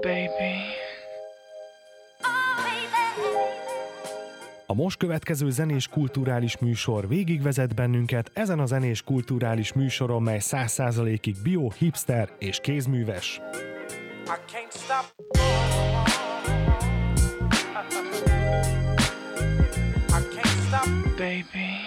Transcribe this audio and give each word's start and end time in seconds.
baby. 0.00 0.78
A 4.66 4.74
most 4.74 4.96
következő 4.96 5.50
zenés 5.50 5.88
kulturális 5.88 6.58
műsor 6.58 7.08
végigvezet 7.08 7.74
bennünket 7.74 8.30
ezen 8.34 8.58
a 8.58 8.66
zenés 8.66 9.02
kulturális 9.02 9.72
műsoron, 9.72 10.22
mely 10.22 10.38
100%-ig 10.40 11.36
bio, 11.42 11.70
hipster 11.70 12.28
és 12.38 12.58
kézműves. 12.62 13.40
I 14.24 14.38
can't 14.52 14.72
stop. 14.72 15.04
I 20.08 20.20
can't 20.34 20.60
stop. 20.66 21.16
Baby. 21.16 21.79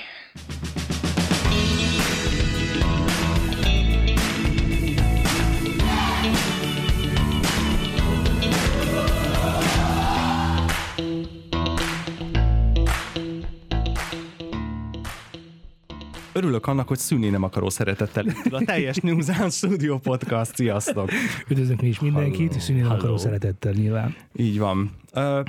Örülök 16.43 16.67
annak, 16.67 16.88
hogy 16.88 16.97
szűnni 16.97 17.29
nem 17.29 17.43
akaró 17.43 17.70
szeretettel 17.70 18.25
a 18.49 18.63
teljes 18.65 18.97
Newsan 19.03 19.49
Studio 19.49 19.97
Podcast. 19.97 20.55
Sziasztok! 20.55 21.11
Üdvözlünk 21.47 21.81
mi 21.81 21.88
is 21.88 21.99
mindenkit, 21.99 22.55
és 22.55 22.63
színén 22.63 22.85
akaró 22.85 23.17
szeretettel 23.17 23.71
nyilván. 23.71 24.16
Így 24.35 24.59
van. 24.59 24.91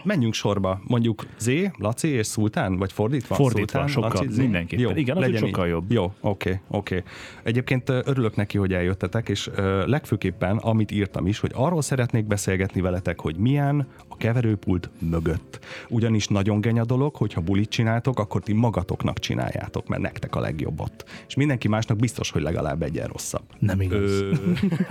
Menjünk 0.04 0.34
sorba. 0.34 0.80
Mondjuk 0.86 1.27
Z, 1.38 1.50
Laci 1.78 2.09
és 2.09 2.27
Szultán, 2.27 2.77
vagy 2.77 2.92
fordítva? 2.92 3.34
Fordítva, 3.34 3.88
Szultán, 3.88 3.88
sokkal, 3.88 4.32
Z? 4.32 4.37
mindenképpen. 4.37 4.84
Jó, 4.84 4.90
Igen, 4.90 5.18
legyen 5.18 5.40
sokkal 5.40 5.64
így. 5.64 5.70
jobb. 5.70 5.92
Jó, 5.92 6.04
oké, 6.04 6.18
okay, 6.20 6.60
oké. 6.68 6.96
Okay. 6.96 7.10
Egyébként 7.42 7.88
örülök 7.88 8.37
neki, 8.37 8.59
hogy 8.59 8.73
eljöttetek, 8.73 9.28
és 9.28 9.50
legfőképpen, 9.87 10.56
amit 10.56 10.90
írtam 10.90 11.27
is, 11.27 11.38
hogy 11.38 11.50
arról 11.54 11.82
szeretnék 11.82 12.27
beszélgetni 12.27 12.80
veletek, 12.80 13.20
hogy 13.20 13.37
milyen 13.37 13.87
a 14.09 14.16
keverőpult 14.16 14.90
mögött. 14.98 15.59
Ugyanis 15.88 16.29
nagyon 16.29 16.60
genya 16.60 16.85
dolog, 16.85 17.15
hogyha 17.16 17.40
bulit 17.40 17.68
csináltok, 17.68 18.18
akkor 18.18 18.42
ti 18.42 18.52
magatoknak 18.52 19.18
csináljátok, 19.18 19.88
mert 19.88 20.02
nektek 20.02 20.35
a 20.35 20.40
legjobb 20.40 20.80
ott. 20.80 21.04
És 21.26 21.35
mindenki 21.35 21.68
másnak 21.68 21.96
biztos, 21.96 22.30
hogy 22.30 22.42
legalább 22.42 22.82
egyen 22.82 23.07
rosszabb. 23.07 23.45
Nem 23.59 23.80
igaz. 23.80 24.10
Ö, 24.10 24.32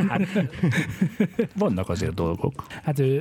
Vannak 1.56 1.90
azért 1.90 2.14
dolgok. 2.14 2.66
Hát 2.84 3.00
ö, 3.00 3.18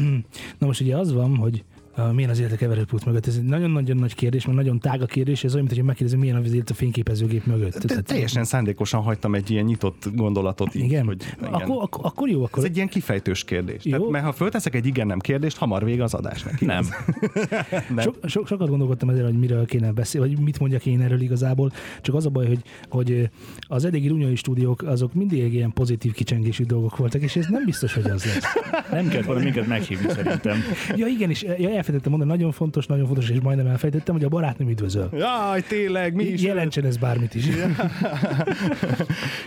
na 0.58 0.66
most 0.66 0.80
ugye 0.80 0.95
az 0.96 1.12
van, 1.12 1.36
hogy 1.36 1.64
uh, 1.70 1.75
milyen 2.12 2.30
az 2.30 2.38
élet 2.38 2.52
a 2.52 2.56
keverőpult 2.56 3.04
mögött. 3.04 3.26
Ez 3.26 3.36
egy 3.36 3.42
nagyon-nagyon 3.44 3.96
nagy 3.96 4.14
kérdés, 4.14 4.44
mert 4.46 4.56
nagyon 4.58 4.78
tág 4.78 5.02
a 5.02 5.06
kérdés, 5.06 5.44
ez 5.44 5.52
olyan, 5.52 5.64
mint 5.64 5.76
hogy 5.76 5.86
megkérdezem, 5.86 6.20
milyen 6.20 6.36
az 6.36 6.52
élet 6.52 6.70
a 6.70 6.74
fényképezőgép 6.74 7.44
mögött. 7.46 7.72
te, 7.72 7.86
Tehát- 7.86 8.04
teljesen 8.04 8.44
szándékosan 8.44 9.02
hagytam 9.02 9.34
egy 9.34 9.50
ilyen 9.50 9.64
nyitott 9.64 10.08
gondolatot 10.14 10.74
így, 10.74 10.82
Igen? 10.84 11.04
hogy 11.06 11.22
igen. 11.38 11.52
Akkor, 11.52 11.82
akkor, 11.82 12.04
akkor 12.04 12.28
jó, 12.28 12.44
akkor 12.44 12.58
Ez 12.58 12.64
egy 12.64 12.76
ilyen 12.76 12.88
kifejtős 12.88 13.44
kérdés. 13.44 13.84
Jó. 13.84 13.90
Tehát, 13.96 14.08
mert 14.08 14.24
ha 14.24 14.32
fölteszek 14.32 14.74
egy 14.74 14.86
igen-nem 14.86 15.18
kérdést, 15.18 15.56
hamar 15.56 15.84
vége 15.84 16.02
az 16.02 16.14
adásnak. 16.14 16.60
Nem. 16.60 16.84
Nem. 17.94 18.04
So, 18.04 18.10
so, 18.28 18.44
sokat 18.46 18.68
gondolkodtam 18.68 19.08
ezzel, 19.08 19.24
hogy 19.24 19.38
miről 19.38 19.66
kéne 19.66 19.92
beszélni, 19.92 20.28
vagy 20.34 20.44
mit 20.44 20.58
mondjak 20.58 20.86
én 20.86 21.00
erről 21.00 21.20
igazából. 21.20 21.72
Csak 22.00 22.14
az 22.14 22.26
a 22.26 22.30
baj, 22.30 22.46
hogy, 22.46 22.60
hogy 22.88 23.30
az 23.60 23.84
eddigi 23.84 24.08
runyai 24.08 24.34
stúdiók 24.36 24.82
azok 24.82 25.14
mindig 25.14 25.54
ilyen 25.54 25.72
pozitív 25.72 26.12
kicsengésű 26.12 26.64
dolgok 26.64 26.96
voltak, 26.96 27.22
és 27.22 27.36
ez 27.36 27.46
nem 27.48 27.64
biztos, 27.64 27.94
hogy 27.94 28.04
az 28.04 28.24
lesz. 28.24 28.44
Nem 28.90 29.08
kellett 29.08 29.26
volna 29.26 29.42
minket 29.42 29.66
meghívni 29.66 30.08
szerintem. 30.12 30.56
Ja 30.96 31.06
igen, 31.06 31.30
és 31.30 31.42
ja, 31.42 31.68
elfelejtettem 31.86 32.18
mondani, 32.18 32.30
nagyon 32.40 32.52
fontos, 32.52 32.86
nagyon 32.86 33.06
fontos, 33.06 33.28
és 33.30 33.40
majdnem 33.40 33.66
elfelejtettem, 33.66 34.14
hogy 34.14 34.24
a 34.24 34.28
barátnőm 34.28 34.68
üdvözöl. 34.68 35.08
Jaj, 35.12 35.62
tényleg, 35.62 36.14
mi 36.14 36.24
is, 36.24 36.42
Jelentsen 36.42 36.84
ez 36.84 36.96
bármit 36.96 37.34
is. 37.34 37.46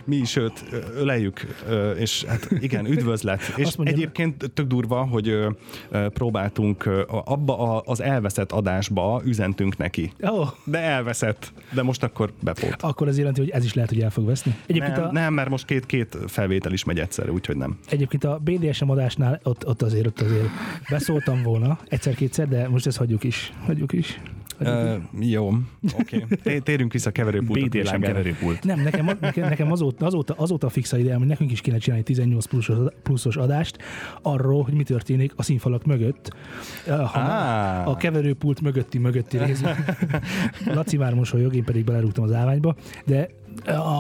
mi 0.06 0.16
is 0.16 0.36
őt 0.36 0.64
öleljük, 0.96 1.46
és 1.98 2.24
hát 2.24 2.48
igen, 2.60 2.86
üdvözlet. 2.86 3.54
És 3.56 3.66
Azt 3.66 3.78
mondja- 3.78 3.96
egyébként 3.96 4.52
tök 4.54 4.68
durva, 4.68 5.06
hogy 5.06 5.38
próbáltunk 6.14 6.90
abba 7.26 7.80
az 7.80 8.02
elveszett 8.02 8.52
adásba 8.52 9.22
üzentünk 9.26 9.78
neki. 9.78 10.12
Oh, 10.22 10.48
De 10.64 10.80
elveszett, 10.80 11.52
de 11.74 11.82
most 11.84 12.04
akkor 12.04 12.32
bepót. 12.44 12.76
akkor 12.80 13.08
az 13.08 13.18
jelenti, 13.18 13.40
hogy 13.40 13.50
ez 13.50 13.64
is 13.66 13.74
lehet, 13.74 13.90
hogy 13.90 14.02
el 14.02 14.10
fog 14.10 14.26
veszni. 14.26 14.56
Egyébként, 14.68 14.96
Nem, 14.96 15.06
a, 15.08 15.12
nem, 15.12 15.34
mert 15.34 15.50
most 15.50 15.66
két-két 15.66 16.18
felvétel 16.28 16.72
is 16.74 16.84
megy 16.84 17.00
egyszerre, 17.00 17.32
úgyhogy 17.32 17.56
nem. 17.56 17.78
egyébként 17.90 18.24
a 18.24 18.40
BDSM 18.44 18.90
adásnál 18.90 19.40
ott, 19.44 19.68
ott 19.68 19.82
azért, 19.82 20.06
ott 20.08 20.22
azért 20.22 20.48
beszóltam 20.90 21.44
volna 21.44 21.78
egyszer-kétszer, 22.30 22.48
de 22.48 22.70
most 22.70 22.88
ezt 22.88 22.98
hagyjuk 22.98 23.24
is. 23.24 23.54
Hagyjuk 23.66 23.94
is. 23.94 24.22
Ö, 24.58 24.96
jó, 25.20 25.54
oké. 26.00 26.26
Okay. 26.32 26.60
Térjünk 26.60 26.92
vissza 26.92 27.10
a 27.10 27.12
keverőpultra. 27.12 27.68
BDSM 27.68 28.02
keverőpult. 28.02 28.64
Nem, 28.64 28.82
nekem, 28.82 29.18
nekem, 29.20 29.50
nekem 29.50 29.72
azóta, 29.72 30.06
azóta, 30.06 30.34
azóta 30.38 30.68
a 30.68 30.70
fixa 30.70 30.98
ideám, 30.98 31.18
hogy 31.18 31.28
nekünk 31.28 31.52
is 31.52 31.62
kéne 31.62 31.78
csinálni 31.78 32.04
18 32.04 32.46
pluszos, 32.46 32.78
pluszos 33.04 33.36
adást 33.36 33.78
arról, 34.22 34.64
hogy 34.64 34.74
mi 34.74 34.84
történik 34.84 35.34
a 35.36 35.44
színfalak 35.44 35.86
mögött, 35.86 36.36
ha 36.88 37.20
Á. 37.20 37.86
a 37.86 37.96
keverőpult 37.96 38.62
mögötti 38.62 38.98
mögötti 38.98 39.38
részben. 39.38 39.86
Laci 40.76 40.98
már 40.98 41.14
mosolyog, 41.14 41.56
én 41.56 41.64
pedig 41.64 41.84
belerúgtam 41.84 42.24
az 42.24 42.34
állványba, 42.34 42.76
de 43.06 43.30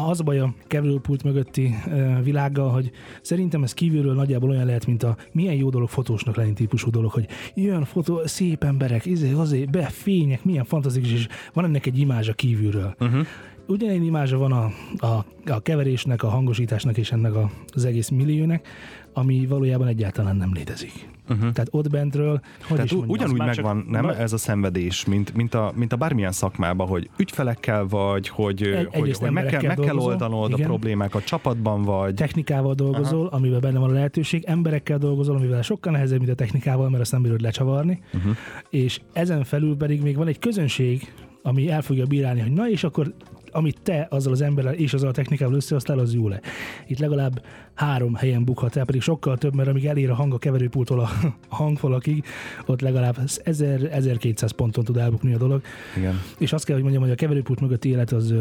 az 0.10 0.20
a 0.20 0.24
baj 0.24 0.40
a 0.40 0.54
keverőpult 0.68 1.24
mögötti 1.24 1.76
ö, 1.88 2.22
világgal, 2.24 2.70
hogy 2.70 2.92
szerintem 3.22 3.64
ez 3.64 3.74
kívülről 3.74 4.14
nagyjából 4.14 4.50
olyan 4.50 4.66
lehet, 4.66 4.86
mint 4.86 5.04
a 5.04 5.16
milyen 5.32 5.54
jó 5.54 5.70
dolog 5.70 5.90
fotósnak 5.90 6.36
lenni 6.36 6.54
típusú 6.54 6.90
dolog, 6.90 7.12
hogy 7.12 7.28
jön 7.56 7.84
fotó, 7.84 8.22
szép 8.26 8.64
emberek, 8.64 9.06
izé, 9.06 9.32
azért, 9.32 9.70
be, 9.70 9.84
fények, 9.84 10.44
milyen 10.44 10.66
fantasztikus, 10.66 11.12
és 11.14 11.28
van 11.54 11.66
ennek 11.66 11.86
egy 11.86 12.00
imázsa 12.00 12.34
kívülről. 12.34 12.96
Uh-huh. 13.00 13.26
Ugyanilyen 13.68 14.04
imázsa 14.04 14.38
van 14.38 14.52
a, 14.52 14.72
a, 15.06 15.26
a 15.46 15.60
keverésnek, 15.60 16.24
a 16.24 16.30
hangosításnak 16.30 16.98
és 16.98 17.12
ennek 17.12 17.36
a, 17.36 17.52
az 17.68 17.86
egész 17.86 18.10
milliónek, 18.10 18.68
ami 19.14 19.46
valójában 19.46 19.88
egyáltalán 19.88 20.36
nem 20.36 20.54
létezik. 20.54 21.10
Uh-huh. 21.30 21.52
Tehát 21.52 21.68
ott 21.72 21.90
bentről, 21.90 22.32
hogy 22.32 22.42
Tehát 22.68 22.86
is 22.86 22.92
mondjam, 22.92 23.18
ugyanúgy 23.18 23.38
már 23.38 23.56
csak- 23.56 23.66
megvan, 23.66 23.86
nem 23.90 24.10
ez 24.10 24.34
a 24.34 24.38
szenvedés, 24.38 25.06
mint, 25.06 25.34
mint, 25.34 25.54
a, 25.54 25.72
mint 25.76 25.94
a 25.94 25.96
bármilyen 25.96 26.32
szakmában, 26.32 26.88
hogy 26.88 27.10
ügyfelekkel 27.18 27.86
vagy, 27.86 28.28
hogy, 28.28 28.60
hogy, 28.60 28.88
egyrészt 28.92 29.20
hogy 29.20 29.32
meg, 29.32 29.46
kell, 29.46 29.62
meg 29.62 29.78
kell 29.78 29.98
oldanod 29.98 30.52
a 30.52 30.56
igen. 30.56 30.68
problémákat, 30.68 31.24
csapatban 31.24 31.82
vagy. 31.82 32.14
technikával 32.14 32.74
dolgozol, 32.74 33.28
Aha. 33.28 33.36
amiben 33.36 33.60
benne 33.60 33.80
van 33.80 33.90
a 33.90 33.94
lehetőség, 33.94 34.44
emberekkel 34.44 34.98
dolgozol, 34.98 35.36
amivel 35.36 35.62
sokkal 35.62 35.92
nehezebb, 35.92 36.20
mint 36.20 36.32
a 36.32 36.36
technikával, 36.36 36.90
mert 36.90 37.02
azt 37.02 37.12
nem 37.12 37.22
bírod 37.22 37.42
lecsavarni, 37.42 38.00
uh-huh. 38.14 38.36
és 38.70 39.00
ezen 39.14 39.44
felül 39.44 39.78
pedig 39.78 40.02
még 40.02 40.16
van 40.16 40.28
egy 40.28 40.40
közönség, 40.40 41.14
ami 41.44 41.70
el 41.70 41.82
fogja 41.82 42.06
bírálni, 42.06 42.40
hogy 42.40 42.52
na 42.52 42.70
és 42.70 42.84
akkor 42.84 43.14
amit 43.52 43.82
te 43.84 44.08
azzal 44.10 44.32
az 44.32 44.42
emberrel 44.42 44.74
és 44.74 44.94
azzal 44.94 45.10
a 45.10 45.14
technikával 45.14 45.56
összehoztál, 45.56 46.00
az 46.00 46.14
jó 46.14 46.28
le. 46.28 46.42
Itt 46.88 47.00
legalább 47.00 47.44
három 47.80 48.16
helyen 48.16 48.44
bukhat 48.44 48.76
el, 48.76 48.86
pedig 48.86 49.02
sokkal 49.02 49.38
több, 49.38 49.56
mert 49.56 49.70
amíg 49.70 49.86
elér 49.86 50.10
a 50.10 50.16
hang 50.16 50.34
a 50.34 50.38
keverőpultól 50.38 51.00
a 51.00 51.10
a 51.50 51.56
hangfalakig, 51.56 52.24
ott 52.66 52.82
legalább 52.82 53.18
1000-1200 53.26 54.50
ponton 54.56 54.84
tud 54.84 54.98
elbukni 54.98 55.34
a 55.34 55.38
dolog. 55.38 55.62
Igen. 55.98 56.22
És 56.38 56.54
azt 56.54 56.66
kell, 56.66 56.74
hogy 56.74 56.84
mondjam, 56.84 57.04
hogy 57.04 57.12
a 57.14 57.16
keverőpult 57.16 57.60
mögötti 57.60 57.90
élet 57.90 58.12
az... 58.12 58.34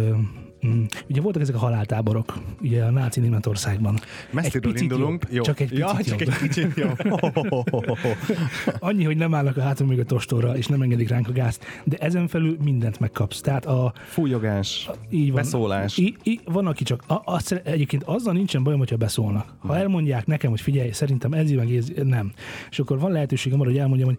mm, 0.67 0.85
Ugye 1.09 1.21
voltak 1.21 1.43
ezek 1.43 1.55
a 1.55 1.59
haláltáborok, 1.59 2.39
ugye 2.61 2.85
a 2.85 2.91
náci 2.91 3.21
Németországban. 3.21 3.99
Messziről 4.31 4.77
indulunk. 4.77 5.27
jobb, 5.31 5.45
csak 5.45 5.61
egy 5.61 5.79
ja, 5.79 5.95
picit 5.97 6.07
csak 6.07 6.21
jobb. 6.21 6.29
egy 6.31 6.49
kicsit 6.49 6.77
jó. 6.77 6.89
Annyi, 8.89 9.05
hogy 9.05 9.17
nem 9.17 9.35
állnak 9.35 9.57
a 9.57 9.63
hátunk 9.63 9.91
még 9.91 9.99
a 9.99 10.05
tostorra, 10.05 10.57
és 10.57 10.67
nem 10.67 10.83
engedik 10.83 11.09
ránk 11.09 11.29
a 11.29 11.33
gázt, 11.33 11.65
de 11.85 11.97
ezen 11.97 12.29
felül 12.29 12.57
mindent 12.65 13.01
megkapsz. 13.01 13.41
Tehát 13.41 13.67
a, 13.67 13.93
Fújogás, 14.07 14.91
így 15.11 15.27
van. 15.27 15.43
beszólás. 15.43 15.97
I, 15.99 16.17
I, 16.23 16.41
van, 16.45 16.67
aki 16.67 16.85
csak, 16.85 17.03
a, 17.07 17.21
azt, 17.25 17.53
egyébként 17.53 18.03
azzal 18.03 18.33
nincsen 18.33 18.63
bajom, 18.63 18.79
hogyha 18.79 18.97
beszólnak. 19.33 19.67
Ha 19.67 19.77
elmondják 19.77 20.27
nekem, 20.27 20.51
hogy 20.51 20.61
figyelj, 20.61 20.91
szerintem 20.91 21.33
ez 21.33 21.51
meg 21.51 21.75
ez 21.75 21.93
nem. 22.05 22.33
És 22.71 22.79
akkor 22.79 22.99
van 22.99 23.13
lehetőségem 23.13 23.61
arra, 23.61 23.71
hogy 23.71 23.79
elmondjam, 23.79 24.09
hogy 24.09 24.19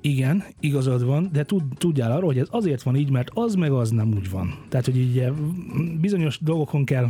igen, 0.00 0.44
igazad 0.60 1.04
van, 1.04 1.28
de 1.32 1.44
tud, 1.44 1.62
tudjál 1.76 2.12
arról, 2.12 2.26
hogy 2.26 2.38
ez 2.38 2.48
azért 2.50 2.82
van 2.82 2.96
így, 2.96 3.10
mert 3.10 3.30
az 3.34 3.54
meg 3.54 3.72
az 3.72 3.90
nem 3.90 4.12
úgy 4.16 4.30
van. 4.30 4.54
Tehát, 4.68 4.84
hogy 4.84 4.96
így 4.96 5.18
eh, 5.18 5.32
bizonyos 6.00 6.38
dolgokon 6.42 6.84
kell 6.84 7.08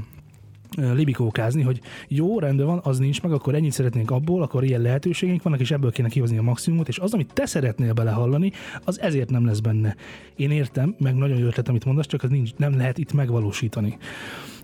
ö, 0.77 0.95
libikókázni, 0.95 1.63
hogy 1.63 1.81
jó, 2.09 2.39
rendben 2.39 2.67
van, 2.67 2.81
az 2.83 2.99
nincs 2.99 3.23
meg, 3.23 3.33
akkor 3.33 3.55
ennyit 3.55 3.73
szeretnénk 3.73 4.11
abból, 4.11 4.43
akkor 4.43 4.65
ilyen 4.65 4.81
lehetőségeink 4.81 5.43
vannak, 5.43 5.61
és 5.61 5.71
ebből 5.71 5.91
kéne 5.91 6.09
kihozni 6.09 6.39
a 6.39 6.43
maximumot, 6.43 6.89
és 6.89 6.99
az, 6.99 7.15
amit 7.15 7.33
te 7.33 7.47
szeretnél 7.47 7.93
belehallani, 7.93 8.53
az 8.85 9.01
ezért 9.01 9.31
nem 9.31 9.47
lesz 9.47 9.61
benne. 9.61 9.97
Én 10.37 10.51
értem, 10.51 10.95
meg 10.99 11.15
nagyon 11.15 11.39
jó 11.39 11.47
ötlet, 11.47 11.69
amit 11.69 11.85
mondasz, 11.85 12.07
csak 12.07 12.23
az 12.23 12.31
nincs, 12.31 12.55
nem 12.57 12.77
lehet 12.77 12.99
itt 12.99 13.13
megvalósítani. 13.13 13.99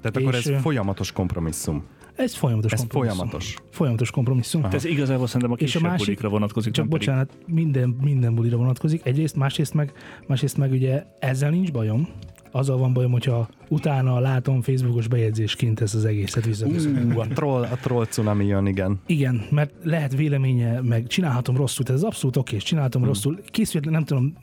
Tehát 0.01 0.17
akkor 0.17 0.35
és, 0.35 0.39
ez 0.39 0.47
ö, 0.47 0.59
folyamatos 0.59 1.13
kompromisszum. 1.13 1.85
Ez 2.17 2.35
folyamatos 2.35 2.73
Ez 2.73 2.79
kompromisszum. 2.79 3.17
folyamatos. 3.19 3.57
Folyamatos 3.71 4.11
kompromisszum. 4.11 4.61
Tehát 4.61 4.75
ez 4.77 4.85
igazából 4.85 5.27
szerintem 5.27 5.51
a 5.51 5.55
És 5.55 5.61
a 5.61 5.65
kisebb 5.65 5.83
másik- 5.83 6.05
bulikra 6.07 6.29
vonatkozik. 6.29 6.73
Csak 6.73 6.85
pedig- 6.89 6.99
bocsánat, 6.99 7.39
minden, 7.47 7.97
minden 8.03 8.35
bulira 8.35 8.57
vonatkozik. 8.57 9.01
Egyrészt, 9.07 9.37
másrészt 9.37 9.75
meg, 9.75 9.93
másrészt 10.27 10.57
meg 10.57 10.71
ugye 10.73 11.05
ezzel 11.19 11.51
nincs 11.51 11.73
bajom, 11.73 12.09
azzal 12.51 12.77
van 12.79 12.93
bajom, 12.93 13.13
hogyha 13.13 13.49
utána 13.75 14.19
látom 14.19 14.63
Facebookos 14.63 15.09
bejegyzésként 15.09 15.81
ezt 15.81 15.95
az 15.95 16.05
egészet 16.05 16.45
visszaköszönöm. 16.45 17.19
A 17.19 17.27
troll, 17.27 17.63
a 17.63 17.77
troll 17.83 18.07
cunami 18.07 18.47
jön, 18.47 18.67
igen. 18.67 19.01
Igen, 19.07 19.47
mert 19.51 19.73
lehet 19.83 20.17
véleménye, 20.17 20.81
meg 20.81 21.07
csinálhatom 21.07 21.57
rosszul, 21.57 21.85
tehát 21.85 22.01
ez 22.01 22.07
abszolút 22.07 22.37
oké, 22.37 22.57
és 22.57 22.63
csinálhatom 22.63 23.01
hmm. 23.01 23.11
rosszul. 23.11 23.41
Készült, 23.47 23.91
nem 23.91 24.05
tudom, 24.05 24.37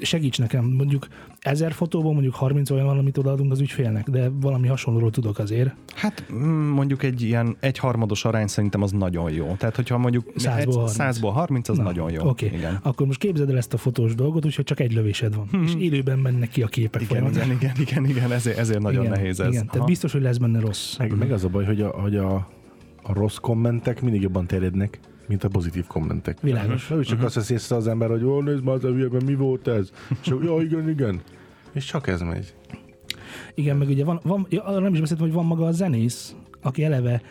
segíts 0.00 0.38
nekem, 0.38 0.64
mondjuk 0.64 1.06
ezer 1.44 1.72
fotóból 1.72 2.12
mondjuk 2.12 2.34
30 2.34 2.70
olyan 2.70 2.86
van, 2.86 2.98
amit 2.98 3.18
odaadunk 3.18 3.52
az 3.52 3.60
ügyfélnek, 3.60 4.08
de 4.10 4.30
valami 4.40 4.68
hasonlóról 4.68 5.10
tudok 5.10 5.38
azért. 5.38 5.74
Hát 5.94 6.26
mm, 6.32 6.68
mondjuk 6.68 7.02
egy 7.02 7.22
ilyen 7.22 7.56
egyharmados 7.60 8.24
arány 8.24 8.46
szerintem 8.46 8.82
az 8.82 8.90
nagyon 8.90 9.30
jó. 9.30 9.54
Tehát, 9.58 9.76
hogyha 9.76 9.98
mondjuk 9.98 10.32
100-ból 10.36 10.90
30. 10.96 10.96
100-ból 10.98 11.30
30 11.32 11.68
az 11.68 11.76
Na, 11.76 11.82
nagyon 11.82 12.10
jó. 12.10 12.28
Oké, 12.28 12.46
Igen. 12.46 12.78
akkor 12.82 13.06
most 13.06 13.18
képzeld 13.18 13.50
el 13.50 13.56
ezt 13.56 13.74
a 13.74 13.76
fotós 13.76 14.14
dolgot, 14.14 14.44
úgyhogy 14.44 14.64
csak 14.64 14.80
egy 14.80 14.92
lövésed 14.92 15.34
van, 15.34 15.62
és 15.64 15.72
élőben 15.78 16.18
mennek 16.18 16.48
ki 16.48 16.62
a 16.62 16.66
képek 16.66 17.02
Igen, 17.02 17.30
igen, 17.30 17.50
igen, 17.50 17.74
igen, 17.80 18.04
igen, 18.04 18.32
ezért, 18.32 18.58
ezért 18.58 18.73
nagyon 18.78 19.04
igen, 19.04 19.16
nehéz 19.16 19.40
ez. 19.40 19.48
Igen, 19.48 19.62
Aha. 19.62 19.72
tehát 19.72 19.86
biztos, 19.86 20.12
hogy 20.12 20.22
lesz 20.22 20.36
benne 20.36 20.60
rossz. 20.60 20.96
Meg, 20.96 21.16
meg 21.16 21.32
az 21.32 21.44
a 21.44 21.48
baj, 21.48 21.64
hogy 21.64 21.80
a, 21.80 21.88
hogy 21.88 22.16
a, 22.16 22.34
a 23.02 23.12
rossz 23.12 23.36
kommentek 23.36 24.02
mindig 24.02 24.22
jobban 24.22 24.46
terjednek, 24.46 25.00
mint 25.26 25.44
a 25.44 25.48
pozitív 25.48 25.86
kommentek. 25.86 26.40
Világos. 26.40 26.92
Is 27.00 27.06
csak 27.06 27.22
azt 27.22 27.34
veszi 27.34 27.52
észre 27.52 27.76
az 27.76 27.86
ember, 27.86 28.08
hogy 28.08 28.24
ó, 28.24 28.40
nézd 28.40 28.64
már 28.64 28.74
az 28.74 28.84
a 28.84 28.88
hülyeben, 28.88 29.24
mi 29.24 29.34
volt 29.34 29.68
ez? 29.68 29.90
És 30.22 30.34
ja, 30.42 30.60
igen, 30.60 30.88
igen. 30.88 31.20
És 31.72 31.84
csak 31.84 32.06
ez 32.06 32.20
megy. 32.20 32.54
Igen, 33.54 33.76
meg 33.76 33.88
ugye 33.88 34.04
van, 34.04 34.20
van 34.22 34.46
ja, 34.48 34.64
arra 34.64 34.80
nem 34.80 34.94
is 34.94 35.00
beszéltem, 35.00 35.26
hogy 35.26 35.34
van 35.34 35.46
maga 35.46 35.66
a 35.66 35.72
zenész, 35.72 36.34
aki 36.62 36.84
eleve 36.84 37.22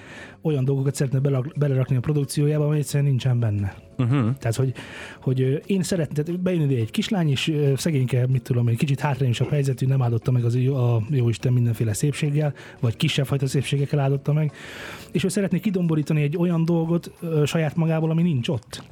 olyan 0.43 0.65
dolgokat 0.65 0.95
szeretne 0.95 1.19
belak- 1.19 1.57
belerakni 1.57 1.95
a 1.95 1.99
produkciójába, 1.99 2.65
ami 2.65 2.77
egyszerűen 2.77 3.09
nincsen 3.09 3.39
benne. 3.39 3.75
Uh-huh. 3.97 4.35
Tehát, 4.37 4.55
hogy, 4.55 4.73
hogy 5.21 5.61
én 5.65 5.83
szeretném, 5.83 6.41
bejön 6.41 6.69
ide 6.69 6.81
egy 6.81 6.91
kislány, 6.91 7.29
és 7.29 7.53
szegényke, 7.75 8.27
mit 8.27 8.41
tudom 8.41 8.67
én, 8.67 8.75
kicsit 8.75 8.99
hátrányosabb 8.99 9.49
helyzetű, 9.49 9.85
nem 9.85 10.01
áldotta 10.01 10.31
meg 10.31 10.45
az 10.45 10.55
a 10.55 11.01
jó 11.09 11.29
Isten 11.29 11.53
mindenféle 11.53 11.93
szépséggel, 11.93 12.53
vagy 12.79 12.97
kisebb 12.97 13.25
fajta 13.25 13.47
szépségekkel 13.47 13.99
áldotta 13.99 14.33
meg, 14.33 14.51
és 15.11 15.23
ő 15.23 15.27
szeretné 15.27 15.59
kidomborítani 15.59 16.21
egy 16.21 16.37
olyan 16.37 16.65
dolgot 16.65 17.11
ö, 17.21 17.45
saját 17.45 17.75
magából, 17.75 18.09
ami 18.09 18.21
nincs 18.21 18.47
ott. 18.47 18.83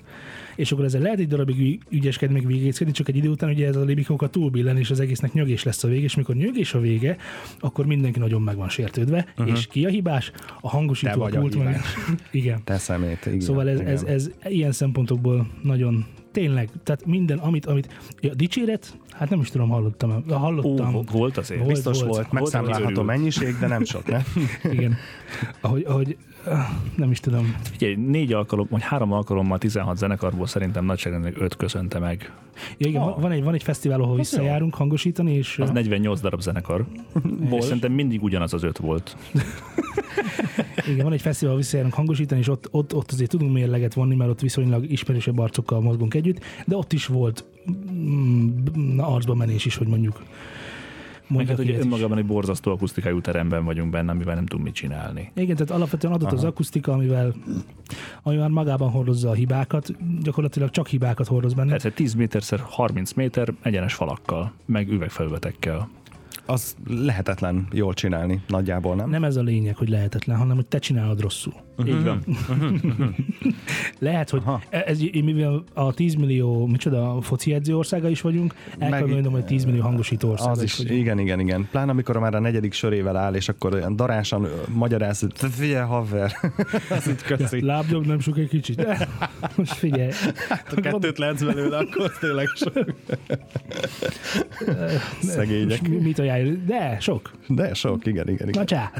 És 0.61 0.71
akkor 0.71 0.85
ezzel 0.85 1.01
lehet 1.01 1.19
egy 1.19 1.27
darabig 1.27 1.59
ügy- 1.59 1.81
ügyeskedni, 1.89 2.35
meg 2.35 2.47
végészkedni, 2.47 2.93
csak 2.93 3.07
egy 3.07 3.15
idő 3.15 3.29
után 3.29 3.49
ugye 3.49 3.67
ez 3.67 3.75
a 3.75 3.83
libikókat 3.83 4.31
túlbillen, 4.31 4.77
és 4.77 4.91
az 4.91 4.99
egésznek 4.99 5.33
nyögés 5.33 5.63
lesz 5.63 5.83
a 5.83 5.87
vége, 5.87 6.03
és 6.03 6.15
mikor 6.15 6.35
nyögés 6.35 6.73
a 6.73 6.79
vége, 6.79 7.17
akkor 7.59 7.85
mindenki 7.85 8.19
nagyon 8.19 8.41
meg 8.41 8.55
van 8.55 8.69
sértődve, 8.69 9.25
uh-huh. 9.37 9.57
és 9.57 9.67
ki 9.67 9.85
a 9.85 9.89
hibás? 9.89 10.31
A 10.61 10.69
hangosító, 10.69 11.11
Te 11.11 11.17
vagy 11.17 11.35
a 11.35 11.39
pult, 11.39 11.55
meg... 11.55 11.65
hibás. 11.67 11.95
Igen. 12.41 12.61
Te 12.63 12.77
szemét. 12.77 13.25
Igen, 13.25 13.39
Szóval 13.39 13.69
ez, 13.69 13.79
igen. 13.79 13.91
ez, 13.91 14.03
ez 14.03 14.29
ilyen 14.43 14.71
szempontokból 14.71 15.47
nagyon 15.63 16.05
tényleg, 16.31 16.69
tehát 16.83 17.05
minden, 17.05 17.37
amit, 17.37 17.65
amit 17.65 17.87
ja, 18.19 18.33
dicséret, 18.33 18.97
hát 19.11 19.29
nem 19.29 19.39
is 19.39 19.49
tudom, 19.49 19.69
hallottam. 19.69 20.23
Ó, 20.29 20.33
Hallottam. 20.33 21.01
volt 21.11 21.37
azért. 21.37 21.59
Volt. 21.59 21.73
Biztos 21.73 22.01
volt, 22.01 22.13
volt 22.13 22.31
megszámlálható 22.31 23.01
mennyiség, 23.01 23.55
de 23.59 23.67
nem 23.67 23.83
sok, 23.83 24.07
nem? 24.07 24.21
Igen. 24.77 24.97
Ahogy, 25.61 25.83
ahogy 25.87 26.17
ah, 26.19 26.30
nem 26.95 27.11
is 27.11 27.19
tudom. 27.19 27.55
Figyelj, 27.63 27.95
négy 27.95 28.33
alkalom, 28.33 28.67
vagy 28.69 28.81
három 28.81 29.11
alkalommal 29.11 29.57
16 29.57 29.97
zenekarból 29.97 30.47
szerintem 30.47 30.85
nagyságrendileg 30.85 31.41
öt 31.41 31.55
köszönte 31.55 31.99
meg. 31.99 32.31
Ja, 32.77 32.87
igen, 32.87 33.01
Ah. 33.01 33.21
van, 33.21 33.31
egy, 33.31 33.43
van 33.43 33.53
egy 33.53 33.63
fesztivál, 33.63 34.01
ahol 34.01 34.15
visszajárunk 34.15 34.75
hangosítani, 34.75 35.33
és 35.33 35.57
Az 35.59 35.69
48 35.71 36.19
darab 36.19 36.41
zenekar. 36.41 36.85
És 37.51 37.63
szerintem 37.63 37.91
mindig 37.91 38.23
ugyanaz 38.23 38.53
az 38.53 38.63
öt 38.63 38.77
volt. 38.77 39.17
igen, 40.91 41.03
van 41.03 41.13
egy 41.13 41.21
fesztivál, 41.21 41.49
ahol 41.51 41.61
visszajárunk 41.61 41.93
hangosítani, 41.95 42.39
és 42.41 42.47
ott, 42.47 42.67
ott, 42.71 42.93
ott 42.95 43.11
azért 43.11 43.29
tudunk 43.29 43.53
mérleget 43.53 43.93
vonni, 43.93 44.15
mert 44.15 44.29
ott 44.29 44.39
viszonylag 44.39 44.91
ismerősebb 44.91 45.37
arcokkal 45.39 45.81
mozgunk 45.81 46.13
együtt, 46.13 46.39
de 46.65 46.75
ott 46.75 46.93
is 46.93 47.05
volt 47.05 47.45
mm, 47.91 48.99
arcba 48.99 49.35
menés 49.35 49.65
is, 49.65 49.75
hogy 49.75 49.87
mondjuk 49.87 50.21
Meg 51.37 51.47
hát 51.47 51.59
ugye 51.59 51.67
ilyet 51.69 51.77
is. 51.77 51.85
önmagában 51.85 52.17
egy 52.17 52.25
borzasztó 52.25 52.71
akusztikájú 52.71 53.21
teremben 53.21 53.65
vagyunk 53.65 53.91
benne, 53.91 54.11
amivel 54.11 54.35
nem 54.35 54.45
tudunk 54.45 54.65
mit 54.65 54.75
csinálni. 54.75 55.31
Igen, 55.35 55.55
tehát 55.55 55.71
alapvetően 55.71 56.13
adott 56.13 56.27
Aha. 56.27 56.37
az 56.37 56.43
akusztika, 56.43 56.91
amivel 56.91 57.33
ami 58.23 58.35
már 58.35 58.49
magában 58.49 58.89
hordozza 58.89 59.29
a 59.29 59.33
hibákat, 59.33 59.91
gyakorlatilag 60.21 60.69
csak 60.69 60.87
hibákat 60.87 61.27
hordoz 61.27 61.53
benne. 61.53 61.69
Persze 61.69 61.91
10 61.91 62.13
méterszer 62.13 62.59
30 62.59 63.13
méter 63.13 63.53
egyenes 63.61 63.93
falakkal, 63.93 64.51
meg 64.65 64.89
üvegfelületekkel. 64.89 65.89
Az 66.45 66.75
lehetetlen 66.87 67.67
jól 67.71 67.93
csinálni, 67.93 68.41
nagyjából, 68.47 68.95
nem? 68.95 69.09
Nem 69.09 69.23
ez 69.23 69.35
a 69.35 69.41
lényeg, 69.41 69.75
hogy 69.75 69.89
lehetetlen, 69.89 70.37
hanem 70.37 70.55
hogy 70.55 70.65
te 70.65 70.79
csinálod 70.79 71.21
rosszul. 71.21 71.53
Így 71.87 72.03
van. 72.03 72.23
Lehet, 73.99 74.29
hogy 74.29 74.41
Aha. 74.45 74.61
ez, 74.69 74.99
mivel 75.23 75.63
a 75.73 75.93
10 75.93 76.15
millió, 76.15 76.65
micsoda, 76.65 77.17
foci 77.21 77.53
edző 77.53 77.77
országa 77.77 78.09
is 78.09 78.21
vagyunk, 78.21 78.53
el 78.79 78.89
Meg- 78.89 78.99
kell 78.99 79.09
mondom, 79.13 79.31
hogy 79.33 79.45
10 79.45 79.65
millió 79.65 79.81
hangosító 79.81 80.29
országa 80.29 80.51
Az 80.51 80.63
is 80.63 80.71
is, 80.71 80.77
vagyunk. 80.77 80.99
igen, 80.99 81.19
igen, 81.19 81.39
igen. 81.39 81.67
Pláne 81.71 81.91
amikor 81.91 82.17
már 82.17 82.35
a 82.35 82.39
negyedik 82.39 82.73
sörével 82.73 83.15
áll, 83.17 83.33
és 83.33 83.49
akkor 83.49 83.73
olyan 83.73 83.95
darásan 83.95 84.47
magyaráz, 84.73 85.19
hogy 85.19 85.33
"Te 85.39 85.47
figyelj, 85.47 85.85
haver, 85.87 86.31
az 86.89 87.09
így 87.09 87.21
köszi. 87.21 87.61
Lábjobb 87.65 88.05
nem 88.07 88.19
sok 88.19 88.37
egy 88.37 88.49
kicsit. 88.49 88.87
Most 89.55 89.73
figyelj. 89.73 90.11
A 90.49 90.73
kettőt 90.81 91.17
lehetsz 91.17 91.43
belőle, 91.43 91.77
akkor 91.77 92.11
tényleg 92.19 92.47
sok. 92.47 92.73
Szegények. 95.21 95.79
Most 95.79 95.87
mi- 95.91 95.97
mit 96.01 96.19
ajánl? 96.19 96.57
De, 96.65 96.97
sok. 96.99 97.31
De 97.47 97.73
sok, 97.73 98.05
igen, 98.05 98.29
igen, 98.29 98.47
igen. 98.47 98.59
Nacsá. 98.61 98.91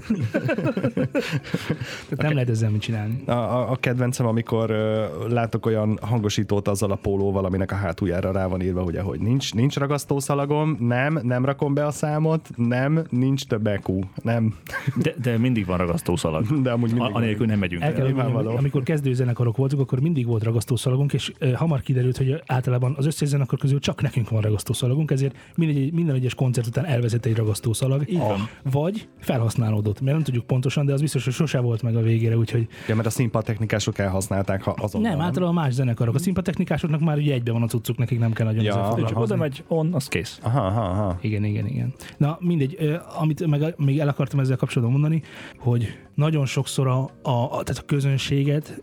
nem 2.18 2.34
lehet 2.34 2.50
ezzel 2.50 2.70
mit 2.72 2.82
csinálni. 2.82 3.24
A, 3.26 3.32
a, 3.32 3.72
a 3.72 3.76
kedvencem, 3.76 4.26
amikor 4.26 4.72
uh, 4.72 5.32
látok 5.32 5.66
olyan 5.66 6.00
hangosítót 6.02 6.68
azzal 6.68 6.92
a 6.92 6.96
pólóval, 6.96 7.46
aminek 7.46 7.72
a 7.72 7.76
hátuljára 7.76 8.32
rá 8.32 8.48
van 8.48 8.62
írva, 8.62 8.84
ugye, 8.84 9.02
hogy 9.02 9.20
nincs, 9.20 9.54
nincs 9.54 9.78
ragasztószalagom, 9.78 10.78
nem, 10.80 11.20
nem 11.24 11.46
rakom 11.46 11.74
be 11.74 11.86
a 11.86 11.92
számot, 11.92 12.50
nem, 12.56 13.04
nincs 13.10 13.46
több 13.46 13.68
EQ, 13.68 14.00
nem. 14.24 14.56
De, 14.96 15.14
de 15.22 15.38
mindig 15.38 15.66
van 15.66 15.78
ragasztószalag. 15.78 16.62
De 16.62 16.72
amúgy 16.72 16.94
mindig 16.94 17.12
A- 17.14 17.16
Anélkül 17.18 17.46
nem 17.46 17.60
megyünk 17.60 17.82
El 17.82 17.88
el. 17.88 17.96
kell 17.96 18.12
mondjam, 18.12 18.56
amikor 18.58 18.84
kezdőzenekarok 18.84 19.58
voltunk, 19.58 19.82
akkor 19.82 20.00
mindig 20.00 20.26
volt 20.26 20.44
ragasztószalagunk, 20.44 21.14
és 21.14 21.34
ö, 21.40 21.52
hamar 21.52 21.82
kiderült, 21.82 22.18
hogy 22.18 22.44
általában 22.46 22.94
az 22.98 23.06
összes 23.06 23.28
zenekar 23.28 23.60
közül 23.60 23.80
csak 23.80 24.02
nekünk 24.02 24.30
van 24.30 24.42
ragasztószalagunk, 24.42 25.12
ezért 25.12 25.36
minden, 25.56 25.90
minden 25.94 26.16
egyes 26.16 26.36
koncert 26.36 26.68
után 26.68 26.86
elvezett 26.86 27.26
egy 27.26 27.36
ragasztószalag. 27.36 28.10
Így 28.10 28.18
van. 28.18 28.50
Vagy 28.72 29.08
felhasználódott, 29.20 30.02
mert 30.02 30.16
nem 30.16 30.24
tudjuk 30.24 30.46
pontosan, 30.46 30.86
de 30.86 30.94
az 30.94 31.02
biztos, 31.02 31.24
hogy 31.24 31.34
sose 31.34 31.60
volt 31.60 31.82
meg 31.82 31.96
a 31.96 32.02
végére, 32.02 32.36
úgyhogy 32.54 32.68
Ja, 32.88 32.96
mert 32.96 33.08
a 33.08 33.12
színpadtechnikások 33.12 33.98
elhasználták 33.98 34.64
ha 34.64 34.76
azonnal. 34.78 35.12
nem, 35.12 35.22
általában 35.22 35.54
más 35.54 35.74
zenekarok. 35.74 36.16
A 36.16 36.20
szimpatechnikásoknak 36.20 37.00
már 37.00 37.18
ugye 37.18 37.34
egybe 37.34 37.52
van 37.52 37.62
a 37.64 37.68
cuccuk, 37.68 37.98
nekik 37.98 38.20
nem 38.20 38.32
kell 38.34 38.46
nagyon 38.46 38.64
Ja, 38.64 38.92
ezzel. 38.92 39.06
Csak 39.06 39.20
oda 39.20 39.36
megy, 39.36 39.64
on, 39.68 39.94
az 39.94 40.08
kész. 40.08 40.40
Aha, 40.42 40.66
aha, 40.66 40.82
aha. 40.82 41.18
Igen, 41.22 41.44
igen, 41.44 41.68
igen. 41.68 41.94
Na 42.18 42.38
mindegy, 42.40 43.00
amit 43.20 43.46
meg, 43.48 43.74
még 43.78 44.00
el 44.00 44.08
akartam 44.08 44.40
ezzel 44.40 44.58
kapcsolatban 44.58 45.00
mondani, 45.00 45.22
hogy 45.58 45.98
nagyon 46.16 46.46
sokszor 46.46 46.88
a, 46.88 47.00
a, 47.22 47.30
a, 47.32 47.64
tehát 47.64 47.82
a 47.82 47.86
közönséget 47.86 48.82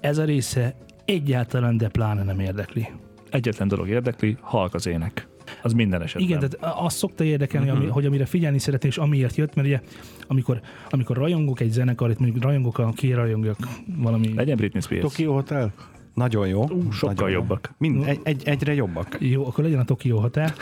ez 0.00 0.18
a 0.18 0.24
része 0.24 0.74
egyáltalán, 1.04 1.76
de 1.76 1.88
pláne 1.88 2.22
nem 2.22 2.40
érdekli. 2.40 2.88
Egyetlen 3.30 3.68
dolog 3.68 3.88
érdekli, 3.88 4.36
halk 4.40 4.74
az 4.74 4.86
ének. 4.86 5.28
Az 5.62 5.72
minden 5.72 6.02
esetben. 6.02 6.28
Igen, 6.28 6.38
tehát 6.38 6.76
azt 6.76 6.96
szokta 6.96 7.24
érdekelni, 7.24 7.68
ami, 7.68 7.86
hogy 7.86 8.06
amire 8.06 8.26
figyelni 8.26 8.58
szeretné, 8.58 8.88
és 8.88 8.98
amiért 8.98 9.36
jött, 9.36 9.54
mert 9.54 9.66
ugye 9.66 9.80
amikor, 10.26 10.60
amikor 10.90 11.16
rajongok 11.16 11.60
egy 11.60 11.70
zenekarit, 11.70 12.18
mondjuk 12.18 12.42
rajongok, 12.42 12.78
a 12.78 12.92
ki 12.96 13.12
rajongjak 13.12 13.56
valami... 13.96 14.34
Legyen 14.34 14.56
Britney 14.56 14.80
Spears. 14.80 15.02
Tokyo 15.02 15.32
Hotel? 15.32 15.72
Nagyon 16.14 16.48
jó. 16.48 16.62
Ú, 16.62 16.90
sokkal 16.90 17.14
Nagyon 17.14 17.30
jó. 17.30 17.36
jobbak. 17.36 17.74
Mind, 17.78 18.06
egy, 18.06 18.20
egy, 18.22 18.42
egyre 18.44 18.74
jobbak. 18.74 19.16
Jó, 19.20 19.46
akkor 19.46 19.64
legyen 19.64 19.78
a 19.78 19.84
Tokyo 19.84 20.18
Hotel. 20.18 20.52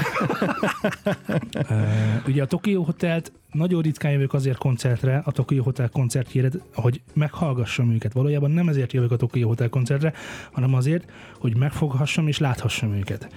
uh, 1.71 2.29
ugye 2.29 2.43
a 2.43 2.47
Tokyo 2.47 2.83
Hotelt 2.83 3.33
nagyon 3.55 3.83
ritkán 3.83 4.13
jövök 4.13 4.35
azért 4.35 4.59
koncertre, 4.59 5.23
a 5.25 5.33
Tokyo 5.33 5.63
Hotel 5.63 5.89
koncertjére, 5.89 6.49
hogy 6.75 7.03
meghallgassam 7.13 7.93
őket. 7.93 8.13
Valójában 8.13 8.51
nem 8.51 8.69
ezért 8.69 8.93
jövök 8.93 9.13
a 9.13 9.17
Tokyo 9.17 9.47
Hotel 9.47 9.69
koncertre, 9.69 10.13
hanem 10.53 10.75
azért, 10.75 11.11
hogy 11.39 11.57
megfoghassam 11.57 12.29
és 12.29 12.39
láthassam 12.39 12.93
őket. 12.93 13.29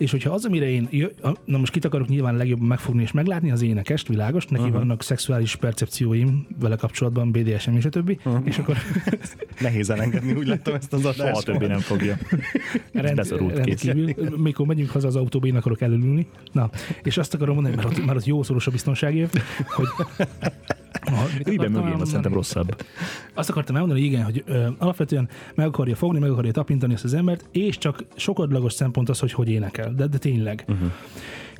És 0.00 0.10
hogyha 0.10 0.30
az, 0.30 0.44
amire 0.44 0.70
én, 0.70 0.88
jö, 0.90 1.06
na 1.44 1.58
most 1.58 1.72
kit 1.72 1.84
akarok 1.84 2.08
nyilván 2.08 2.36
legjobban 2.36 2.66
megfogni 2.66 3.02
és 3.02 3.12
meglátni, 3.12 3.50
az 3.50 3.62
énekest, 3.62 4.08
világos, 4.08 4.46
neki 4.46 4.62
uh-huh. 4.62 4.78
vannak 4.78 5.02
szexuális 5.02 5.56
percepcióim 5.56 6.46
vele 6.60 6.76
kapcsolatban, 6.76 7.30
BDSM 7.30 7.76
és 7.76 7.84
a 7.84 7.88
többi, 7.88 8.18
uh-huh. 8.24 8.46
és 8.46 8.58
akkor 8.58 8.76
Nehéz 9.60 9.90
elengedni, 9.90 10.32
úgy 10.32 10.46
láttam 10.46 10.74
ezt 10.74 10.92
az 10.92 11.00
Soha 11.00 11.28
adást. 11.28 11.44
többé 11.44 11.66
nem 11.66 11.78
fogja. 11.78 12.16
Rend, 12.92 13.28
rendkívül. 13.54 14.14
Mikor 14.36 14.66
megyünk 14.66 14.90
haza 14.90 15.06
az 15.06 15.16
autóba, 15.16 15.46
én 15.46 15.56
akarok 15.56 15.80
elülni. 15.80 16.26
Na, 16.52 16.70
és 17.02 17.18
azt 17.18 17.34
akarom 17.34 17.54
mondani, 17.54 17.74
mert 17.76 17.88
ott, 17.88 18.04
mert 18.04 18.18
ott 18.18 18.26
jó 18.26 18.42
szoros 18.42 18.66
a 18.66 18.70
biztonságév, 18.70 19.30
hogy 19.68 19.88
Ülj 21.46 21.56
be 21.56 21.68
mögém, 21.68 22.00
azt 22.00 22.06
szerintem 22.06 22.32
rosszabb. 22.32 22.76
Azt 23.34 23.50
akartam 23.50 23.74
elmondani, 23.74 24.04
igen, 24.04 24.24
hogy 24.24 24.42
ö, 24.46 24.66
alapvetően 24.78 25.28
meg 25.54 25.66
akarja 25.66 25.96
fogni, 25.96 26.18
meg 26.18 26.30
akarja 26.30 26.52
tapintani 26.52 26.92
ezt 26.92 27.04
az 27.04 27.14
embert, 27.14 27.44
és 27.52 27.78
csak 27.78 28.04
sokadlagos 28.16 28.72
szempont 28.72 29.08
az, 29.08 29.18
hogy 29.18 29.32
hogy 29.32 29.48
énekel. 29.48 29.94
De, 29.94 30.06
de 30.06 30.18
tényleg. 30.18 30.64
Uh-huh. 30.68 30.92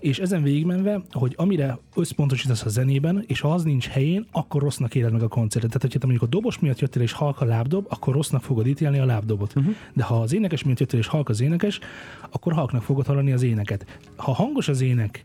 És 0.00 0.18
ezen 0.18 0.42
végigmenve, 0.42 1.02
hogy 1.10 1.34
amire 1.36 1.78
összpontosítasz 1.96 2.64
a 2.64 2.68
zenében, 2.68 3.24
és 3.26 3.40
ha 3.40 3.52
az 3.52 3.62
nincs 3.62 3.86
helyén, 3.88 4.26
akkor 4.32 4.62
rossznak 4.62 4.94
éled 4.94 5.12
meg 5.12 5.22
a 5.22 5.28
koncertet. 5.28 5.70
Tehát, 5.70 5.82
hogyha 5.82 5.98
te 5.98 6.06
mondjuk 6.06 6.28
a 6.28 6.36
dobos 6.36 6.58
miatt 6.58 6.78
jöttél 6.78 7.02
és 7.02 7.12
halk 7.12 7.40
a 7.40 7.44
lábdob, 7.44 7.86
akkor 7.88 8.14
rossznak 8.14 8.42
fogod 8.42 8.66
ítélni 8.66 8.98
a 8.98 9.04
lábdobot. 9.04 9.52
Uh-huh. 9.56 9.74
De 9.92 10.02
ha 10.02 10.20
az 10.20 10.32
énekes 10.32 10.62
miatt 10.62 10.80
jöttél 10.80 10.98
és 10.98 11.06
halk 11.06 11.28
az 11.28 11.40
énekes, 11.40 11.78
akkor 12.30 12.52
halknak 12.52 12.82
fogod 12.82 13.06
hallani 13.06 13.32
az 13.32 13.42
éneket. 13.42 14.00
Ha 14.16 14.32
hangos 14.32 14.68
az 14.68 14.80
ének, 14.80 15.24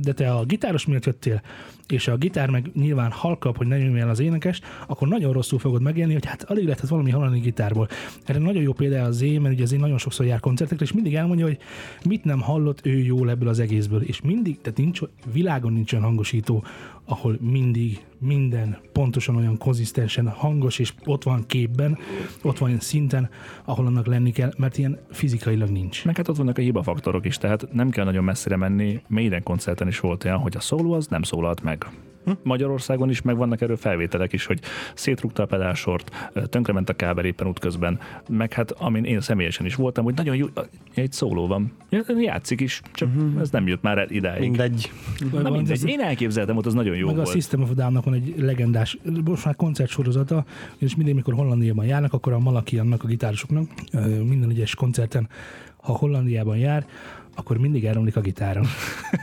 De 0.00 0.12
te 0.12 0.32
a 0.32 0.44
gitáros 0.44 0.86
miatt 0.86 1.04
jöttél, 1.04 1.42
és 1.88 2.08
a 2.08 2.16
gitár 2.16 2.50
meg 2.50 2.70
nyilván 2.74 3.10
halkabb, 3.10 3.56
hogy 3.56 3.66
ne 3.66 3.78
nyomj 3.78 4.00
el 4.00 4.08
az 4.08 4.20
énekest, 4.20 4.64
akkor 4.86 5.08
nagyon 5.08 5.32
rosszul 5.32 5.58
fogod 5.58 5.82
megélni, 5.82 6.12
hogy 6.12 6.24
hát 6.24 6.42
alig 6.42 6.64
lehet 6.64 6.88
valami 6.88 7.10
hallani 7.10 7.38
gitárból. 7.38 7.88
Erre 8.24 8.38
nagyon 8.38 8.62
jó 8.62 8.72
példa 8.72 9.02
az 9.02 9.22
én, 9.22 9.40
mert 9.40 9.54
ugye 9.54 9.62
az 9.62 9.72
én 9.72 9.80
nagyon 9.80 9.98
sokszor 9.98 10.26
jár 10.26 10.40
koncertekre, 10.40 10.84
és 10.84 10.92
mindig 10.92 11.14
elmondja, 11.14 11.44
hogy 11.44 11.58
mit 12.04 12.24
nem 12.24 12.40
hallott 12.40 12.86
ő 12.86 12.98
jól 12.98 13.30
ebből 13.30 13.48
az 13.48 13.58
egészből. 13.58 14.02
És 14.02 14.20
mindig, 14.20 14.60
tehát 14.60 14.78
nincs, 14.78 15.00
világon 15.32 15.72
nincs 15.72 15.92
olyan 15.92 16.04
hangosító, 16.04 16.64
ahol 17.06 17.38
mindig 17.40 18.04
minden 18.18 18.78
pontosan 18.92 19.36
olyan 19.36 19.58
konzisztensen 19.58 20.28
hangos, 20.28 20.78
és 20.78 20.92
ott 21.04 21.22
van 21.22 21.44
képben, 21.46 21.98
ott 22.42 22.58
van 22.58 22.80
szinten, 22.80 23.28
ahol 23.64 23.86
annak 23.86 24.06
lenni 24.06 24.32
kell, 24.32 24.52
mert 24.56 24.78
ilyen 24.78 24.98
fizikailag 25.10 25.68
nincs. 25.68 26.04
Meg 26.04 26.16
hát 26.16 26.28
ott 26.28 26.36
vannak 26.36 26.58
a 26.58 26.60
hibafaktorok 26.60 27.26
is, 27.26 27.38
tehát 27.38 27.72
nem 27.72 27.90
kell 27.90 28.04
nagyon 28.04 28.24
messzire 28.24 28.56
menni. 28.56 29.00
Minden 29.08 29.42
koncerten 29.42 29.88
is 29.88 30.00
volt 30.00 30.24
olyan, 30.24 30.38
hogy 30.38 30.56
a 30.56 30.60
szóló 30.60 30.92
az 30.92 31.06
nem 31.06 31.22
szólalt 31.22 31.62
meg. 31.62 31.86
Magyarországon 32.42 33.10
is 33.10 33.22
megvannak 33.22 33.60
erről 33.60 33.76
felvételek 33.76 34.32
is, 34.32 34.46
hogy 34.46 34.60
szétrugta 34.94 35.42
a 35.42 35.46
pedálsort, 35.46 36.30
tönkrement 36.48 36.88
a 36.88 36.92
kábel 36.92 37.24
éppen 37.24 37.46
útközben, 37.46 37.98
meg 38.28 38.52
hát 38.52 38.70
amin 38.70 39.04
én 39.04 39.20
személyesen 39.20 39.66
is 39.66 39.74
voltam, 39.74 40.04
hogy 40.04 40.14
nagyon 40.14 40.36
jó, 40.36 40.46
egy 40.94 41.12
szóló 41.12 41.46
van. 41.46 41.72
Játszik 42.18 42.60
is, 42.60 42.82
csak 42.92 43.08
uh-huh. 43.08 43.40
ez 43.40 43.50
nem 43.50 43.66
jött 43.66 43.82
már 43.82 43.98
el 43.98 44.10
idáig. 44.10 44.40
Mindegy. 44.40 44.92
Na 45.32 45.50
mindegy, 45.50 45.88
én 45.88 46.00
elképzeltem, 46.00 46.54
hogy 46.54 46.66
az 46.66 46.74
nagyon 46.74 46.96
jó 46.96 47.06
meg 47.06 47.16
volt. 47.16 47.28
a 47.28 47.30
System 47.30 47.62
of 47.62 47.70
a 47.70 47.74
Down-nak 47.74 48.04
van 48.04 48.14
egy 48.14 48.34
legendás, 48.38 48.98
most 49.24 49.44
már 49.44 49.56
koncertsorozata, 49.56 50.44
és 50.78 50.96
mindig, 50.96 51.14
mikor 51.14 51.34
Hollandiában 51.34 51.84
járnak, 51.84 52.12
akkor 52.12 52.32
a 52.32 52.38
Malaki 52.38 52.78
annak 52.78 53.04
a 53.04 53.06
gitárosoknak 53.06 53.70
minden 54.28 54.50
egyes 54.50 54.74
koncerten, 54.74 55.28
ha 55.86 55.92
Hollandiában 55.92 56.56
jár, 56.56 56.86
akkor 57.34 57.58
mindig 57.58 57.84
elromlik 57.84 58.16
a 58.16 58.20
gitáron. 58.20 58.66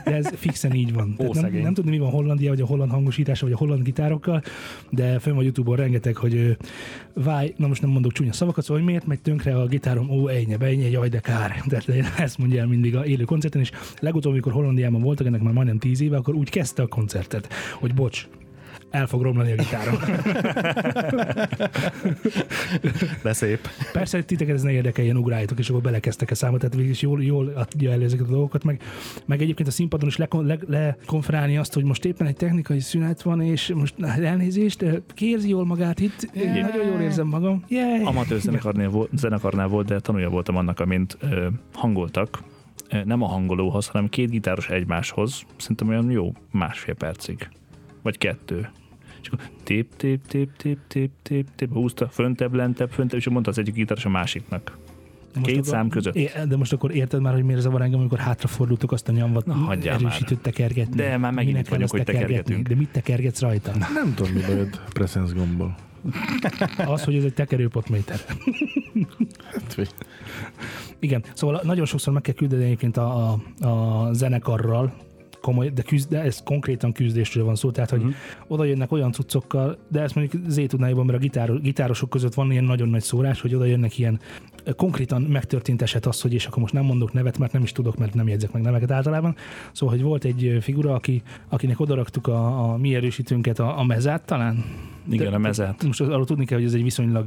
De 0.03 0.15
ez 0.15 0.29
fixen 0.35 0.73
így 0.73 0.93
van. 0.93 1.15
Tehát 1.15 1.33
nem, 1.33 1.51
nem 1.51 1.73
tudni, 1.73 1.91
mi 1.91 1.97
van 1.97 2.09
Hollandia, 2.09 2.49
vagy 2.49 2.61
a 2.61 2.65
holland 2.65 2.91
hangosítása, 2.91 3.45
vagy 3.45 3.53
a 3.53 3.57
holland 3.57 3.83
gitárokkal, 3.83 4.43
de 4.89 5.19
fönn 5.19 5.35
van 5.35 5.43
Youtube-on 5.43 5.75
rengeteg, 5.75 6.15
hogy 6.15 6.57
váj, 7.13 7.53
na 7.57 7.67
most 7.67 7.81
nem 7.81 7.89
mondok 7.89 8.11
csúnya 8.11 8.33
szavakat, 8.33 8.63
szóval 8.63 8.77
hogy 8.77 8.91
miért 8.91 9.07
megy 9.07 9.21
tönkre 9.21 9.55
a 9.55 9.65
gitárom, 9.65 10.09
ó, 10.09 10.27
ennyi, 10.27 10.55
ennyi, 10.59 10.89
jaj, 10.89 11.09
de 11.09 11.19
kár. 11.19 11.61
Tehát 11.69 12.19
ezt 12.19 12.37
mondja 12.37 12.61
el 12.61 12.67
mindig 12.67 12.95
a 12.95 13.05
élő 13.05 13.23
koncerten, 13.23 13.61
és 13.61 13.71
legutóbb, 13.99 14.31
amikor 14.31 14.51
Hollandiában 14.51 15.01
voltak, 15.01 15.27
ennek 15.27 15.41
már 15.41 15.53
majdnem 15.53 15.77
tíz 15.77 16.01
éve, 16.01 16.17
akkor 16.17 16.35
úgy 16.35 16.49
kezdte 16.49 16.81
a 16.81 16.87
koncertet, 16.87 17.53
hogy 17.79 17.93
bocs, 17.93 18.27
el 18.93 19.07
fog 19.07 19.21
romlani 19.21 19.51
a 19.51 19.55
gitárom. 19.55 19.95
De 23.23 23.33
szép. 23.33 23.67
Persze, 23.91 24.17
hogy 24.17 24.25
titeket 24.25 24.55
ez 24.55 24.61
ne 24.61 24.71
érdekeljen, 24.71 25.17
ugráljatok, 25.17 25.59
és 25.59 25.69
akkor 25.69 25.81
belekezdtek 25.81 26.31
a 26.31 26.35
számot, 26.35 26.59
tehát 26.59 26.89
is 26.89 27.01
jól, 27.01 27.23
jól 27.23 27.47
adja 27.47 27.91
el 27.91 28.03
ezeket 28.03 28.27
a 28.27 28.29
dolgokat, 28.29 28.63
meg, 28.63 28.81
meg 29.25 29.41
egyébként 29.41 29.67
a 29.67 29.71
színpadon 29.71 30.07
is 30.07 30.17
lekon- 30.17 30.45
le, 30.45 30.57
lekonferálni 30.67 31.57
azt, 31.57 31.73
hogy 31.73 31.83
most 31.83 32.05
éppen 32.05 32.27
egy 32.27 32.35
technikai 32.35 32.79
szünet 32.79 33.21
van, 33.21 33.41
és 33.41 33.71
most 33.75 33.95
elnézést, 34.01 34.85
kérzi 35.13 35.49
jól 35.49 35.65
magát 35.65 35.99
itt, 35.99 36.29
Igen. 36.33 36.59
nagyon 36.59 36.87
jól 36.87 37.01
érzem 37.01 37.27
magam. 37.27 37.63
Yeah. 37.67 38.07
Amatőr 38.07 38.39
zenekarnál 38.39 38.89
volt, 38.89 39.09
zenekarnál 39.13 39.67
volt, 39.67 39.87
de 39.87 39.99
tanulja 39.99 40.29
voltam 40.29 40.55
annak, 40.55 40.79
amint 40.79 41.17
ö, 41.19 41.47
hangoltak. 41.73 42.43
Nem 43.03 43.21
a 43.21 43.27
hangolóhoz, 43.27 43.87
hanem 43.87 44.09
két 44.09 44.29
gitáros 44.29 44.69
egymáshoz. 44.69 45.43
Szerintem 45.57 45.87
olyan 45.87 46.11
jó 46.11 46.31
másfél 46.51 46.93
percig. 46.93 47.49
Vagy 48.01 48.17
kettő. 48.17 48.69
És 49.23 49.27
akkor 49.29 49.45
tép, 49.63 49.95
tép, 49.95 50.27
tép, 50.27 50.49
tép, 50.57 50.79
tép, 50.87 51.09
tép, 51.21 51.47
tép, 51.55 51.73
húzta 51.73 52.07
föntebb, 52.09 52.53
lentebb, 52.53 52.89
föntebb, 52.91 53.19
és 53.19 53.29
mondta 53.29 53.49
az 53.49 53.57
egyik 53.57 53.73
gitáros 53.73 54.05
a 54.05 54.09
másiknak. 54.09 54.77
De 55.33 55.39
most 55.39 55.51
Két 55.51 55.59
akkor- 55.59 55.69
szám 55.69 55.89
között. 55.89 56.15
É, 56.15 56.29
de 56.47 56.57
most 56.57 56.73
akkor 56.73 56.95
érted 56.95 57.21
már, 57.21 57.33
hogy 57.33 57.43
miért 57.43 57.61
zavar 57.61 57.81
engem, 57.81 57.99
amikor 57.99 58.17
hátrafordultok 58.19 58.91
azt 58.91 59.09
a 59.09 59.11
nyomvat 59.11 59.45
Na, 59.45 59.53
hagyjál 59.53 59.93
már. 59.99 60.05
erősítőt 60.05 60.39
tekergetni. 60.39 60.95
De 60.95 61.17
már 61.17 61.31
megint 61.31 61.53
Minek 61.53 61.71
itt 61.79 61.83
azt 61.83 61.91
hogy 61.91 62.03
tekergetünk. 62.03 62.67
De 62.67 62.75
mit 62.75 62.89
tekergetsz 62.89 63.39
rajta? 63.39 63.71
Nem 63.93 64.13
tudom, 64.13 64.31
mi 64.33 64.41
bajod 64.47 64.81
presence 64.93 65.33
gombbal. 65.35 65.75
Az, 66.85 67.03
hogy 67.03 67.15
ez 67.15 67.23
egy 67.23 67.33
tekerőpotméter. 67.33 68.19
Hát, 69.51 69.93
Igen, 70.99 71.23
szóval 71.33 71.59
nagyon 71.63 71.85
sokszor 71.85 72.13
meg 72.13 72.21
kell 72.21 72.33
küldeni 72.33 72.63
egyébként 72.63 72.97
a, 72.97 73.31
a, 73.59 73.67
a 73.67 74.13
zenekarral, 74.13 74.93
komoly, 75.43 75.69
de, 75.69 75.81
küzd, 75.81 76.09
de 76.09 76.19
ez 76.21 76.43
konkrétan 76.43 76.91
küzdésről 76.91 77.43
van 77.43 77.55
szó, 77.55 77.71
tehát 77.71 77.89
hogy 77.89 77.99
uh-huh. 77.99 78.15
oda 78.47 78.63
jönnek 78.63 78.91
olyan 78.91 79.11
cuccokkal, 79.11 79.77
de 79.87 80.01
ezt 80.01 80.15
mondjuk 80.15 80.43
Zé 80.47 80.65
tudná 80.65 80.87
jobban, 80.87 81.05
mert 81.05 81.17
a 81.17 81.21
gitár, 81.21 81.61
gitárosok 81.61 82.09
között 82.09 82.33
van 82.33 82.51
ilyen 82.51 82.63
nagyon 82.63 82.89
nagy 82.89 83.01
szórás, 83.01 83.41
hogy 83.41 83.55
oda 83.55 83.65
jönnek 83.65 83.97
ilyen 83.97 84.19
konkrétan 84.75 85.21
megtörtént 85.21 85.81
eset 85.81 86.05
az, 86.05 86.21
hogy 86.21 86.33
és 86.33 86.45
akkor 86.45 86.61
most 86.61 86.73
nem 86.73 86.83
mondok 86.85 87.13
nevet, 87.13 87.37
mert 87.37 87.51
nem 87.51 87.63
is 87.63 87.71
tudok, 87.71 87.97
mert 87.97 88.13
nem 88.13 88.27
jegyzek 88.27 88.51
meg 88.51 88.61
neveket 88.61 88.91
általában. 88.91 89.35
Szóval, 89.71 89.95
hogy 89.95 90.03
volt 90.03 90.23
egy 90.23 90.57
figura, 90.61 90.93
aki, 90.93 91.21
akinek 91.49 91.79
odaraktuk 91.79 92.27
a, 92.27 92.71
a 92.71 92.77
mi 92.77 92.95
erősítőnket, 92.95 93.59
a, 93.59 93.79
a 93.79 93.83
mezát 93.83 94.25
talán. 94.25 94.63
Igen, 95.09 95.29
De- 95.29 95.35
a 95.35 95.39
mezát. 95.39 95.83
Most 95.83 96.01
arról 96.01 96.25
tudni 96.25 96.45
kell, 96.45 96.57
hogy 96.57 96.67
ez 96.67 96.73
egy 96.73 96.83
viszonylag 96.83 97.25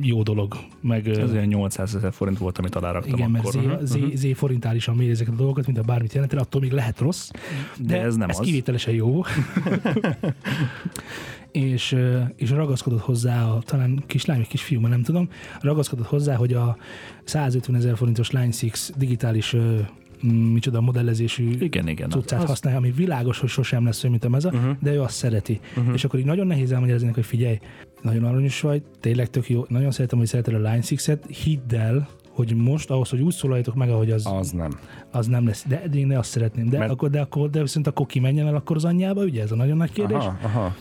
jó 0.00 0.22
dolog. 0.22 0.56
Meg, 0.80 1.08
Ez 1.08 1.32
olyan 1.32 1.46
800 1.46 1.94
ezer 1.94 2.12
forint 2.12 2.38
volt, 2.38 2.58
amit 2.58 2.74
aláraktam 2.74 3.14
igen, 3.14 3.30
mert 3.30 3.44
akkor. 3.44 3.78
Z, 3.82 3.90
Z, 3.90 3.98
Z 4.14 4.26
forintálisan 4.34 4.96
mér 4.96 5.10
ezeket 5.10 5.32
a 5.32 5.36
dolgokat, 5.36 5.66
mint 5.66 5.78
a 5.78 5.82
bármit 5.82 6.12
jelentene, 6.12 6.40
attól 6.40 6.60
még 6.60 6.72
lehet 6.72 6.98
rossz. 6.98 7.30
De 7.78 8.00
ez 8.00 8.16
nem 8.16 8.28
ez 8.28 8.38
az. 8.38 8.46
kivételesen 8.46 8.94
jó. 8.94 9.22
és, 11.52 11.96
és 12.36 12.50
ragaszkodott 12.50 13.00
hozzá, 13.00 13.44
a, 13.44 13.58
talán 13.64 14.02
kislány 14.06 14.36
vagy 14.38 14.48
kisfiú, 14.48 14.80
már 14.80 14.90
nem 14.90 15.02
tudom, 15.02 15.28
ragaszkodott 15.60 16.06
hozzá, 16.06 16.34
hogy 16.34 16.52
a 16.52 16.76
150 17.24 17.76
ezer 17.76 17.96
forintos 17.96 18.30
Line 18.30 18.52
6 18.60 18.92
digitális 18.96 19.56
micsoda 20.52 20.80
modellezésű 20.80 21.50
Igen, 21.58 21.88
igen. 21.88 22.10
cuccát 22.10 22.42
Az- 22.42 22.48
használja, 22.48 22.78
ami 22.78 22.90
világos, 22.90 23.38
hogy 23.38 23.48
sosem 23.48 23.84
lesz 23.84 23.98
olyan, 23.98 24.10
mint 24.10 24.24
a 24.24 24.28
meza, 24.28 24.48
uh-huh. 24.48 24.76
de 24.80 24.92
ő 24.92 25.00
azt 25.00 25.14
szereti. 25.16 25.60
Uh-huh. 25.76 25.94
És 25.94 26.04
akkor 26.04 26.18
így 26.18 26.24
nagyon 26.24 26.46
nehéz 26.46 26.72
elmagyarázni, 26.72 27.10
hogy 27.14 27.24
figyelj, 27.24 27.58
nagyon 28.02 28.24
aranyos 28.24 28.60
vagy, 28.60 28.82
tényleg 29.00 29.30
tök 29.30 29.48
jó, 29.50 29.64
nagyon 29.68 29.90
szeretem, 29.90 30.18
hogy 30.18 30.26
szereted 30.26 30.54
a 30.54 30.56
Line 30.56 30.80
6-et, 30.82 31.18
hidd 31.44 31.74
el, 31.74 32.08
hogy 32.30 32.54
most 32.54 32.90
ahhoz, 32.90 33.08
hogy 33.08 33.20
úgy 33.20 33.32
szólaljatok 33.32 33.74
meg, 33.74 33.90
ahogy 33.90 34.10
az, 34.10 34.26
Az 34.26 34.50
nem. 34.50 34.78
az 35.10 35.26
nem 35.26 35.46
lesz. 35.46 35.64
De 35.68 35.82
én 35.94 36.06
ne 36.06 36.18
azt 36.18 36.30
szeretném. 36.30 36.68
De, 36.68 36.78
Mert- 36.78 36.90
akkor, 36.90 37.10
de, 37.10 37.20
akkor, 37.20 37.50
de 37.50 37.60
viszont 37.60 37.86
akkor 37.86 38.06
ki 38.06 38.20
menjen 38.20 38.46
el 38.46 38.54
akkor 38.54 38.76
az 38.76 38.84
anyjába, 38.84 39.22
ugye 39.22 39.42
ez 39.42 39.52
a 39.52 39.56
nagyon 39.56 39.76
nagy 39.76 39.92
kérdés. 39.92 40.16
Aha, 40.16 40.38
aha. 40.42 40.74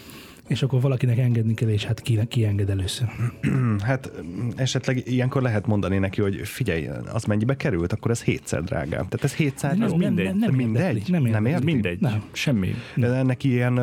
És 0.51 0.61
akkor 0.63 0.81
valakinek 0.81 1.17
engedni 1.17 1.53
kell, 1.53 1.69
és 1.69 1.85
hát 1.85 2.01
ki, 2.01 2.19
ki 2.27 2.45
enged 2.45 2.69
először. 2.69 3.07
Hát 3.83 4.11
esetleg 4.55 5.01
ilyenkor 5.07 5.41
lehet 5.41 5.67
mondani 5.67 5.97
neki, 5.97 6.21
hogy 6.21 6.39
figyelj, 6.43 6.89
az 7.13 7.23
mennyibe 7.23 7.55
került, 7.57 7.93
akkor 7.93 8.11
ez 8.11 8.23
hétszer 8.23 8.63
drágább. 8.63 9.07
Tehát 9.09 9.23
ez 9.23 9.33
hétszer 9.33 9.77
Nem, 9.77 9.87
jó. 9.89 9.97
nem, 9.97 10.13
mindegy. 10.13 10.25
nem, 10.25 10.37
nem 10.37 10.53
Mindegy? 10.55 10.83
érdekli, 10.83 11.11
nem, 11.11 11.21
Nem 11.21 11.31
érdekli. 11.45 11.51
érti? 11.51 11.65
Mindegy. 11.65 11.99
Nem. 11.99 12.23
Semmi. 12.31 12.73
De 12.95 13.07
ennek 13.07 13.43
ilyen 13.43 13.73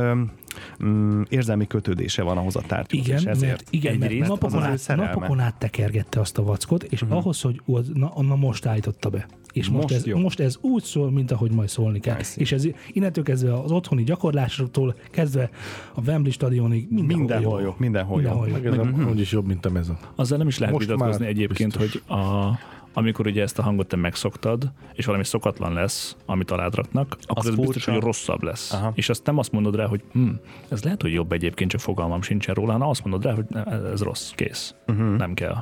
mm, 0.84 1.22
érzelmi 1.28 1.66
kötődése 1.66 2.22
van 2.22 2.36
ahhoz 2.38 2.56
a 2.56 2.62
tárgyhoz, 2.66 3.06
Igen, 3.06 3.18
és 3.18 3.24
ezért. 3.24 3.50
mert, 3.50 3.66
igen, 3.70 3.96
mert 3.98 4.10
Egyrészt 4.10 4.28
napokon, 4.28 4.62
az 4.62 4.90
át, 4.90 4.96
napokon 4.96 5.40
át 5.40 5.58
tekergette 5.58 6.20
azt 6.20 6.38
a 6.38 6.42
vackot, 6.42 6.82
és 6.82 7.02
uh-huh. 7.02 7.18
ahhoz, 7.18 7.40
hogy 7.40 7.60
az, 7.66 7.90
na, 7.94 8.12
na 8.22 8.36
most 8.36 8.66
állította 8.66 9.08
be. 9.10 9.26
És 9.52 9.68
most, 9.68 9.82
Most 9.82 9.94
ez, 9.94 10.06
jó. 10.06 10.18
most 10.18 10.40
ez 10.40 10.58
úgy 10.60 10.82
szól, 10.82 11.10
mint 11.10 11.30
ahogy 11.30 11.52
majd 11.52 11.68
szólni 11.68 12.00
kell. 12.00 12.16
Nice. 12.16 12.40
És 12.40 12.52
ez 12.52 12.66
innentől 12.92 13.24
kezdve 13.24 13.60
az 13.60 13.70
otthoni 13.70 14.04
gyakorlásoktól 14.04 14.94
kezdve 15.10 15.50
a 15.94 16.00
Wembley 16.00 16.32
stadionig 16.32 16.86
mindenhol, 16.90 17.16
Mindenhol 17.18 17.60
jó, 17.62 17.74
mindenhol 17.78 18.22
jó. 18.22 18.28
Mindenhol 18.28 18.48
jó. 18.48 18.52
Meg 18.52 18.96
ez 18.96 19.06
a, 19.06 19.10
úgyis 19.10 19.32
jobb, 19.32 19.46
mint 19.46 19.66
a 19.66 19.70
meza. 19.70 19.98
Azzal 20.14 20.38
nem 20.38 20.48
is 20.48 20.58
lehet 20.58 20.74
Most 20.74 20.86
vitatkozni 20.86 21.26
egyébként, 21.26 21.78
biztos. 21.78 22.02
hogy 22.06 22.18
a, 22.18 22.58
amikor 22.98 23.26
ugye 23.26 23.42
ezt 23.42 23.58
a 23.58 23.62
hangot 23.62 23.86
te 23.86 23.96
megszoktad, 23.96 24.72
és 24.92 25.04
valami 25.04 25.24
szokatlan 25.24 25.72
lesz, 25.72 26.16
amit 26.26 26.50
alád 26.50 26.74
raknak, 26.74 27.16
akkor 27.22 27.38
Az 27.38 27.46
ez 27.46 27.54
biztos, 27.54 27.74
furcsa. 27.74 27.92
hogy 27.92 28.02
rosszabb 28.02 28.42
lesz. 28.42 28.72
Aha. 28.72 28.92
És 28.94 29.08
azt 29.08 29.26
nem 29.26 29.38
azt 29.38 29.52
mondod 29.52 29.76
rá, 29.76 29.86
hogy 29.86 30.02
hm, 30.12 30.28
ez 30.68 30.84
lehet, 30.84 31.02
hogy 31.02 31.12
jobb 31.12 31.32
egyébként, 31.32 31.70
csak 31.70 31.80
fogalmam 31.80 32.22
sincsen 32.22 32.54
róla, 32.54 32.72
hanem 32.72 32.88
azt 32.88 33.04
mondod 33.04 33.24
rá, 33.24 33.34
hogy 33.34 33.46
ez 33.92 34.02
rossz, 34.02 34.30
kész, 34.30 34.74
uh-huh. 34.86 35.16
nem 35.16 35.34
kell. 35.34 35.54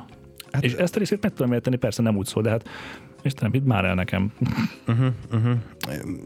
Hát- 0.52 0.64
és 0.64 0.73
ezt 0.73 0.97
a 0.97 0.99
részét 0.99 1.23
meg 1.23 1.33
tudom 1.33 1.52
érteni, 1.52 1.76
persze 1.76 2.02
nem 2.02 2.16
úgy 2.16 2.26
szól, 2.26 2.43
de 2.43 2.50
hát 2.50 2.69
Istenem, 3.23 3.52
hidd 3.52 3.62
már 3.62 3.85
el 3.85 3.95
nekem. 3.95 4.33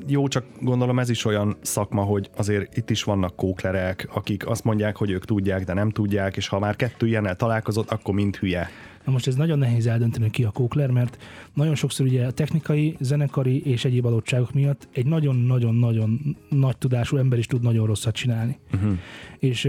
Jó, 0.07 0.29
csak 0.29 0.45
gondolom 0.61 0.99
ez 0.99 1.09
is 1.11 1.25
olyan 1.25 1.57
szakma, 1.61 2.03
hogy 2.03 2.31
azért 2.37 2.77
itt 2.77 2.91
is 2.91 3.03
vannak 3.03 3.37
kóklerek, 3.37 4.09
akik 4.13 4.47
azt 4.49 4.65
mondják, 4.65 4.97
hogy 4.97 5.11
ők 5.11 5.25
tudják, 5.25 5.65
de 5.65 5.73
nem 5.73 5.91
tudják, 5.91 6.37
és 6.37 6.49
ha 6.49 6.59
már 6.59 6.77
kettő 6.77 7.07
ilyennel 7.07 7.37
találkozott, 7.37 7.91
akkor 7.91 8.15
mind 8.15 8.37
hülye. 8.37 8.71
Na 9.05 9.13
most 9.13 9.27
ez 9.27 9.35
nagyon 9.35 9.59
nehéz 9.59 9.87
eldönteni, 9.87 10.31
ki 10.31 10.45
a 10.45 10.51
kókler, 10.51 10.91
mert 10.91 11.19
nagyon 11.55 11.75
sokszor 11.75 12.07
ugye 12.07 12.27
a 12.27 12.31
technikai, 12.31 12.97
zenekari 13.01 13.63
és 13.63 13.85
egyéb 13.85 14.07
adottságok 14.07 14.53
miatt 14.53 14.89
egy 14.93 15.07
nagyon-nagyon-nagyon 15.07 16.37
nagy 16.49 16.77
tudású 16.79 17.17
ember 17.17 17.39
is 17.39 17.47
tud 17.47 17.63
nagyon 17.63 17.87
rosszat 17.87 18.15
csinálni. 18.15 18.59
Uh-huh. 18.75 18.99
És 19.39 19.69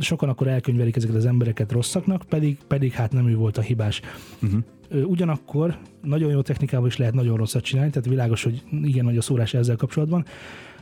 sokan 0.00 0.28
akkor 0.28 0.48
elkönyvelik 0.48 0.96
ezeket 0.96 1.16
az 1.16 1.26
embereket 1.26 1.72
rosszaknak, 1.72 2.22
pedig, 2.28 2.58
pedig 2.66 2.92
hát 2.92 3.12
nem 3.12 3.28
ő 3.28 3.36
volt 3.36 3.58
a 3.58 3.60
hibás. 3.60 4.00
Uh-huh. 4.42 4.62
Ugyanakkor 5.10 5.78
nagyon 6.02 6.30
jó 6.30 6.42
technikával 6.42 6.86
is 6.86 6.96
lehet 6.96 7.14
nagyon 7.14 7.36
rosszat 7.36 7.62
csinálni, 7.62 7.90
tehát 7.90 8.08
világos, 8.08 8.42
hogy 8.42 8.62
igen 8.82 9.04
nagy 9.04 9.16
a 9.16 9.22
szórás 9.22 9.54
ezzel 9.54 9.76
kapcsolatban. 9.76 10.24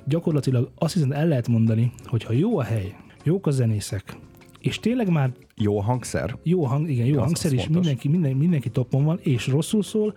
Gyakorlatilag 0.04 0.70
azt 0.74 0.92
hiszem 0.92 1.12
el 1.12 1.28
lehet 1.28 1.48
mondani, 1.48 1.92
hogy 2.04 2.24
ha 2.24 2.32
jó 2.32 2.58
a 2.58 2.62
hely, 2.62 2.94
jók 3.24 3.46
a 3.46 3.50
zenészek, 3.50 4.16
és 4.60 4.78
tényleg 4.78 5.08
már 5.08 5.32
Jó 5.56 5.80
hangszer? 5.80 6.36
jó 6.42 6.64
hang, 6.64 6.88
igen, 6.90 7.06
jó 7.06 7.18
Az- 7.18 7.24
hangszer 7.24 7.52
az 7.52 7.58
fontos. 7.58 7.74
mindenki, 7.74 8.08
minden, 8.08 8.36
mindenki 8.36 8.68
toppon 8.68 9.04
van, 9.04 9.18
és 9.22 9.46
rosszul 9.46 9.82
szól, 9.82 10.14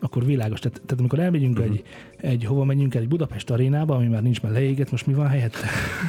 akkor 0.00 0.24
világos. 0.24 0.60
Tehát, 0.60 0.80
tehát 0.80 0.98
amikor 0.98 1.18
elmegyünk 1.18 1.58
uh-huh. 1.58 1.74
egy, 1.74 1.82
egy 2.24 2.44
hova 2.44 2.64
menjünk 2.64 2.94
el, 2.94 3.02
egy 3.02 3.08
Budapest 3.08 3.50
arénába, 3.50 3.94
ami 3.94 4.06
már 4.06 4.22
nincs 4.22 4.42
már 4.42 4.52
leégett, 4.52 4.90
most 4.90 5.06
mi 5.06 5.12
van 5.14 5.28
helyette? 5.28 5.58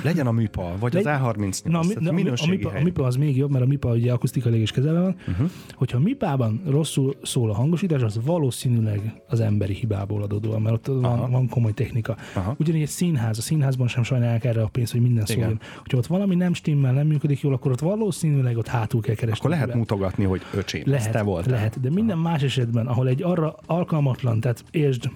Legyen 0.03 0.27
a 0.27 0.31
műpa, 0.31 0.74
vagy 0.79 0.93
Legy- 0.93 1.05
az 1.05 1.12
A38, 1.22 1.63
Na, 1.65 1.79
a, 1.79 1.84
mi- 1.84 1.93
na, 2.00 2.10
a, 2.10 2.48
MIPA, 2.48 2.69
a 2.69 2.72
hely. 2.72 2.84
MIPA 2.84 3.03
az 3.03 3.15
még 3.15 3.38
jobb, 3.38 3.51
mert 3.51 3.63
a 3.63 3.67
MIPA 3.67 3.89
ugye 3.93 4.12
akusztikailag 4.13 4.60
is 4.60 4.72
kezelve 4.72 5.00
van. 5.01 5.15
Uh-huh. 5.27 5.50
Hogyha 5.75 5.98
a 5.98 6.01
MIPA-ban 6.01 6.62
rosszul 6.69 7.15
szól 7.22 7.50
a 7.50 7.53
hangosítás, 7.53 8.01
az 8.01 8.19
valószínűleg 8.25 9.22
az 9.27 9.39
emberi 9.39 9.74
hibából 9.74 10.22
adódóan, 10.22 10.62
mert 10.62 10.75
ott 10.75 11.01
van, 11.01 11.31
van 11.31 11.48
komoly 11.50 11.74
technika. 11.74 12.17
Aha. 12.36 12.55
Ugyanígy 12.60 12.81
egy 12.81 12.88
színház, 12.88 13.38
a 13.38 13.41
színházban 13.41 13.88
sem 13.88 14.03
sajnálják 14.03 14.43
erre 14.45 14.62
a 14.62 14.67
pénzt, 14.67 14.91
hogy 14.91 15.01
minden 15.01 15.24
Igen. 15.27 15.36
szóljon. 15.38 15.60
Hogyha 15.81 15.98
ott 15.98 16.05
valami 16.07 16.36
nem 16.36 16.53
stimmel, 16.53 16.93
nem 16.93 17.07
működik 17.07 17.41
jól, 17.41 17.53
akkor 17.53 17.72
ott 17.72 17.79
valószínűleg 17.79 18.57
ott 18.57 18.67
hátul 18.67 19.01
kell 19.01 19.15
keresni. 19.15 19.38
Akkor 19.39 19.50
lehet 19.50 19.65
a 19.65 19.72
hibát. 19.72 19.89
mutogatni, 19.89 20.24
hogy 20.24 20.41
öcsém, 20.55 20.84
Lehet, 20.86 21.12
te 21.12 21.22
voltál. 21.22 21.53
lehet, 21.53 21.79
de 21.81 21.89
minden 21.89 22.17
más 22.17 22.41
esetben, 22.41 22.88
ahol 22.88 23.07
egy 23.07 23.24
arra 23.24 23.55
alkalmatlan, 23.65 24.39
tehát 24.39 24.63
értsd, 24.72 25.10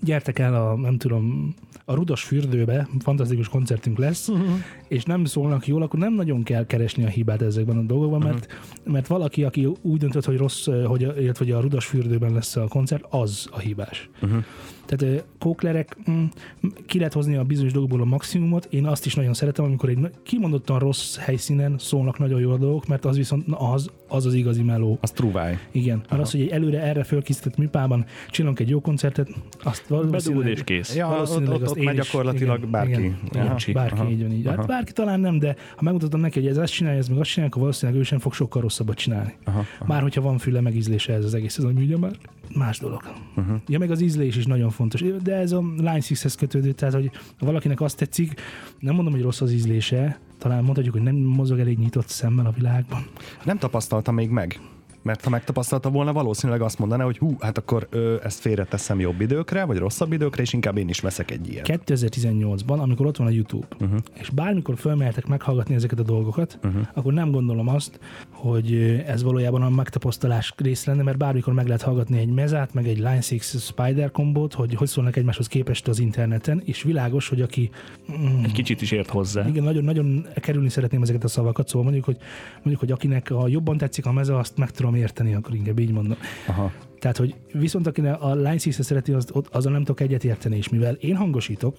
gyertek 0.00 0.38
el 0.38 0.54
a, 0.54 0.76
nem 0.76 0.96
tudom, 0.96 1.54
a 1.84 1.94
Rudas 1.94 2.22
fürdőbe, 2.22 2.88
fantasztikus 2.98 3.48
koncertünk 3.48 3.98
lesz, 3.98 4.28
uh-huh. 4.28 4.48
és 4.88 5.04
nem 5.04 5.24
szólnak 5.24 5.66
jól, 5.66 5.82
akkor 5.82 5.98
nem 5.98 6.14
nagyon 6.14 6.42
kell 6.42 6.66
keresni 6.66 7.04
a 7.04 7.08
hibát 7.08 7.42
ezekben 7.42 7.76
a 7.76 7.82
dolgokban, 7.82 8.20
mert, 8.20 8.46
uh-huh. 8.46 8.92
mert 8.92 9.06
valaki, 9.06 9.44
aki 9.44 9.68
úgy 9.80 9.98
döntött, 9.98 10.24
hogy 10.24 10.36
rossz, 10.36 10.66
hogy, 10.66 11.00
illetve 11.00 11.44
hogy 11.44 11.50
a 11.50 11.60
Rudas 11.60 11.86
fürdőben 11.86 12.32
lesz 12.32 12.56
a 12.56 12.68
koncert, 12.68 13.04
az 13.10 13.48
a 13.50 13.58
hibás. 13.58 14.08
Uh-huh. 14.22 14.44
Tehát 14.86 15.24
kóklerek, 15.38 15.96
mm, 16.10 16.24
ki 16.86 16.98
lehet 16.98 17.12
hozni 17.12 17.36
a 17.36 17.44
bizonyos 17.44 17.72
dolgokból 17.72 18.00
a 18.00 18.04
maximumot. 18.04 18.66
Én 18.70 18.86
azt 18.86 19.06
is 19.06 19.14
nagyon 19.14 19.34
szeretem, 19.34 19.64
amikor 19.64 19.88
egy 19.88 20.10
kimondottan 20.22 20.78
rossz 20.78 21.16
helyszínen 21.16 21.74
szólnak 21.78 22.18
nagyon 22.18 22.40
jól 22.40 22.52
a 22.52 22.56
dolgok, 22.56 22.86
mert 22.86 23.04
az 23.04 23.16
viszont 23.16 23.46
na, 23.46 23.56
az, 23.72 23.90
az 24.08 24.26
az 24.26 24.34
igazi 24.34 24.62
meló. 24.62 24.98
Az 25.00 25.10
truváj. 25.10 25.58
Igen, 25.70 26.02
mert 26.10 26.22
az, 26.22 26.30
hogy 26.30 26.40
egy 26.40 26.48
előre 26.48 26.82
erre 26.82 27.04
fölkészített 27.04 27.56
műpában 27.56 28.04
csinálunk 28.30 28.60
egy 28.60 28.68
jó 28.68 28.80
koncertet, 28.80 29.28
azt 29.62 29.86
valószínűleg... 29.86 30.50
és 30.50 30.64
kész. 30.64 30.94
Ja, 30.96 31.06
ott, 31.06 31.12
valószínűleg 31.12 31.62
ott, 31.62 31.68
ott 31.68 31.84
megy 31.84 31.98
is- 31.98 32.04
gyakorlatilag 32.04 32.58
igen, 32.58 32.70
bárki. 32.70 32.90
Igen, 32.90 33.18
igen, 33.32 33.56
bárki, 33.72 34.00
Aha. 34.00 34.10
így 34.10 34.22
van 34.22 34.32
így. 34.32 34.46
Hát 34.46 34.58
Aha. 34.58 34.66
bárki 34.66 34.92
talán 34.92 35.20
nem, 35.20 35.38
de 35.38 35.56
ha 35.76 35.82
megmutatom 35.82 36.20
neki, 36.20 36.40
hogy 36.40 36.48
ez 36.48 36.56
ezt 36.56 36.72
csinálja, 36.72 36.98
ez 36.98 37.08
meg 37.08 37.18
azt 37.18 37.30
csinálja, 37.30 37.50
akkor 37.50 37.62
valószínűleg 37.62 38.00
ő 38.00 38.04
sem 38.04 38.18
fog 38.18 38.32
sokkal 38.32 38.62
rosszabbat 38.62 38.96
csinálni. 38.96 39.34
Aha, 39.44 39.64
Már 39.86 40.02
hogyha 40.02 40.20
van 40.20 40.38
füle 40.38 40.60
meg 40.60 40.76
ízlése 40.76 41.12
ez 41.12 41.24
az 41.24 41.34
egész, 41.34 41.58
ez 41.58 41.64
ugye 41.64 41.98
már 41.98 42.12
más 42.54 42.78
dolog. 42.78 43.02
Uh-huh. 43.36 43.56
Ja, 43.66 43.78
meg 43.78 43.90
az 43.90 44.00
ízlés 44.00 44.36
is 44.36 44.46
nagyon 44.46 44.70
fontos. 44.70 45.02
De 45.22 45.34
ez 45.34 45.52
a 45.52 45.58
Line 45.58 46.00
6-hez 46.00 46.34
kötődő, 46.38 46.72
tehát 46.72 46.94
hogy 46.94 47.10
ha 47.38 47.46
valakinek 47.46 47.80
azt 47.80 47.96
tetszik, 47.96 48.40
nem 48.78 48.94
mondom, 48.94 49.12
hogy 49.12 49.22
rossz 49.22 49.40
az 49.40 49.52
ízlése, 49.52 50.18
talán 50.38 50.64
mondhatjuk, 50.64 50.94
hogy 50.94 51.02
nem 51.02 51.14
mozog 51.14 51.58
elég 51.58 51.78
nyitott 51.78 52.08
szemmel 52.08 52.46
a 52.46 52.50
világban. 52.50 53.06
Nem 53.44 53.58
tapasztalta 53.58 54.12
még 54.12 54.28
meg. 54.28 54.60
Mert 55.04 55.24
ha 55.24 55.30
megtapasztalta 55.30 55.90
volna, 55.90 56.12
valószínűleg 56.12 56.62
azt 56.62 56.78
mondaná, 56.78 57.04
hogy 57.04 57.18
hú, 57.18 57.36
hát 57.40 57.58
akkor 57.58 57.86
ö, 57.90 58.16
ezt 58.22 58.40
félreteszem 58.40 59.00
jobb 59.00 59.20
időkre, 59.20 59.64
vagy 59.64 59.76
rosszabb 59.76 60.12
időkre, 60.12 60.42
és 60.42 60.52
inkább 60.52 60.76
én 60.76 60.88
is 60.88 61.00
veszek 61.00 61.30
egy 61.30 61.48
ilyet. 61.48 61.82
2018-ban, 61.86 62.78
amikor 62.78 63.06
ott 63.06 63.16
van 63.16 63.26
a 63.26 63.30
YouTube, 63.30 63.66
uh-huh. 63.80 63.98
és 64.12 64.30
bármikor 64.30 64.76
fölmehetek 64.76 65.26
meghallgatni 65.26 65.74
ezeket 65.74 65.98
a 65.98 66.02
dolgokat, 66.02 66.58
uh-huh. 66.64 66.86
akkor 66.94 67.12
nem 67.12 67.30
gondolom 67.30 67.68
azt, 67.68 67.98
hogy 68.30 69.02
ez 69.06 69.22
valójában 69.22 69.62
a 69.62 69.68
megtapasztalás 69.70 70.54
rész 70.56 70.84
lenne, 70.84 71.02
mert 71.02 71.16
bármikor 71.16 71.52
meg 71.52 71.66
lehet 71.66 71.82
hallgatni 71.82 72.18
egy 72.18 72.32
mezát, 72.32 72.74
meg 72.74 72.86
egy 72.88 72.96
Line 72.96 73.22
6 73.28 73.42
Spider 73.42 74.10
kombót, 74.10 74.54
hogy 74.54 74.74
hogy 74.74 74.88
szólnak 74.88 75.16
egymáshoz 75.16 75.46
képest 75.46 75.88
az 75.88 75.98
interneten, 75.98 76.62
és 76.64 76.82
világos, 76.82 77.28
hogy 77.28 77.40
aki 77.40 77.70
Egy 78.42 78.52
kicsit 78.52 78.82
is 78.82 78.90
ért 78.90 79.10
hozzá. 79.10 79.46
igen, 79.48 79.64
nagyon, 79.64 79.84
nagyon 79.84 80.26
kerülni 80.34 80.68
szeretném 80.68 81.02
ezeket 81.02 81.24
a 81.24 81.28
szavakat, 81.28 81.68
szóval 81.68 81.82
mondjuk, 81.82 82.04
hogy, 82.04 82.16
mondjuk, 82.54 82.78
hogy 82.78 82.90
akinek 82.90 83.30
a 83.30 83.48
jobban 83.48 83.76
tetszik 83.76 84.06
a 84.06 84.12
meze, 84.12 84.38
azt 84.38 84.56
meg 84.56 84.70
tudom 84.70 84.93
érteni, 84.96 85.34
akkor 85.34 85.54
inkább 85.54 85.78
így 85.78 85.92
mondom. 85.92 86.16
Aha. 86.46 86.72
Tehát, 86.98 87.16
hogy 87.16 87.34
viszont 87.52 87.86
akinek 87.86 88.22
a 88.22 88.34
Line 88.34 88.48
6 88.48 88.60
szereti, 88.60 89.12
az, 89.12 89.32
azon 89.50 89.72
nem 89.72 89.84
tudok 89.84 90.00
egyet 90.00 90.24
érteni, 90.24 90.56
és 90.56 90.68
mivel 90.68 90.94
én 90.94 91.16
hangosítok, 91.16 91.76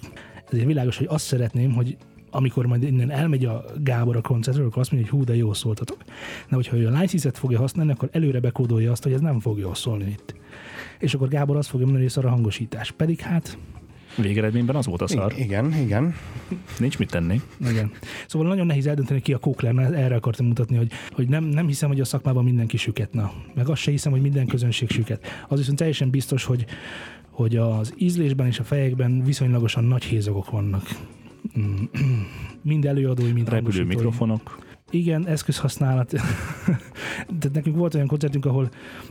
ezért 0.51 0.65
világos, 0.65 0.97
hogy 0.97 1.07
azt 1.09 1.25
szeretném, 1.25 1.73
hogy 1.73 1.97
amikor 2.29 2.65
majd 2.65 2.83
innen 2.83 3.11
elmegy 3.11 3.45
a 3.45 3.65
Gábor 3.83 4.15
a 4.15 4.21
koncertről, 4.21 4.65
akkor 4.65 4.79
azt 4.79 4.91
mondja, 4.91 5.09
hogy 5.11 5.19
hú, 5.19 5.25
de 5.25 5.35
jól 5.35 5.53
szóltatok. 5.53 5.97
Na, 6.49 6.55
hogyha 6.55 6.77
ő 6.77 6.87
a 6.87 6.97
6 6.97 7.37
fogja 7.37 7.59
használni, 7.59 7.91
akkor 7.91 8.09
előre 8.11 8.39
bekódolja 8.39 8.91
azt, 8.91 9.03
hogy 9.03 9.13
ez 9.13 9.21
nem 9.21 9.39
fog 9.39 9.59
jól 9.59 9.75
szólni 9.75 10.05
itt. 10.09 10.35
És 10.99 11.13
akkor 11.13 11.27
Gábor 11.27 11.55
azt 11.55 11.69
fogja 11.69 11.85
mondani, 11.85 12.05
hogy 12.05 12.13
szar 12.13 12.25
a 12.25 12.29
hangosítás. 12.29 12.91
Pedig 12.91 13.19
hát, 13.19 13.57
Végeredményben 14.17 14.75
az 14.75 14.85
volt 14.85 15.01
a 15.01 15.07
szar. 15.07 15.33
I- 15.37 15.41
igen, 15.41 15.73
igen. 15.77 16.15
Nincs 16.79 16.97
mit 16.99 17.09
tenni. 17.11 17.41
igen. 17.69 17.91
Szóval 18.27 18.47
nagyon 18.47 18.65
nehéz 18.65 18.87
eldönteni 18.87 19.21
ki 19.21 19.33
a 19.33 19.37
kókler, 19.37 19.71
mert 19.71 19.93
erre 19.93 20.15
akartam 20.15 20.45
mutatni, 20.45 20.75
hogy, 20.75 20.91
hogy 21.11 21.27
nem, 21.27 21.43
nem 21.43 21.67
hiszem, 21.67 21.89
hogy 21.89 21.99
a 21.99 22.05
szakmában 22.05 22.43
mindenki 22.43 22.77
süket. 22.77 23.13
Na, 23.13 23.31
meg 23.55 23.69
azt 23.69 23.81
se 23.81 23.91
hiszem, 23.91 24.11
hogy 24.11 24.21
minden 24.21 24.47
közönség 24.47 24.89
süket. 24.89 25.25
Az 25.47 25.57
viszont 25.57 25.77
teljesen 25.77 26.09
biztos, 26.09 26.43
hogy, 26.43 26.65
hogy 27.29 27.55
az 27.55 27.93
ízlésben 27.97 28.47
és 28.47 28.59
a 28.59 28.63
fejekben 28.63 29.23
viszonylagosan 29.23 29.83
nagy 29.83 30.03
hézagok 30.03 30.49
vannak. 30.51 30.83
Mm, 31.59 31.83
Mind 32.61 32.85
előadói, 32.85 33.31
mind 33.31 33.49
Repülő 33.49 33.83
mikrofonok. 33.83 34.63
Igen, 34.89 35.27
eszközhasználat. 35.27 36.09
tehát 37.39 37.53
nekünk 37.53 37.75
volt 37.75 37.93
olyan 37.95 38.07
koncertünk, 38.07 38.45
ahol, 38.45 38.69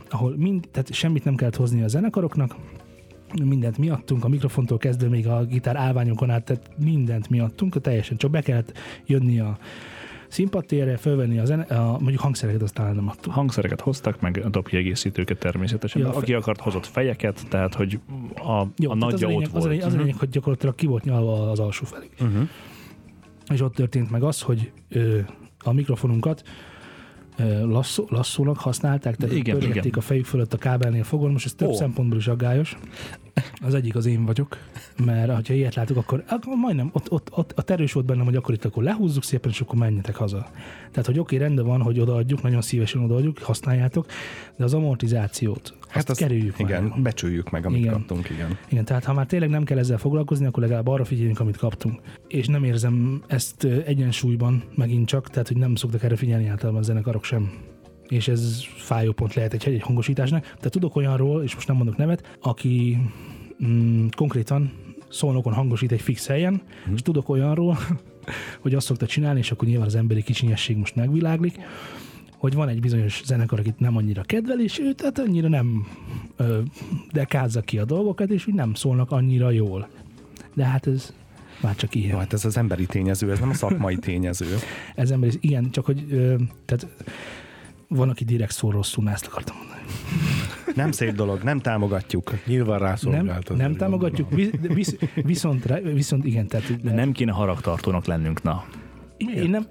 ahol 0.09 0.35
mind, 0.37 0.67
tehát 0.71 0.93
semmit 0.93 1.23
nem 1.23 1.35
kellett 1.35 1.55
hozni 1.55 1.81
a 1.81 1.87
zenekaroknak, 1.87 2.55
mindent 3.43 3.77
miattunk, 3.77 4.23
a 4.23 4.27
mikrofontól 4.27 4.77
kezdve 4.77 5.07
még 5.07 5.27
a 5.27 5.45
gitár 5.45 5.75
állványokon 5.75 6.29
át, 6.29 6.43
tehát 6.43 6.69
mindent 6.77 7.29
miattunk, 7.29 7.81
teljesen 7.81 8.17
csak 8.17 8.31
be 8.31 8.41
kellett 8.41 8.77
jönni 9.05 9.39
a 9.39 9.57
színpadtérre, 10.27 10.97
fölvenni 10.97 11.39
a, 11.39 11.45
zene, 11.45 11.63
a 11.63 11.91
mondjuk 11.91 12.19
hangszereket, 12.21 12.61
azt 12.61 12.73
talán 12.73 12.95
nem 12.95 13.07
adtuk. 13.07 13.33
Hangszereket 13.33 13.81
hoztak, 13.81 14.21
meg 14.21 14.41
a 14.45 14.49
dobkiegészítőket 14.49 15.37
természetesen. 15.37 16.01
Ja, 16.01 16.07
Ja, 16.07 16.13
fe- 16.13 16.21
Aki 16.23 16.33
akart, 16.33 16.59
hozott 16.59 16.85
fejeket, 16.85 17.41
tehát 17.49 17.73
hogy 17.73 17.99
a, 18.35 18.65
Jó, 18.77 18.91
a 18.91 18.95
nagyja 18.95 19.27
ott 19.27 19.43
az, 19.43 19.49
a 19.49 19.57
volt. 19.57 19.69
lényeg, 19.69 19.85
az 19.85 19.93
a 19.93 19.97
lényeg, 19.97 20.15
hogy 20.15 20.29
gyakorlatilag 20.29 20.75
ki 20.75 20.85
volt 20.85 21.03
nyalva 21.03 21.51
az 21.51 21.59
alsó 21.59 21.85
felé. 21.85 22.09
Uh-huh. 22.19 22.47
És 23.53 23.61
ott 23.61 23.73
történt 23.75 24.11
meg 24.11 24.23
az, 24.23 24.41
hogy 24.41 24.71
ö, 24.89 25.19
a 25.59 25.73
mikrofonunkat 25.73 26.43
lasszónak 28.09 28.57
használták, 28.57 29.15
tehát 29.15 29.35
Igen, 29.35 29.61
igen. 29.61 29.89
a 29.95 30.01
fejük 30.01 30.25
fölött 30.25 30.53
a 30.53 30.57
kábelnél 30.57 31.03
fogon, 31.03 31.31
most 31.31 31.45
ez 31.45 31.53
több 31.53 31.69
Ó. 31.69 31.73
szempontból 31.73 32.17
is 32.17 32.27
aggályos. 32.27 32.77
Az 33.61 33.73
egyik 33.73 33.95
az 33.95 34.05
én 34.05 34.25
vagyok, 34.25 34.57
mert 35.05 35.47
ha 35.47 35.53
ilyet 35.53 35.75
látok, 35.75 35.97
akkor, 35.97 36.23
akkor 36.27 36.55
majdnem 36.55 36.89
ott, 36.93 37.11
ott, 37.11 37.29
ott, 37.31 37.51
a 37.55 37.61
terős 37.61 37.93
volt 37.93 38.05
bennem, 38.05 38.25
hogy 38.25 38.35
akkor 38.35 38.53
itt 38.53 38.65
akkor 38.65 38.83
lehúzzuk 38.83 39.23
szépen, 39.23 39.51
és 39.51 39.61
akkor 39.61 39.79
menjetek 39.79 40.15
haza. 40.15 40.47
Tehát, 40.91 41.05
hogy 41.05 41.19
oké, 41.19 41.37
rendben 41.37 41.65
van, 41.65 41.81
hogy 41.81 41.99
odaadjuk, 41.99 42.41
nagyon 42.41 42.61
szívesen 42.61 43.03
odaadjuk, 43.03 43.37
használjátok, 43.37 44.05
de 44.55 44.63
az 44.63 44.73
amortizációt, 44.73 45.73
hát 45.95 46.09
azt 46.09 46.19
kerüljük 46.19 46.59
igen, 46.59 46.83
már. 46.83 47.01
becsüljük 47.01 47.49
meg, 47.49 47.65
amit 47.65 47.79
Igen. 47.79 47.93
kaptunk, 47.93 48.29
igen. 48.29 48.57
Igen, 48.69 48.85
tehát 48.85 49.03
ha 49.03 49.13
már 49.13 49.25
tényleg 49.25 49.49
nem 49.49 49.63
kell 49.63 49.77
ezzel 49.77 49.97
foglalkozni, 49.97 50.45
akkor 50.45 50.63
legalább 50.63 50.87
arra 50.87 51.05
figyeljünk, 51.05 51.39
amit 51.39 51.57
kaptunk. 51.57 51.99
És 52.27 52.47
nem 52.47 52.63
érzem 52.63 53.23
ezt 53.27 53.63
egyensúlyban 53.63 54.63
megint 54.75 55.07
csak, 55.07 55.29
tehát 55.29 55.47
hogy 55.47 55.57
nem 55.57 55.75
szoktak 55.75 56.03
erre 56.03 56.15
figyelni 56.15 56.47
általában 56.47 56.81
a 56.81 56.83
zenekarok 56.83 57.23
sem. 57.23 57.51
És 58.07 58.27
ez 58.27 58.63
fájó 58.75 59.11
pont 59.11 59.33
lehet 59.33 59.53
egy, 59.53 59.67
egy 59.67 59.81
hangosításnak. 59.81 60.41
Tehát 60.43 60.71
tudok 60.71 60.95
olyanról, 60.95 61.43
és 61.43 61.53
most 61.53 61.67
nem 61.67 61.75
mondok 61.75 61.97
nevet, 61.97 62.37
aki 62.41 62.97
mm, 63.65 64.07
konkrétan 64.15 64.71
szolnokon 65.09 65.53
hangosít 65.53 65.91
egy 65.91 66.01
fix 66.01 66.27
helyen, 66.27 66.61
hmm. 66.83 66.93
és 66.93 67.01
tudok 67.01 67.29
olyanról, 67.29 67.77
hogy 68.61 68.73
azt 68.75 68.85
szokta 68.85 69.05
csinálni, 69.05 69.39
és 69.39 69.51
akkor 69.51 69.67
nyilván 69.67 69.87
az 69.87 69.95
emberi 69.95 70.23
kicsinyesség 70.23 70.77
most 70.77 70.95
megviláglik, 70.95 71.55
hogy 72.45 72.53
van 72.53 72.67
egy 72.67 72.79
bizonyos 72.79 73.21
zenekar, 73.25 73.59
akit 73.59 73.79
nem 73.79 73.97
annyira 73.97 74.21
kedvel, 74.21 74.61
és 74.61 74.79
ő 74.79 74.93
tehát 74.93 75.19
annyira 75.19 75.47
nem 75.47 75.87
ö, 76.35 76.59
dekázza 77.11 77.61
ki 77.61 77.77
a 77.77 77.85
dolgokat, 77.85 78.29
és 78.29 78.47
úgy 78.47 78.53
nem 78.53 78.73
szólnak 78.73 79.11
annyira 79.11 79.51
jól. 79.51 79.87
De 80.53 80.65
hát 80.65 80.87
ez 80.87 81.13
már 81.61 81.75
csak 81.75 81.95
Jó, 81.95 82.01
ilyen. 82.01 82.17
hát 82.17 82.33
ez 82.33 82.45
az 82.45 82.57
emberi 82.57 82.85
tényező, 82.85 83.31
ez 83.31 83.39
nem 83.39 83.49
a 83.49 83.53
szakmai 83.53 83.95
tényező. 83.95 84.45
Ez 84.95 85.11
ember, 85.11 85.29
igen, 85.39 85.71
csak 85.71 85.85
hogy 85.85 86.05
ö, 86.09 86.35
tehát 86.65 86.87
van, 87.87 88.09
aki 88.09 88.23
direkt 88.23 88.53
szól 88.53 88.71
rosszul, 88.71 89.03
na 89.03 89.11
ezt 89.11 89.25
akartam 89.25 89.55
mondani. 89.57 89.81
Nem 90.81 90.91
szép 90.91 91.15
dolog, 91.15 91.41
nem 91.43 91.59
támogatjuk. 91.59 92.33
Nyilván 92.45 92.79
Nem, 92.79 92.87
rászolgált. 92.87 93.49
nem 93.55 93.67
hogy 93.67 93.77
támogatjuk, 93.77 94.29
visz, 94.29 94.49
visz, 94.61 94.95
viszont, 95.15 95.81
viszont 95.93 96.25
igen, 96.25 96.47
tehát 96.47 96.81
De 96.81 96.93
nem 96.93 97.11
kéne 97.11 97.31
haragtartónak 97.31 98.05
lennünk, 98.05 98.41
na. 98.43 98.65
Én 99.17 99.49
nem, 99.49 99.67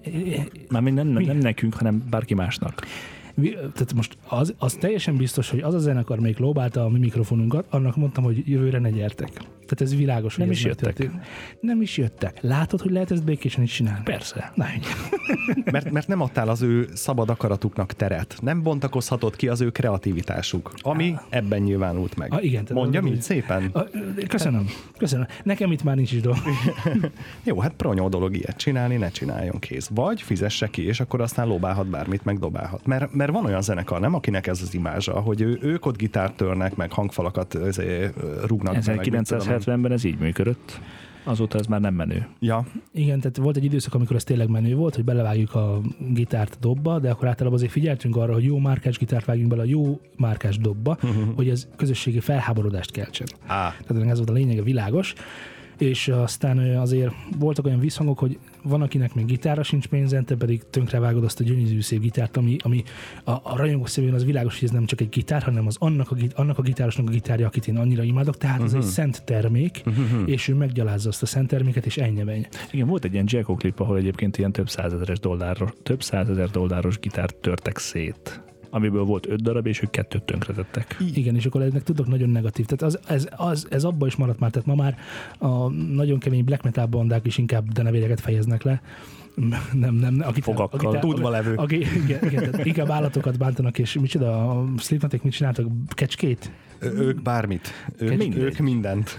Mármint 0.68 0.96
nem, 0.96 1.06
Mi? 1.06 1.24
nem 1.24 1.36
nekünk, 1.38 1.74
hanem 1.74 2.02
bárki 2.10 2.34
másnak. 2.34 2.86
Vi- 3.34 3.54
Tehát 3.54 3.92
most 3.94 4.16
az, 4.28 4.54
az 4.58 4.72
teljesen 4.74 5.16
biztos, 5.16 5.50
hogy 5.50 5.60
az 5.60 5.74
a 5.74 5.78
zenekar, 5.78 6.18
még 6.20 6.38
lóbálta 6.38 6.84
a 6.84 6.88
mi 6.88 6.98
mikrofonunkat, 6.98 7.66
annak 7.70 7.96
mondtam, 7.96 8.24
hogy 8.24 8.42
jövőre 8.48 8.78
ne 8.78 8.90
gyertek. 8.90 9.30
Tehát 9.74 9.92
ez 9.92 9.98
világos, 9.98 10.36
Nem 10.36 10.46
hogy 10.46 10.56
is 10.56 10.62
ez 10.62 10.68
jöttek. 10.68 10.84
megtörtént. 10.84 11.24
Nem 11.60 11.82
is 11.82 11.96
jöttek. 11.96 12.38
Látod, 12.40 12.80
hogy 12.80 12.90
lehet 12.90 13.10
ezt 13.10 13.24
békésen 13.24 13.62
is 13.62 13.72
csinálni? 13.72 14.02
Persze. 14.04 14.52
Na. 14.54 14.64
Mert, 15.72 15.90
mert 15.90 16.08
nem 16.08 16.20
adtál 16.20 16.48
az 16.48 16.62
ő 16.62 16.88
szabad 16.94 17.30
akaratuknak 17.30 17.92
teret. 17.92 18.36
Nem 18.42 18.62
bontakozhatott 18.62 19.36
ki 19.36 19.48
az 19.48 19.60
ő 19.60 19.70
kreativitásuk, 19.70 20.72
ami 20.82 21.14
ebben 21.28 21.62
nyilvánult 21.62 22.16
meg. 22.16 22.32
Ah, 22.32 22.44
igen, 22.44 22.66
Mondjam 22.72 23.04
az- 23.04 23.10
így 23.10 23.22
szépen? 23.22 23.70
A- 23.72 23.84
Köszönöm. 24.28 24.66
Köszönöm. 24.98 25.26
Nekem 25.42 25.72
itt 25.72 25.82
már 25.82 25.96
nincs 25.96 26.12
is 26.12 26.20
dolog. 26.20 26.38
Jó, 27.44 27.60
hát 27.60 27.72
pronyó 27.72 28.08
dolog 28.08 28.36
ilyet 28.36 28.56
csinálni, 28.56 28.96
ne 28.96 29.08
csináljon 29.10 29.58
kész. 29.58 29.90
Vagy 29.94 30.22
fizesse 30.22 30.66
ki, 30.68 30.86
és 30.86 31.00
akkor 31.00 31.20
aztán 31.20 31.46
lobálhat 31.46 31.86
bármit, 31.86 32.24
meg 32.24 32.38
dobálhat. 32.38 32.86
Mert, 32.86 33.12
mert 33.14 33.32
van 33.32 33.44
olyan 33.44 33.62
zenekar, 33.62 34.00
nem, 34.00 34.14
akinek 34.14 34.46
ez 34.46 34.62
az 34.62 34.74
imázsa, 34.74 35.20
hogy 35.20 35.40
ő, 35.40 35.58
ők 35.62 35.86
ott 35.86 35.96
gitárt 35.96 36.36
törnek, 36.36 36.76
meg 36.76 36.92
hangfalakat 36.92 37.58
rúgnak. 38.46 38.74
be, 38.84 39.63
meg 39.66 39.78
mit 39.78 39.84
tudom 39.84 39.84
én. 39.84 39.84
90-ben 39.84 39.92
ez 39.92 40.04
így 40.04 40.18
működött, 40.18 40.80
azóta 41.24 41.58
ez 41.58 41.66
már 41.66 41.80
nem 41.80 41.94
menő. 41.94 42.26
Ja, 42.40 42.66
Igen, 42.92 43.20
tehát 43.20 43.36
volt 43.36 43.56
egy 43.56 43.64
időszak, 43.64 43.94
amikor 43.94 44.16
ez 44.16 44.24
tényleg 44.24 44.48
menő 44.48 44.74
volt, 44.74 44.94
hogy 44.94 45.04
belevágjuk 45.04 45.54
a 45.54 45.80
gitárt 46.12 46.56
dobba, 46.60 46.98
de 46.98 47.10
akkor 47.10 47.28
általában 47.28 47.58
azért 47.58 47.72
figyeltünk 47.72 48.16
arra, 48.16 48.32
hogy 48.32 48.44
jó 48.44 48.58
márkás 48.58 48.98
gitárt 48.98 49.24
vágjunk 49.24 49.50
bele 49.50 49.62
a 49.62 49.66
jó 49.66 50.00
márkás 50.16 50.58
dobba, 50.58 50.98
hogy 51.34 51.48
ez 51.48 51.68
közösségi 51.76 52.20
felháborodást 52.20 52.90
keltsen. 52.90 53.26
Á. 53.46 53.74
Tehát 53.86 54.10
ez 54.10 54.16
volt 54.16 54.30
a 54.30 54.32
lényege, 54.32 54.62
világos. 54.62 55.14
És 55.78 56.08
aztán 56.08 56.58
azért 56.58 57.14
voltak 57.38 57.64
olyan 57.64 57.78
visszhangok, 57.78 58.18
hogy 58.18 58.38
van, 58.62 58.82
akinek 58.82 59.14
még 59.14 59.24
gitára 59.24 59.62
sincs 59.62 59.86
pénze, 59.86 60.22
te 60.22 60.34
pedig 60.36 60.62
tönkrevágod 60.70 61.24
azt 61.24 61.40
a 61.40 61.44
gyönyörű 61.44 61.80
szép 61.80 62.00
gitárt, 62.00 62.36
ami, 62.36 62.56
ami 62.62 62.82
a, 63.24 63.30
a 63.30 63.56
rajongó 63.56 63.86
szemében 63.86 64.14
az 64.14 64.24
világos, 64.24 64.58
hogy 64.58 64.68
ez 64.68 64.74
nem 64.74 64.86
csak 64.86 65.00
egy 65.00 65.08
gitár, 65.08 65.42
hanem 65.42 65.66
az 65.66 65.76
annak 65.78 66.10
a, 66.10 66.16
annak 66.34 66.58
a 66.58 66.62
gitárosnak 66.62 67.08
a 67.08 67.10
gitárja, 67.10 67.46
akit 67.46 67.68
én 67.68 67.76
annyira 67.76 68.02
imádok, 68.02 68.36
tehát 68.36 68.62
ez 68.62 68.72
egy 68.72 68.82
szent 68.82 69.24
termék, 69.24 69.82
és 70.26 70.48
ő 70.48 70.54
meggyalázza 70.54 71.08
azt 71.08 71.22
a 71.22 71.26
szent 71.26 71.48
terméket, 71.48 71.86
és 71.86 71.96
ennyi 71.96 72.22
menj. 72.22 72.46
Igen, 72.70 72.86
volt 72.86 73.04
egy 73.04 73.12
ilyen 73.12 73.26
Jacko 73.28 73.54
klip, 73.54 73.80
ahol 73.80 73.96
egyébként 73.96 74.38
ilyen 74.38 74.52
több 74.52 74.68
százezeres 74.68 75.18
dolláros, 75.20 75.70
több 75.82 76.02
százezer 76.02 76.50
dolláros 76.50 76.98
gitárt 76.98 77.36
törtek 77.36 77.78
szét 77.78 78.42
amiből 78.74 79.04
volt 79.04 79.26
öt 79.26 79.42
darab, 79.42 79.66
és 79.66 79.82
ők 79.82 79.90
kettőt 79.90 80.22
tönkretettek. 80.22 80.96
Igen, 81.14 81.34
és 81.34 81.46
akkor 81.46 81.62
ennek 81.62 81.82
tudok 81.82 82.06
nagyon 82.06 82.28
negatív. 82.28 82.66
Tehát 82.66 82.94
az, 82.94 83.08
ez, 83.08 83.28
az, 83.36 83.66
ez 83.70 83.84
abba 83.84 84.06
is 84.06 84.16
maradt 84.16 84.38
már, 84.38 84.50
tehát 84.50 84.66
ma 84.66 84.74
már 84.74 84.96
a 85.38 85.68
nagyon 85.70 86.18
kemény 86.18 86.44
black 86.44 86.62
metal 86.62 86.86
bandák 86.86 87.26
is 87.26 87.38
inkább 87.38 87.68
denevéreket 87.68 88.20
fejeznek 88.20 88.62
le. 88.62 88.82
Nem, 89.72 89.94
nem, 89.94 90.14
a 90.14 90.32
gitár, 90.32 90.54
Fogakkal. 90.54 90.80
a 90.80 90.82
gitár, 90.82 91.00
Tudva 91.00 91.28
levő. 91.28 91.54
Aki, 91.54 91.76
igen, 91.76 92.24
igen, 92.24 92.50
tehát 92.50 92.66
inkább 92.66 92.90
állatokat 92.90 93.38
bántanak, 93.38 93.78
és 93.78 93.98
micsoda, 94.00 94.50
a 94.50 94.64
Slipknoték 94.78 95.22
mit 95.22 95.32
csináltak? 95.32 95.66
Kecskét? 95.88 96.50
Ők 96.84 97.22
bármit. 97.22 97.68
Ők, 97.98 98.08
Mindegy. 98.08 98.36
ők 98.36 98.58
mindent. 98.58 99.18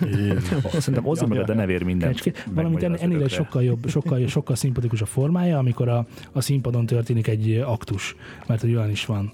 Szerintem 0.80 1.06
Ozzy 1.06 1.24
a 1.24 1.44
denevér 1.44 1.84
mindent. 1.84 2.12
Kecskét? 2.12 2.48
Valamint 2.54 2.84
ennél, 2.84 3.28
sokkal 3.28 3.64
jobb, 3.64 3.88
sokkal, 3.90 4.28
sokkal 4.28 4.56
szimpatikusabb 4.56 5.08
formája, 5.08 5.58
amikor 5.58 5.90
a, 5.90 6.06
a 6.32 6.42
színpadon 6.42 6.86
történik 6.86 7.28
egy 7.28 7.64
aktus, 7.66 8.16
mert 8.48 8.62
hogy 8.62 8.76
olyan 8.76 8.90
is 8.90 9.06
van. 9.06 9.32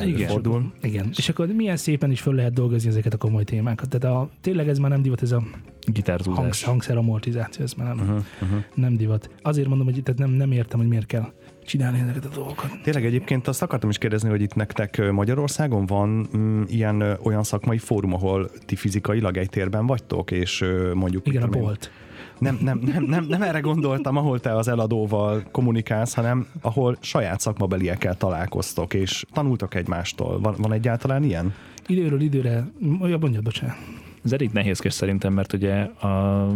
Igen. 0.00 0.28
Fordul. 0.28 0.72
Igen. 0.82 1.10
És 1.16 1.28
akkor 1.28 1.46
milyen 1.46 1.76
szépen 1.76 2.10
is 2.10 2.20
föl 2.20 2.34
lehet 2.34 2.52
dolgozni 2.52 2.88
ezeket 2.88 3.14
a 3.14 3.16
komoly 3.16 3.44
témákat. 3.44 3.88
Tehát 3.88 4.16
a, 4.16 4.30
tényleg 4.40 4.68
ez 4.68 4.78
már 4.78 4.90
nem 4.90 5.02
divat, 5.02 5.22
ez 5.22 5.32
a 5.32 5.42
Gitárzúzás. 5.86 6.38
hangsz, 6.38 6.62
hangszer 6.62 6.96
amortizáció, 6.96 7.64
ez 7.64 7.72
már 7.72 7.94
nem, 7.94 7.98
uh-huh, 7.98 8.24
uh-huh. 8.42 8.62
nem 8.74 8.96
divat. 8.96 9.30
Azért 9.42 9.68
mondom, 9.68 9.86
hogy 9.86 10.02
tehát 10.02 10.20
nem, 10.20 10.30
nem 10.30 10.52
értem, 10.52 10.78
hogy 10.78 10.88
miért 10.88 11.06
kell 11.06 11.32
csinálni 11.64 12.00
ezeket 12.00 12.24
a 12.24 12.28
dolgokat. 12.34 12.70
Tényleg 12.82 13.04
egyébként 13.04 13.48
azt 13.48 13.62
akartam 13.62 13.90
is 13.90 13.98
kérdezni, 13.98 14.28
hogy 14.28 14.40
itt 14.40 14.54
nektek 14.54 15.10
Magyarországon 15.12 15.86
van 15.86 16.28
mm, 16.36 16.62
ilyen 16.66 17.00
ö, 17.00 17.14
olyan 17.22 17.42
szakmai 17.42 17.78
fórum, 17.78 18.14
ahol 18.14 18.50
ti 18.66 18.76
fizikailag 18.76 19.36
egy 19.36 19.50
térben 19.50 19.86
vagytok, 19.86 20.30
és 20.30 20.60
ö, 20.60 20.92
mondjuk... 20.94 21.26
Igen, 21.26 21.42
a 21.42 21.44
mit 21.44 21.54
tudom 21.54 21.68
én, 21.68 21.76
bolt. 21.76 21.90
Nem, 22.38 22.58
nem, 22.60 22.80
nem, 22.84 23.04
nem, 23.04 23.24
nem 23.28 23.42
erre 23.42 23.60
gondoltam, 23.60 24.16
ahol 24.16 24.40
te 24.40 24.56
az 24.56 24.68
eladóval 24.68 25.42
kommunikálsz, 25.50 26.14
hanem 26.14 26.46
ahol 26.60 26.96
saját 27.00 27.40
szakmabeliekkel 27.40 28.16
találkoztok, 28.16 28.94
és 28.94 29.24
tanultok 29.32 29.74
egymástól. 29.74 30.40
Van, 30.40 30.54
van 30.58 30.72
egyáltalán 30.72 31.22
ilyen? 31.22 31.54
Időről 31.86 32.20
időre, 32.20 32.64
olyan 33.00 33.18
mondjad, 33.20 33.42
bocsánat. 33.42 33.76
Ez 34.24 34.32
elég 34.32 34.50
nehézkes 34.52 34.92
szerintem, 34.92 35.32
mert 35.32 35.52
ugye 35.52 35.74
a, 35.82 36.46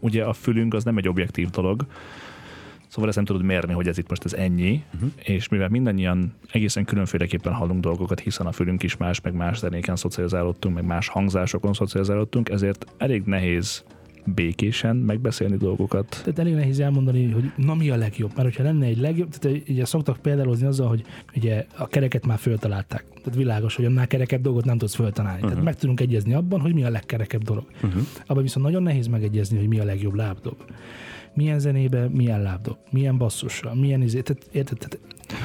ugye 0.00 0.24
a 0.24 0.32
fülünk 0.32 0.74
az 0.74 0.84
nem 0.84 0.96
egy 0.96 1.08
objektív 1.08 1.50
dolog, 1.50 1.86
Szóval 2.96 3.10
ezt 3.10 3.18
nem 3.18 3.26
tudod 3.26 3.42
mérni, 3.42 3.72
hogy 3.72 3.88
ez 3.88 3.98
itt 3.98 4.08
most 4.08 4.24
ez 4.24 4.32
ennyi, 4.32 4.84
uh-huh. 4.94 5.10
és 5.24 5.48
mivel 5.48 5.68
mindannyian 5.68 6.32
egészen 6.52 6.84
különféleképpen 6.84 7.52
hallunk 7.52 7.80
dolgokat, 7.80 8.20
hiszen 8.20 8.46
a 8.46 8.52
fülünk 8.52 8.82
is 8.82 8.96
más, 8.96 9.20
meg 9.20 9.34
más 9.34 9.58
zenéken 9.58 9.96
szocializálódtunk, 9.96 10.74
meg 10.74 10.84
más 10.84 11.08
hangzásokon 11.08 11.72
szocializálódtunk, 11.72 12.48
ezért 12.48 12.86
elég 12.98 13.22
nehéz 13.24 13.84
békésen 14.24 14.96
megbeszélni 14.96 15.56
dolgokat. 15.56 16.08
Tehát 16.08 16.38
elég 16.38 16.54
nehéz 16.54 16.80
elmondani, 16.80 17.30
hogy 17.30 17.52
na 17.56 17.74
mi 17.74 17.90
a 17.90 17.96
legjobb. 17.96 18.30
Mert 18.34 18.48
hogyha 18.48 18.62
lenne 18.62 18.86
egy 18.86 18.98
legjobb, 18.98 19.28
tehát 19.28 19.68
ugye 19.68 19.84
szoktak 19.84 20.16
példálozni 20.16 20.66
azzal, 20.66 20.88
hogy 20.88 21.04
ugye 21.34 21.66
a 21.76 21.86
kereket 21.86 22.26
már 22.26 22.38
föltalálták. 22.38 23.04
Tehát 23.08 23.38
világos, 23.38 23.74
hogy 23.76 23.84
annál 23.84 24.06
kerekebb 24.06 24.40
dolgot 24.40 24.64
nem 24.64 24.78
tudsz 24.78 24.94
föltalálni. 24.94 25.36
Uh-huh. 25.36 25.50
Tehát 25.50 25.64
meg 25.64 25.76
tudunk 25.76 26.00
egyezni 26.00 26.34
abban, 26.34 26.60
hogy 26.60 26.74
mi 26.74 26.84
a 26.84 26.90
legkerekebb 26.90 27.42
dolog. 27.42 27.66
Uh-huh. 27.82 28.02
Abban 28.26 28.42
viszont 28.42 28.66
nagyon 28.66 28.82
nehéz 28.82 29.06
megegyezni, 29.06 29.58
hogy 29.58 29.68
mi 29.68 29.78
a 29.78 29.84
legjobb 29.84 30.14
lábdob. 30.14 30.56
Milyen 31.36 31.58
zenébe, 31.58 32.08
milyen 32.08 32.42
lábdob, 32.42 32.76
milyen 32.90 33.18
basszusra, 33.18 33.74
milyen 33.74 34.02
izé, 34.02 34.20
tehát, 34.20 34.48
érted, 34.52 34.78
tehát 34.78 34.98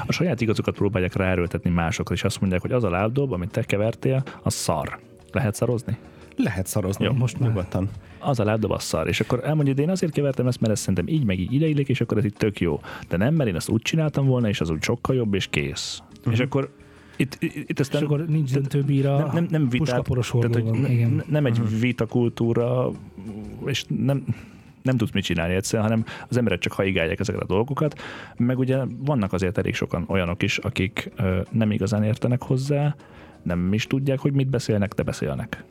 A 0.07 0.11
saját 0.11 0.41
igazokat 0.41 0.75
próbálják 0.75 1.15
ráerőltetni 1.15 1.69
másokra, 1.69 2.15
és 2.15 2.23
azt 2.23 2.39
mondják, 2.39 2.61
hogy 2.61 2.71
az 2.71 2.83
a 2.83 2.89
lábdob, 2.89 3.31
amit 3.31 3.51
te 3.51 3.63
kevertél, 3.63 4.23
az 4.43 4.53
szar. 4.53 4.99
Lehet 5.31 5.55
szarozni? 5.55 5.97
Lehet 6.35 6.67
szarozni. 6.67 7.05
Jó, 7.05 7.11
most 7.13 7.39
már. 7.39 7.49
Nyugodtan. 7.49 7.89
az 8.19 8.39
a 8.39 8.43
lábdob 8.43 8.71
az 8.71 8.83
szar. 8.83 9.07
És 9.07 9.19
akkor 9.19 9.39
elmondja, 9.43 9.73
hogy 9.73 9.83
én 9.83 9.89
azért 9.89 10.11
kevertem 10.11 10.47
ezt, 10.47 10.61
mert 10.61 10.73
ez 10.73 10.79
szerintem 10.79 11.07
így 11.07 11.25
meg 11.25 11.39
így 11.39 11.53
ideillik, 11.53 11.89
és 11.89 12.01
akkor 12.01 12.17
ez 12.17 12.25
itt 12.25 12.37
tök 12.37 12.59
jó. 12.59 12.79
De 13.07 13.17
nem, 13.17 13.33
mert 13.33 13.49
én 13.49 13.55
ezt 13.55 13.69
úgy 13.69 13.81
csináltam 13.81 14.25
volna, 14.25 14.47
és 14.47 14.61
az 14.61 14.69
úgy 14.69 14.83
sokkal 14.83 15.15
jobb, 15.15 15.33
és 15.33 15.47
kész. 15.47 16.01
Uh-huh. 16.17 16.33
És 16.33 16.39
akkor 16.39 16.71
itt, 17.15 17.37
itt, 17.39 17.69
itt 17.69 17.79
ezt 17.79 17.93
és 17.93 17.99
nem, 17.99 18.05
akkor 18.05 18.25
nincs 18.25 18.53
döntőbíra, 18.53 19.17
nem, 19.17 19.29
nem, 19.33 19.47
nem 19.49 19.69
vitát, 19.69 20.07
tehát, 20.07 20.53
hogy 20.53 20.63
van. 20.63 20.85
Igen. 20.85 21.23
nem 21.27 21.45
egy 21.45 21.79
vita 21.79 22.05
kultúra, 22.05 22.91
és 23.65 23.85
nem, 23.87 24.23
nem 24.81 24.97
tudsz 24.97 25.11
mit 25.11 25.23
csinálni 25.23 25.53
egyszerűen, 25.53 25.89
hanem 25.89 26.05
az 26.29 26.37
emberek 26.37 26.59
csak 26.59 26.73
haigálják 26.73 27.19
ezeket 27.19 27.41
a 27.41 27.45
dolgokat, 27.45 28.01
meg 28.37 28.59
ugye 28.59 28.77
vannak 28.97 29.33
azért 29.33 29.57
elég 29.57 29.75
sokan 29.75 30.05
olyanok 30.07 30.43
is, 30.43 30.57
akik 30.57 31.11
nem 31.51 31.71
igazán 31.71 32.03
értenek 32.03 32.43
hozzá, 32.43 32.95
nem 33.43 33.73
is 33.73 33.87
tudják, 33.87 34.19
hogy 34.19 34.33
mit 34.33 34.49
beszélnek, 34.49 34.93
de 34.93 35.03
beszélnek. 35.03 35.63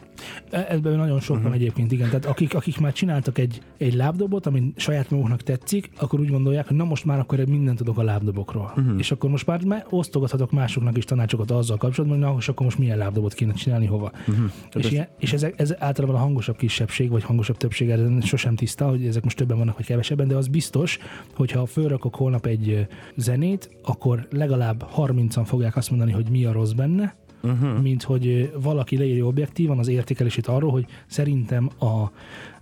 Ebben 0.50 0.96
nagyon 0.96 1.20
sok 1.20 1.42
van 1.42 1.52
egyébként, 1.52 1.92
igen. 1.92 2.08
Tehát 2.08 2.24
akik, 2.24 2.54
akik 2.54 2.80
már 2.80 2.92
csináltak 2.92 3.38
egy, 3.38 3.62
egy 3.78 3.94
lábdobot, 3.94 4.46
ami 4.46 4.72
saját 4.76 5.10
maguknak 5.10 5.42
tetszik, 5.42 5.90
akkor 5.98 6.20
úgy 6.20 6.30
gondolják, 6.30 6.68
hogy 6.68 6.76
na 6.76 6.84
most 6.84 7.04
már 7.04 7.18
akkor 7.18 7.38
mindent 7.38 7.78
tudok 7.78 7.98
a 7.98 8.02
lábdobokról. 8.02 8.72
Uh-huh. 8.76 8.98
És 8.98 9.10
akkor 9.10 9.30
most 9.30 9.46
már 9.46 9.64
már 9.64 9.86
osztogathatok 9.90 10.52
másoknak 10.52 10.96
is 10.96 11.04
tanácsokat 11.04 11.50
azzal 11.50 11.76
kapcsolatban, 11.76 12.18
hogy 12.18 12.28
na, 12.28 12.36
és 12.38 12.48
akkor 12.48 12.64
most 12.64 12.78
milyen 12.78 12.98
lábdobot 12.98 13.34
kéne 13.34 13.52
csinálni 13.52 13.86
hova. 13.86 14.12
Uh-huh. 14.28 14.50
És, 14.74 14.84
ez- 14.84 14.92
ilyen, 14.92 15.08
és 15.18 15.32
ez, 15.32 15.46
ez 15.56 15.74
általában 15.78 16.16
a 16.16 16.18
hangosabb 16.18 16.56
kisebbség, 16.56 17.10
vagy 17.10 17.22
hangosabb 17.22 17.56
többség, 17.56 17.90
ez 17.90 18.24
sosem 18.24 18.54
tiszta, 18.54 18.88
hogy 18.88 19.06
ezek 19.06 19.22
most 19.22 19.36
többen 19.36 19.58
vannak, 19.58 19.76
vagy 19.76 19.86
kevesebben, 19.86 20.28
de 20.28 20.36
az 20.36 20.48
biztos, 20.48 20.98
hogy 21.34 21.50
ha 21.50 21.66
fölrakok 21.66 22.14
holnap 22.14 22.46
egy 22.46 22.86
zenét, 23.16 23.70
akkor 23.82 24.26
legalább 24.30 24.88
30-an 24.96 25.42
fogják 25.44 25.76
azt 25.76 25.90
mondani, 25.90 26.12
hogy 26.12 26.30
mi 26.30 26.44
a 26.44 26.52
rossz 26.52 26.72
benne, 26.72 27.14
uh-huh. 27.42 27.82
mint 27.82 28.02
hogy 28.02 28.52
valaki 28.62 28.96
leírja 28.96 29.26
objektívan 29.26 29.78
az 29.78 29.88
értékelését 29.88 30.46
arról, 30.46 30.70
hogy 30.70 30.86
szerintem 31.06 31.70
a 31.80 32.10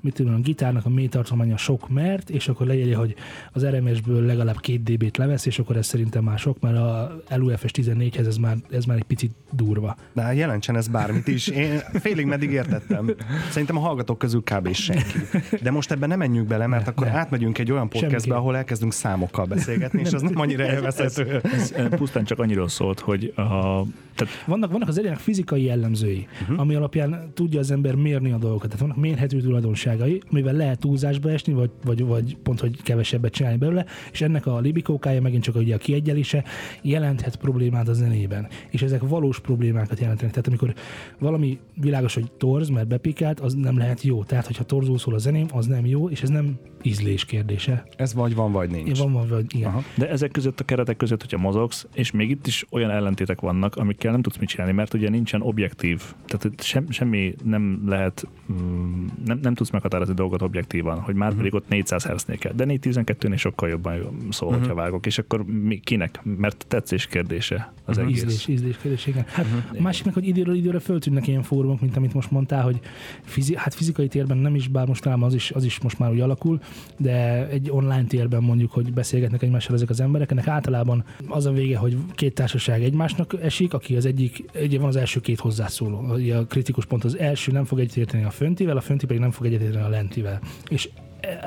mit 0.01 0.15
tudom, 0.15 0.35
a 0.35 0.39
gitárnak 0.39 0.87
a 0.87 0.89
mélytartománya 0.89 1.57
sok 1.57 1.89
mert, 1.89 2.31
és 2.31 2.49
akkor 2.49 2.67
leírja, 2.67 2.99
hogy 2.99 3.15
az 3.53 3.67
RMS-ből 3.67 4.23
legalább 4.23 4.61
két 4.61 4.83
dB-t 4.83 5.17
levesz, 5.17 5.47
és 5.47 5.59
akkor 5.59 5.77
ez 5.77 5.87
szerintem 5.87 6.25
már 6.25 6.39
sok, 6.39 6.61
mert 6.61 6.77
a 6.77 7.21
LUFS 7.29 7.71
14-hez 7.73 8.27
ez 8.27 8.37
már, 8.37 8.57
ez 8.71 8.85
már 8.85 8.97
egy 8.97 9.05
picit 9.05 9.33
durva. 9.51 9.97
De 10.13 10.35
jelentsen 10.35 10.77
ez 10.77 10.89
bármit 10.89 11.27
is. 11.27 11.49
Én 11.49 11.79
félig 11.93 12.27
meddig 12.27 12.51
értettem. 12.51 13.15
Szerintem 13.51 13.77
a 13.77 13.81
hallgatók 13.81 14.19
közül 14.19 14.43
kb. 14.43 14.73
senki. 14.73 15.19
De 15.63 15.71
most 15.71 15.91
ebben 15.91 16.09
nem 16.09 16.19
menjünk 16.19 16.49
bele, 16.49 16.67
mert 16.67 16.89
akkor 16.89 17.07
ne. 17.07 17.13
átmegyünk 17.13 17.59
egy 17.59 17.73
olyan 17.73 17.89
podcastbe, 17.89 18.19
Semmiképp. 18.19 18.37
ahol 18.37 18.57
elkezdünk 18.57 18.93
számokkal 18.93 19.45
beszélgetni, 19.45 20.01
és 20.01 20.13
az 20.13 20.23
nem 20.23 20.41
annyira 20.41 20.65
élvezhető. 20.73 21.41
Ez 21.43 21.73
ö, 21.77 21.89
pusztán 21.89 22.25
csak 22.25 22.39
annyiról 22.39 22.69
szólt, 22.69 23.01
hogy 23.01 23.33
a, 23.37 23.85
tehát 24.19 24.45
Vannak, 24.47 24.71
vannak 24.71 24.89
az 24.89 24.95
zenének 24.95 25.19
fizikai 25.19 25.63
jellemzői, 25.63 26.27
uh-huh. 26.43 26.61
ami 26.61 26.75
alapján 26.75 27.31
tudja 27.35 27.59
az 27.59 27.71
ember 27.71 27.95
mérni 27.95 28.33
a 28.33 28.39
dolgokat. 28.39 28.71
Tehát 28.71 28.81
vannak 28.81 28.97
mérhető 28.97 29.41
tulajdonságai, 29.41 30.23
amivel 30.31 30.55
lehet 30.55 30.79
túlzásba 30.79 31.31
esni, 31.31 31.53
vagy, 31.53 31.71
vagy, 31.85 32.05
vagy 32.05 32.37
pont, 32.43 32.61
hogy 32.61 32.83
kevesebbet 32.83 33.33
csinálni 33.33 33.59
belőle, 33.59 33.85
és 34.13 34.21
ennek 34.21 34.47
a 34.47 34.59
libikókája 34.59 35.21
megint 35.21 35.43
csak 35.43 35.57
ugye 35.57 35.75
a 35.75 35.79
kiegyelése 35.79 36.45
jelenthet 36.83 37.37
problémát 37.37 37.89
a 37.89 37.93
zenében. 37.93 38.47
És 38.71 38.83
ezek 38.83 39.09
valós 39.09 39.41
problémákat 39.41 40.01
jelentenek. 40.01 40.31
Tehát 40.31 40.47
amikor 40.47 40.75
valami 41.19 41.59
világos, 41.75 42.15
hogy 42.15 42.31
torz, 42.37 42.69
mert 42.69 42.89
bepikált, 42.89 43.41
az 43.41 43.55
nem 43.55 43.79
lehet 43.79 44.03
jó. 44.03 44.25
Tehát, 44.25 44.47
hogyha 44.47 44.65
torzul 44.65 44.99
szól 44.99 45.15
a 45.15 45.19
zeném, 45.19 45.47
az 45.53 45.67
nem 45.67 45.87
jó, 45.87 46.09
és 46.09 46.23
ez 46.23 46.29
nem 46.29 46.59
ízlés 46.83 47.25
kérdése. 47.25 47.85
Ez 47.97 48.15
vagy 48.15 48.35
van, 48.35 48.53
vagy 48.53 48.71
nincs. 48.71 48.99
Van, 48.99 49.13
van, 49.13 49.29
vagy 49.29 49.55
igen. 49.55 49.69
Aha. 49.69 49.83
De 49.95 50.09
ezek 50.09 50.31
között 50.31 50.61
a 50.61 50.65
keretek 50.65 50.97
között, 50.97 51.21
hogyha 51.21 51.39
mozogsz, 51.39 51.87
és 51.93 52.11
még 52.11 52.31
itt 52.31 52.47
is 52.47 52.67
olyan 52.71 52.91
ellentétek 52.91 53.41
vannak, 53.41 53.77
amikkel 53.77 54.13
nem 54.13 54.23
tudsz 54.23 54.37
mit 54.37 54.49
csinálni, 54.49 54.73
mert 54.73 54.95
ugye 54.95 55.09
nincsen 55.09 55.43
objektív, 55.43 56.03
tehát 56.27 56.45
itt 56.45 56.63
sem, 56.63 56.91
semmi 56.91 57.35
nem 57.45 57.83
lehet, 57.87 58.27
mm, 58.53 59.07
nem, 59.25 59.39
nem 59.43 59.55
tudsz 59.55 59.71
meghatározni 59.71 60.15
dolgot 60.15 60.43
objektívan, 60.43 61.01
hogy 61.01 61.15
már 61.15 61.29
uh-huh. 61.29 61.43
pedig 61.43 61.55
ott 61.55 61.69
400 61.69 62.05
Hz-nél 62.05 62.39
kell, 62.39 62.53
de 62.53 62.65
412-nél 62.69 63.39
sokkal 63.39 63.69
jobban 63.69 63.99
szól, 64.31 64.49
uh-huh. 64.49 64.63
hogyha 64.63 64.75
vágok, 64.75 65.07
és 65.07 65.19
akkor 65.19 65.45
mi, 65.45 65.79
kinek? 65.79 66.21
Mert 66.23 66.65
tetszés 66.69 67.07
kérdése 67.07 67.73
az 67.85 67.97
uh-huh. 67.97 68.13
egész. 68.13 68.23
Ízlés, 68.23 68.47
ízlés 68.47 68.77
kérdés, 68.77 69.07
igen. 69.07 69.25
Hát, 69.27 69.47
a 69.79 69.83
másik 69.83 70.05
meg, 70.05 70.15
hogy 70.15 70.27
időről 70.27 70.55
időre 70.55 70.79
föltűnnek 70.79 71.27
ilyen 71.27 71.43
fórumok, 71.43 71.81
mint 71.81 71.97
amit 71.97 72.15
most 72.15 72.31
mondtál, 72.31 72.63
hogy 72.63 72.81
fizi- 73.25 73.57
hát 73.57 73.75
fizikai 73.75 74.09
térben 74.09 74.37
nem 74.37 74.55
is, 74.55 74.69
bár 74.69 74.87
most 74.87 75.03
talán 75.03 75.23
az 75.23 75.35
is, 75.35 75.51
az 75.51 75.65
is 75.65 75.81
most 75.81 75.99
már 75.99 76.11
úgy 76.11 76.21
alakul, 76.21 76.61
de 76.97 77.49
egy 77.49 77.71
online 77.71 78.05
térben 78.05 78.43
mondjuk, 78.43 78.73
hogy 78.73 78.93
beszélgetnek 78.93 79.43
egymással 79.43 79.75
ezek 79.75 79.91
az 79.91 80.01
emberek, 80.01 80.31
ennek 80.31 80.47
általában 80.47 81.05
az 81.29 81.47
a 81.47 81.53
vége, 81.53 81.77
hogy 81.77 81.97
két 82.15 82.35
társaság 82.35 82.83
egymásnak 82.83 83.35
esik, 83.43 83.75
aki 83.75 83.97
az 83.97 84.07
egyik, 84.07 84.45
ugye 84.63 84.79
van 84.79 84.89
az 84.89 84.97
első 84.97 85.21
két 85.21 85.41
hozzászóló, 85.41 85.99
a 86.35 86.45
kritikus 86.49 86.87
pont 86.87 87.05
az 87.05 87.19
első 87.19 87.53
nem 87.53 87.65
fog 87.65 87.79
egyetérteni 87.79 88.25
a 88.25 88.31
föntivel, 88.31 88.77
a 88.77 88.81
fönti 88.81 89.07
pedig 89.07 89.21
nem 89.21 89.31
fog 89.31 89.47
egyetérteni 89.47 89.85
a 89.85 89.89
lentivel. 89.89 90.41
És 90.69 90.89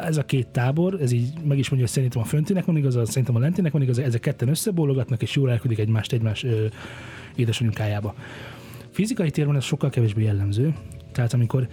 ez 0.03 0.17
a 0.17 0.23
két 0.23 0.47
tábor, 0.47 1.01
ez 1.01 1.11
így 1.11 1.33
meg 1.43 1.57
is 1.57 1.69
mondja, 1.69 1.87
hogy 1.87 1.95
szerintem 1.95 2.21
a 2.21 2.25
föntinek 2.25 2.65
van 2.65 2.77
igaza, 2.77 3.05
szerintem 3.05 3.35
a 3.35 3.39
lentinek 3.39 3.71
van 3.71 3.81
igaza, 3.81 4.01
ezek 4.01 4.21
ketten 4.21 4.47
összebólogatnak, 4.47 5.21
és 5.21 5.35
jól 5.35 5.51
elküldik 5.51 5.79
egymást 5.79 6.13
egymás 6.13 6.43
ö, 6.43 6.65
édesanyukájába. 7.35 8.15
Fizikai 8.91 9.29
térben 9.29 9.55
ez 9.55 9.63
sokkal 9.63 9.89
kevésbé 9.89 10.23
jellemző, 10.23 10.73
tehát 11.11 11.33
amikor 11.33 11.67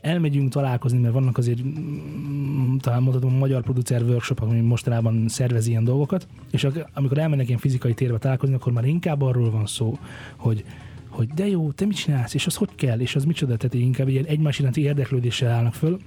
elmegyünk 0.00 0.52
találkozni, 0.52 0.98
mert 0.98 1.12
vannak 1.12 1.38
azért 1.38 1.62
mm, 1.62 2.76
talán 2.76 3.02
mondhatom 3.02 3.34
magyar 3.34 3.62
producer 3.62 4.02
workshop, 4.02 4.40
ami 4.40 4.60
mostanában 4.60 5.28
szervez 5.28 5.66
ilyen 5.66 5.84
dolgokat, 5.84 6.26
és 6.50 6.66
amikor 6.94 7.18
elmennek 7.18 7.46
ilyen 7.46 7.58
fizikai 7.58 7.94
térbe 7.94 8.18
találkozni, 8.18 8.54
akkor 8.54 8.72
már 8.72 8.84
inkább 8.84 9.22
arról 9.22 9.50
van 9.50 9.66
szó, 9.66 9.98
hogy 10.36 10.64
hogy 11.10 11.28
de 11.28 11.46
jó, 11.46 11.72
te 11.72 11.86
mit 11.86 11.96
csinálsz, 11.96 12.34
és 12.34 12.46
az 12.46 12.54
hogy 12.54 12.68
kell, 12.74 13.00
és 13.00 13.16
az 13.16 13.24
micsoda, 13.24 13.56
tehát 13.56 13.74
inkább 13.74 14.08
ilyen 14.08 14.24
egymás 14.24 14.58
iránti 14.58 14.82
érdeklődéssel 14.82 15.50
állnak 15.50 15.74
föl. 15.74 15.98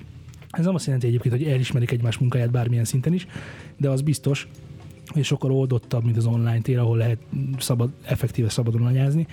Ez 0.50 0.66
nem 0.66 0.76
azt 0.76 0.86
jelenti 0.86 1.08
egyébként, 1.08 1.36
hogy 1.36 1.44
elismerik 1.44 1.92
egymás 1.92 2.18
munkáját 2.18 2.52
bármilyen 2.52 2.86
szinten 2.86 3.14
is, 3.14 3.28
de 3.78 3.90
az 3.90 4.02
biztos, 4.02 4.48
hogy 5.08 5.24
sokkal 5.24 5.52
oldottabb, 5.52 6.04
mint 6.04 6.18
az 6.18 6.26
online 6.26 6.62
tér, 6.62 6.80
ahol 6.80 6.98
lehet 6.98 7.18
szabad, 7.58 7.92
effektíve 8.04 8.50
szabadon 8.50 8.86
anyázni. 8.86 9.28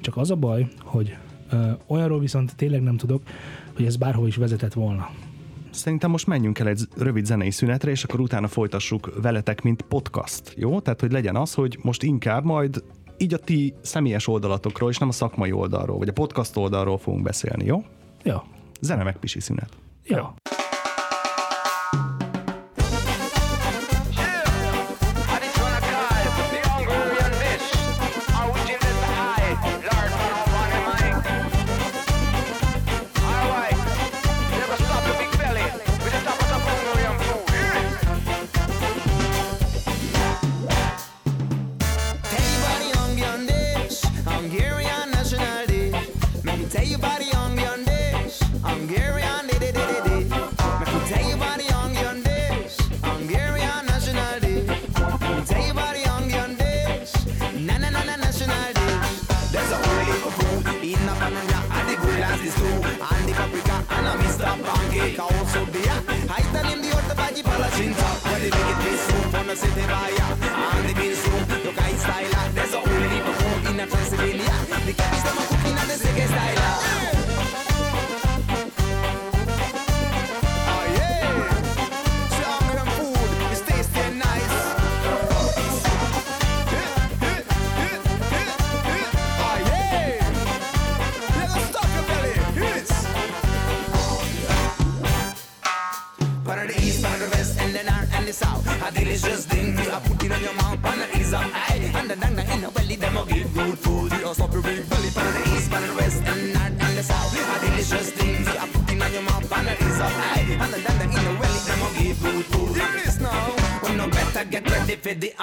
Csak 0.00 0.16
az 0.16 0.30
a 0.30 0.36
baj, 0.36 0.68
hogy 0.78 1.16
olyanról 1.86 2.18
viszont 2.18 2.56
tényleg 2.56 2.82
nem 2.82 2.96
tudok, 2.96 3.22
hogy 3.76 3.84
ez 3.84 3.96
bárhol 3.96 4.26
is 4.26 4.36
vezetett 4.36 4.72
volna. 4.72 5.10
Szerintem 5.70 6.10
most 6.10 6.26
menjünk 6.26 6.58
el 6.58 6.68
egy 6.68 6.80
rövid 6.96 7.24
zenei 7.26 7.50
szünetre, 7.50 7.90
és 7.90 8.04
akkor 8.04 8.20
utána 8.20 8.48
folytassuk 8.48 9.12
veletek, 9.22 9.62
mint 9.62 9.82
podcast. 9.82 10.54
Jó? 10.56 10.80
Tehát, 10.80 11.00
hogy 11.00 11.12
legyen 11.12 11.36
az, 11.36 11.54
hogy 11.54 11.78
most 11.82 12.02
inkább 12.02 12.44
majd 12.44 12.82
így 13.18 13.34
a 13.34 13.38
ti 13.38 13.74
személyes 13.80 14.28
oldalatokról, 14.28 14.90
és 14.90 14.98
nem 14.98 15.08
a 15.08 15.12
szakmai 15.12 15.52
oldalról, 15.52 15.98
vagy 15.98 16.08
a 16.08 16.12
podcast 16.12 16.56
oldalról 16.56 16.98
fogunk 16.98 17.22
beszélni, 17.22 17.64
jó? 17.64 17.84
Ja, 18.22 18.44
Zene 18.80 19.02
meg 19.02 19.16
pisi 19.18 19.40
szünet. 19.40 19.68
ja. 20.04 20.34
I 20.50 20.55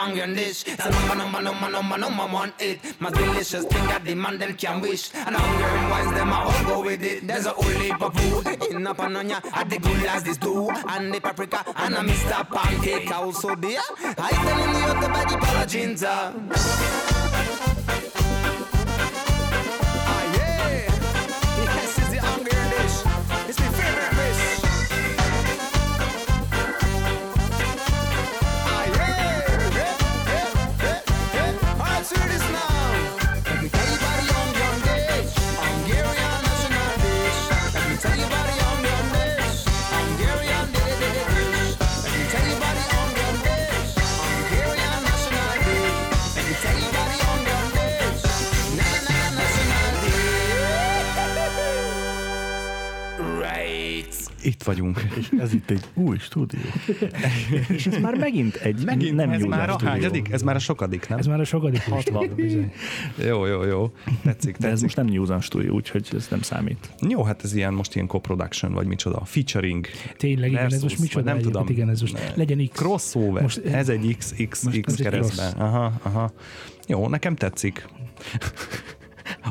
Hungarian 0.04 0.36
dish. 0.36 0.64
It's 0.68 0.86
a 0.86 0.90
number, 0.90 1.16
number, 1.16 1.42
number, 1.42 1.70
number, 1.70 1.98
number 1.98 2.24
one 2.24 2.54
hit. 2.60 2.80
Most 3.00 3.16
delicious 3.16 3.66
thing 3.66 3.86
that 3.88 4.04
the 4.04 4.16
man 4.16 4.38
them 4.38 4.54
can 4.56 4.82
wish. 4.82 5.14
And 5.16 5.36
Hungarian 5.36 5.90
wines, 5.90 6.12
them 6.14 6.30
a 6.30 6.36
all 6.36 6.64
go 6.66 6.82
with 6.84 7.04
it. 7.04 7.26
There's 7.28 7.46
a 7.46 7.52
whole 7.52 7.80
heap 7.82 8.02
of 8.02 8.14
food 8.20 8.64
in 8.70 8.86
a 8.88 8.94
panonia. 8.94 9.42
At 9.54 9.70
the 9.70 9.80
good 9.80 10.06
as 10.06 10.24
this 10.24 10.38
too. 10.38 10.70
And 10.90 11.14
the 11.14 11.22
paprika 11.22 11.64
and 11.78 11.96
a 11.96 12.00
Mr. 12.00 12.50
Pancake 12.50 13.12
also 13.12 13.56
there. 13.56 13.80
I 14.18 14.30
tell 14.32 14.94
him 14.94 15.02
the 15.02 15.08
body 15.08 15.36
palachinta. 15.36 16.50
Ah 16.52 17.23
Itt 54.64 54.70
vagyunk. 54.70 55.02
És 55.18 55.30
ez 55.40 55.54
itt 55.54 55.70
egy 55.70 55.84
új 55.94 56.18
stúdió. 56.18 56.60
És 57.76 57.86
ez 57.88 57.98
már 57.98 58.16
megint 58.16 58.56
egy 58.56 58.84
Megint, 58.86 59.16
nem 59.16 59.30
ez 59.30 59.42
már 59.44 59.70
a 59.70 59.72
stúdió. 59.72 59.90
hányadik? 59.90 60.32
Ez 60.32 60.42
már 60.42 60.56
a 60.56 60.60
sokadik, 60.60 61.10
nem? 61.10 61.18
Ez 61.20 61.26
már 61.26 61.40
a 61.40 61.44
sokadik 61.44 61.82
stúdió, 61.82 62.36
bizony. 62.36 62.72
Jó, 63.26 63.46
jó, 63.46 63.64
jó. 63.64 63.92
Tetszik, 64.24 64.58
De 64.58 64.68
ez 64.68 64.70
tetszik. 64.70 64.82
most 64.84 64.96
nem 64.96 65.06
New 65.06 65.40
stúdió, 65.42 65.74
úgyhogy 65.74 66.08
ez 66.14 66.28
nem 66.30 66.42
számít. 66.42 66.90
Jó, 67.10 67.24
hát 67.24 67.44
ez 67.44 67.54
ilyen 67.56 67.74
most 67.74 67.96
ilyen 67.96 68.08
co-production, 68.08 68.74
vagy 68.74 68.88
micsoda. 68.88 69.22
Featuring. 69.26 69.86
Tényleg, 70.18 70.52
igen, 70.52 70.66
ez 70.66 70.82
most 70.82 71.00
micsoda 71.00 71.34
nem 71.34 71.42
tudom. 71.42 71.68
igen, 71.68 71.90
ez 71.90 72.02
most 72.02 72.34
legyen 72.36 72.68
X. 72.68 72.80
Crossover. 72.80 73.42
Most- 73.42 73.66
ez 73.66 73.90
egy 73.90 74.16
X, 74.18 74.34
X, 74.50 74.66
X 74.82 74.96
keresztben. 74.96 75.52
Aha, 75.52 75.94
aha. 76.02 76.32
Jó, 76.88 77.08
nekem 77.08 77.36
tetszik. 77.36 77.86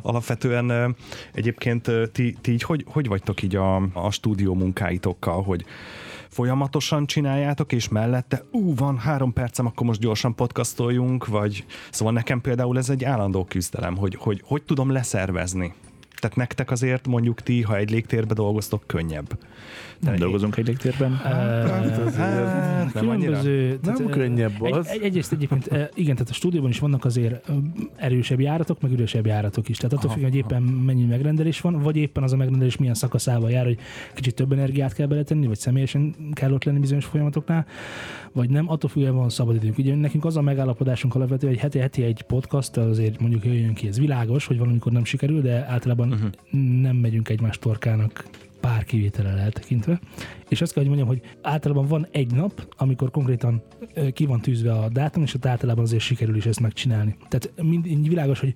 Alapvetően 0.02 0.96
egyébként 1.32 1.90
ti, 2.12 2.36
ti 2.40 2.52
így 2.52 2.62
hogy, 2.62 2.84
hogy 2.88 3.08
vagytok 3.08 3.42
így 3.42 3.56
a, 3.56 3.76
a 3.92 4.10
stúdió 4.10 4.54
munkáitokkal, 4.54 5.42
hogy 5.42 5.64
folyamatosan 6.28 7.06
csináljátok, 7.06 7.72
és 7.72 7.88
mellette, 7.88 8.44
ú, 8.50 8.74
van 8.74 8.98
három 8.98 9.32
percem, 9.32 9.66
akkor 9.66 9.86
most 9.86 10.00
gyorsan 10.00 10.34
podcastoljunk, 10.34 11.26
vagy 11.26 11.64
szóval 11.90 12.12
nekem 12.12 12.40
például 12.40 12.78
ez 12.78 12.90
egy 12.90 13.04
állandó 13.04 13.44
küzdelem, 13.44 13.96
hogy 13.96 14.14
hogy, 14.14 14.42
hogy 14.44 14.62
tudom 14.62 14.90
leszervezni. 14.90 15.74
Tehát 16.22 16.36
nektek 16.36 16.70
azért 16.70 17.06
mondjuk 17.06 17.40
ti, 17.40 17.62
ha 17.62 17.76
egy 17.76 17.90
légtérbe 17.90 18.34
dolgoztok, 18.34 18.82
könnyebb. 18.86 19.38
Nem 19.98 20.16
dolgozunk 20.16 20.56
egy 20.56 20.66
légtérben. 20.66 21.16
Hát, 21.16 22.94
nem 22.94 23.08
annyira? 23.08 23.40
Különböző, 23.40 23.78
Nem 23.82 24.06
könnyebb 24.06 24.62
az. 24.62 24.86
egy, 24.88 25.02
egyrészt 25.02 25.32
egyébként, 25.32 25.66
igen, 25.94 26.14
tehát 26.14 26.30
a 26.30 26.32
stúdióban 26.32 26.70
is 26.70 26.78
vannak 26.78 27.04
azért 27.04 27.50
erősebb 27.96 28.40
járatok, 28.40 28.80
meg 28.80 28.92
üresebb 28.92 29.26
járatok 29.26 29.68
is. 29.68 29.76
Tehát 29.76 29.92
attól 29.92 30.10
függ, 30.10 30.22
hogy 30.22 30.34
éppen 30.34 30.62
mennyi 30.62 31.04
megrendelés 31.04 31.60
van, 31.60 31.78
vagy 31.78 31.96
éppen 31.96 32.22
az 32.22 32.32
a 32.32 32.36
megrendelés 32.36 32.76
milyen 32.76 32.94
szakaszával 32.94 33.50
jár, 33.50 33.64
hogy 33.64 33.78
kicsit 34.14 34.34
több 34.34 34.52
energiát 34.52 34.94
kell 34.94 35.06
beletenni, 35.06 35.46
vagy 35.46 35.58
személyesen 35.58 36.14
kell 36.32 36.52
ott 36.52 36.64
lenni 36.64 36.78
bizonyos 36.78 37.04
folyamatoknál, 37.04 37.66
vagy 38.32 38.50
nem, 38.50 38.70
attól 38.70 38.90
függően 38.90 39.14
van 39.14 39.28
szabadidőnk. 39.28 39.78
Ugye 39.78 39.94
nekünk 39.94 40.24
az 40.24 40.36
a 40.36 40.40
megállapodásunk 40.40 41.14
alapvetően, 41.14 41.52
hogy 41.52 41.62
heti-heti 41.62 42.02
egy 42.02 42.22
podcast 42.22 42.76
azért 42.76 43.20
mondjuk 43.20 43.44
jöjjön 43.44 43.74
ki. 43.74 43.88
Ez 43.88 43.98
világos, 43.98 44.46
hogy 44.46 44.58
valamikor 44.58 44.92
nem 44.92 45.04
sikerül, 45.04 45.40
de 45.40 45.66
általában 45.68 46.12
uh-huh. 46.12 46.30
nem 46.80 46.96
megyünk 46.96 47.28
egymás 47.28 47.58
torkának 47.58 48.24
pár 48.62 48.84
kivételre 48.84 49.28
eltekintve. 49.28 50.00
És 50.48 50.60
azt 50.60 50.72
kell, 50.72 50.84
hogy 50.84 50.96
mondjam, 50.96 51.18
hogy 51.18 51.36
általában 51.42 51.86
van 51.86 52.06
egy 52.10 52.34
nap, 52.34 52.74
amikor 52.76 53.10
konkrétan 53.10 53.62
ki 54.12 54.26
van 54.26 54.40
tűzve 54.40 54.72
a 54.72 54.88
dátum, 54.88 55.22
és 55.22 55.34
ott 55.34 55.46
általában 55.46 55.84
azért 55.84 56.02
sikerül 56.02 56.36
is 56.36 56.46
ezt 56.46 56.60
megcsinálni. 56.60 57.16
Tehát 57.28 57.52
mind, 57.62 58.08
világos, 58.08 58.40
hogy 58.40 58.54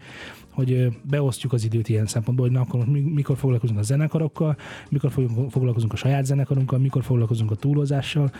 hogy 0.56 0.88
beosztjuk 1.02 1.52
az 1.52 1.64
időt 1.64 1.88
ilyen 1.88 2.06
szempontból, 2.06 2.46
hogy 2.46 2.56
na, 2.56 2.62
akkor 2.62 2.86
mikor 2.86 3.36
foglalkozunk 3.36 3.78
a 3.78 3.82
zenekarokkal, 3.82 4.56
mikor 4.88 5.12
foglalkozunk 5.50 5.92
a 5.92 5.96
saját 5.96 6.24
zenekarunkkal, 6.24 6.78
mikor 6.78 7.02
foglalkozunk 7.02 7.50
a 7.50 7.54
túlozással, 7.54 8.32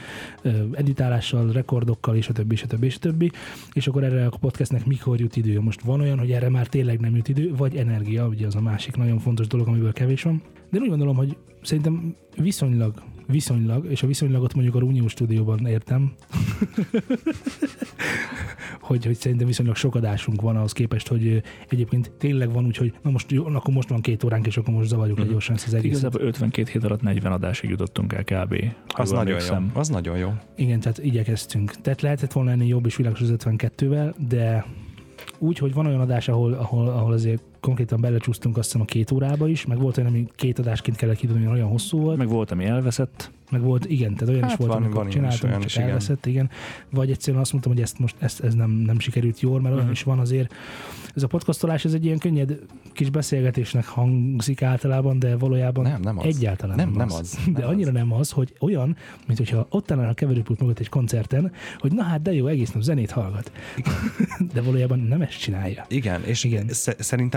editálással, 0.73 1.53
rekordokkal, 1.53 2.17
és 2.17 2.29
a 2.29 2.33
többi, 2.33 2.55
és 2.55 2.63
a 2.63 2.67
többi, 2.67 2.87
és 2.87 2.97
a 2.97 2.99
többi. 2.99 3.31
És 3.73 3.87
akkor 3.87 4.05
erre 4.05 4.27
a 4.27 4.37
podcastnek 4.41 4.87
mikor 4.87 5.21
jut 5.21 5.37
idő. 5.37 5.61
Most 5.61 5.81
van 5.81 6.01
olyan, 6.01 6.19
hogy 6.19 6.33
erre 6.33 6.49
már 6.49 6.67
tényleg 6.67 7.01
nem 7.01 7.17
jut 7.17 7.29
idő, 7.29 7.55
vagy 7.57 7.77
energia, 7.77 8.27
ugye 8.27 8.47
az 8.47 8.55
a 8.55 8.61
másik 8.61 8.97
nagyon 8.97 9.19
fontos 9.19 9.47
dolog, 9.47 9.69
amiből 9.69 9.93
kevés 9.93 10.23
van. 10.23 10.43
De 10.71 10.77
én 10.77 10.83
úgy 10.83 10.89
gondolom, 10.89 11.17
hogy 11.17 11.37
szerintem 11.63 12.17
viszonylag 12.37 13.03
viszonylag, 13.27 13.91
és 13.91 14.03
a 14.03 14.07
viszonylagot 14.07 14.55
mondjuk 14.55 14.75
a 14.75 14.79
Rúnió 14.79 15.09
stúdióban 15.09 15.67
értem, 15.67 16.11
hogy, 18.81 19.05
hogy 19.05 19.15
szerintem 19.15 19.47
viszonylag 19.47 19.77
sok 19.77 19.95
adásunk 19.95 20.41
van 20.41 20.57
ahhoz 20.57 20.73
képest, 20.73 21.09
hogy 21.09 21.27
ö, 21.27 21.37
egyébként 21.69 22.13
tényleg 22.19 22.53
van 22.53 22.67
úgy, 22.67 22.77
hogy 22.77 22.95
na 23.03 23.11
most 23.11 23.31
jó, 23.31 23.47
akkor 23.47 23.75
most 23.75 23.89
van 23.89 24.01
két 24.01 24.25
óránk, 24.25 24.47
és 24.47 24.57
akkor 24.57 24.75
most 24.75 24.89
zavarjuk 24.89 25.19
le 25.19 25.25
gyorsan 25.25 25.55
ezt 25.55 25.67
az 25.67 25.75
egészet. 25.75 25.99
Igazából 25.99 26.27
52 26.27 26.71
hét 26.71 26.85
alatt 26.85 27.03
40 27.03 27.33
adásig 27.33 27.71
jutottunk 27.71 28.13
el 28.13 28.25
kb. 28.25 28.55
Az 28.87 29.11
nagyon 29.11 29.27
emlékszem. 29.27 29.71
jó. 29.75 29.81
Az 29.81 29.89
nagyon 29.89 30.19
jó. 30.19 30.33
Igen, 30.57 30.81
tehát 30.81 30.99
igyekeztünk. 30.99 31.81
Tehát 31.81 32.01
lehetett 32.01 32.33
volna 32.33 32.51
ennél 32.51 32.69
jobb 32.69 32.87
és 32.87 32.97
világos 32.97 33.21
az 33.21 33.35
52-vel, 33.39 34.15
de 34.29 34.67
úgy, 35.39 35.59
hogy 35.59 35.75
van 35.75 35.87
olyan 35.87 36.01
adás, 36.01 36.29
ahol, 36.29 36.53
ahol, 36.53 36.89
ahol 36.89 37.13
azért 37.13 37.43
konkrétan 37.61 38.01
belecsúsztunk 38.01 38.57
azt 38.57 38.67
hiszem 38.67 38.81
a 38.81 38.85
két 38.85 39.11
órába 39.11 39.49
is, 39.49 39.67
meg 39.67 39.79
volt 39.79 39.97
olyan, 39.97 40.11
ami 40.11 40.27
két 40.35 40.59
adásként 40.59 40.97
kellett 40.97 41.17
kidobni, 41.17 41.43
mert 41.43 41.55
olyan 41.57 41.69
hosszú 41.69 41.99
volt, 42.01 42.17
meg, 42.17 42.29
volt, 42.29 42.51
ami 42.51 42.65
elveszett. 42.65 43.31
meg 43.51 43.61
volt, 43.63 43.85
igen, 43.91 44.15
tehát 44.15 44.29
olyan 44.29 44.43
Hát 44.43 44.51
is 44.51 44.57
volt, 44.57 44.71
van- 44.73 44.81
amikor 44.83 44.99
van 44.99 45.07
is, 45.09 45.15
csináltam, 45.15 45.49
olyan 45.49 45.61
csak 45.61 45.69
is, 45.71 45.77
igen. 45.77 45.89
elveszett, 45.89 46.27
igen. 46.27 46.51
Vagy 46.91 47.11
egyszerűen 47.11 47.43
azt 47.43 47.53
mondtam, 47.53 47.73
hogy 47.73 47.83
ezt 47.83 47.99
most 47.99 48.15
ezt, 48.19 48.41
ez 48.41 48.55
nem, 48.55 48.71
nem 48.71 48.99
sikerült 48.99 49.41
jól, 49.41 49.61
mert 49.61 49.75
olyan 49.75 49.91
is 49.91 50.03
van 50.03 50.19
azért. 50.19 50.55
Ez 51.15 51.23
a 51.23 51.27
podcastolás, 51.27 51.85
ez 51.85 51.93
egy 51.95 52.05
ilyen 52.05 52.19
könnyed 52.19 52.59
kis 52.93 53.11
beszélgetésnek 53.11 53.87
hangzik 53.87 54.63
általában, 54.63 55.19
de 55.19 55.37
valójában 55.37 55.85
Nem, 55.85 56.01
nem 56.01 56.19
az. 56.19 56.25
egyáltalán 56.25 56.77
Nem, 56.77 56.89
nem, 56.89 56.97
nem 56.97 57.07
az. 57.07 57.15
az. 57.19 57.39
De 57.53 57.61
Nem 57.61 57.69
annyira 57.69 57.91
nem 57.91 58.13
az, 58.13 58.31
hogy 58.31 58.53
olyan, 58.61 58.97
mint 59.27 59.39
hogyha 59.39 59.67
ott 59.71 59.91
állnál 59.91 60.09
a 60.09 60.15
keverőpult 60.15 60.61
mögött 60.61 60.79
egy 60.79 60.89
koncerten, 60.89 61.53
hogy 61.79 61.93
na 61.93 62.03
hát 62.03 62.23
de 62.23 62.33
jó, 62.33 62.47
egész 62.47 62.73
nap 62.73 62.83
zenét 62.83 63.11
hallgat. 63.11 63.53
De 64.55 64.61
valójában 64.63 64.99
nem 64.99 65.21
ezt 65.21 65.39
csinálja. 65.41 65.85
Igen, 65.89 66.25
és 66.25 66.45
Igen. 66.45 66.63
Igen. 66.63 66.75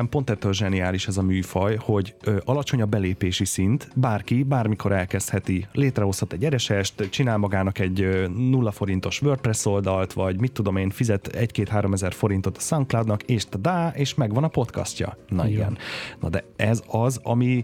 Szerintem 0.09 0.25
pont 0.25 0.29
ettől 0.29 0.53
zseniális 0.53 1.07
ez 1.07 1.17
a 1.17 1.21
műfaj, 1.21 1.75
hogy 1.75 2.15
ö, 2.23 2.37
alacsony 2.45 2.81
a 2.81 2.85
belépési 2.85 3.45
szint, 3.45 3.87
bárki 3.95 4.43
bármikor 4.43 4.91
elkezdheti, 4.91 5.67
létrehozhat 5.73 6.33
egy 6.33 6.45
eresest, 6.45 7.09
csinál 7.09 7.37
magának 7.37 7.79
egy 7.79 8.01
ö, 8.01 8.27
nulla 8.27 8.71
forintos 8.71 9.21
WordPress 9.21 9.65
oldalt, 9.65 10.13
vagy 10.13 10.39
mit 10.39 10.51
tudom 10.51 10.75
én, 10.75 10.89
fizet 10.89 11.27
egy-két-három 11.27 11.93
ezer 11.93 12.13
forintot 12.13 12.57
a 12.57 12.59
SoundCloudnak, 12.59 13.23
és 13.23 13.45
tadá, 13.45 13.91
és 13.95 14.15
megvan 14.15 14.43
a 14.43 14.47
podcastja. 14.47 15.17
Na 15.27 15.47
igen. 15.47 15.63
van. 15.63 15.77
Na 16.19 16.29
de 16.29 16.43
ez 16.55 16.83
az, 16.87 17.19
ami 17.23 17.63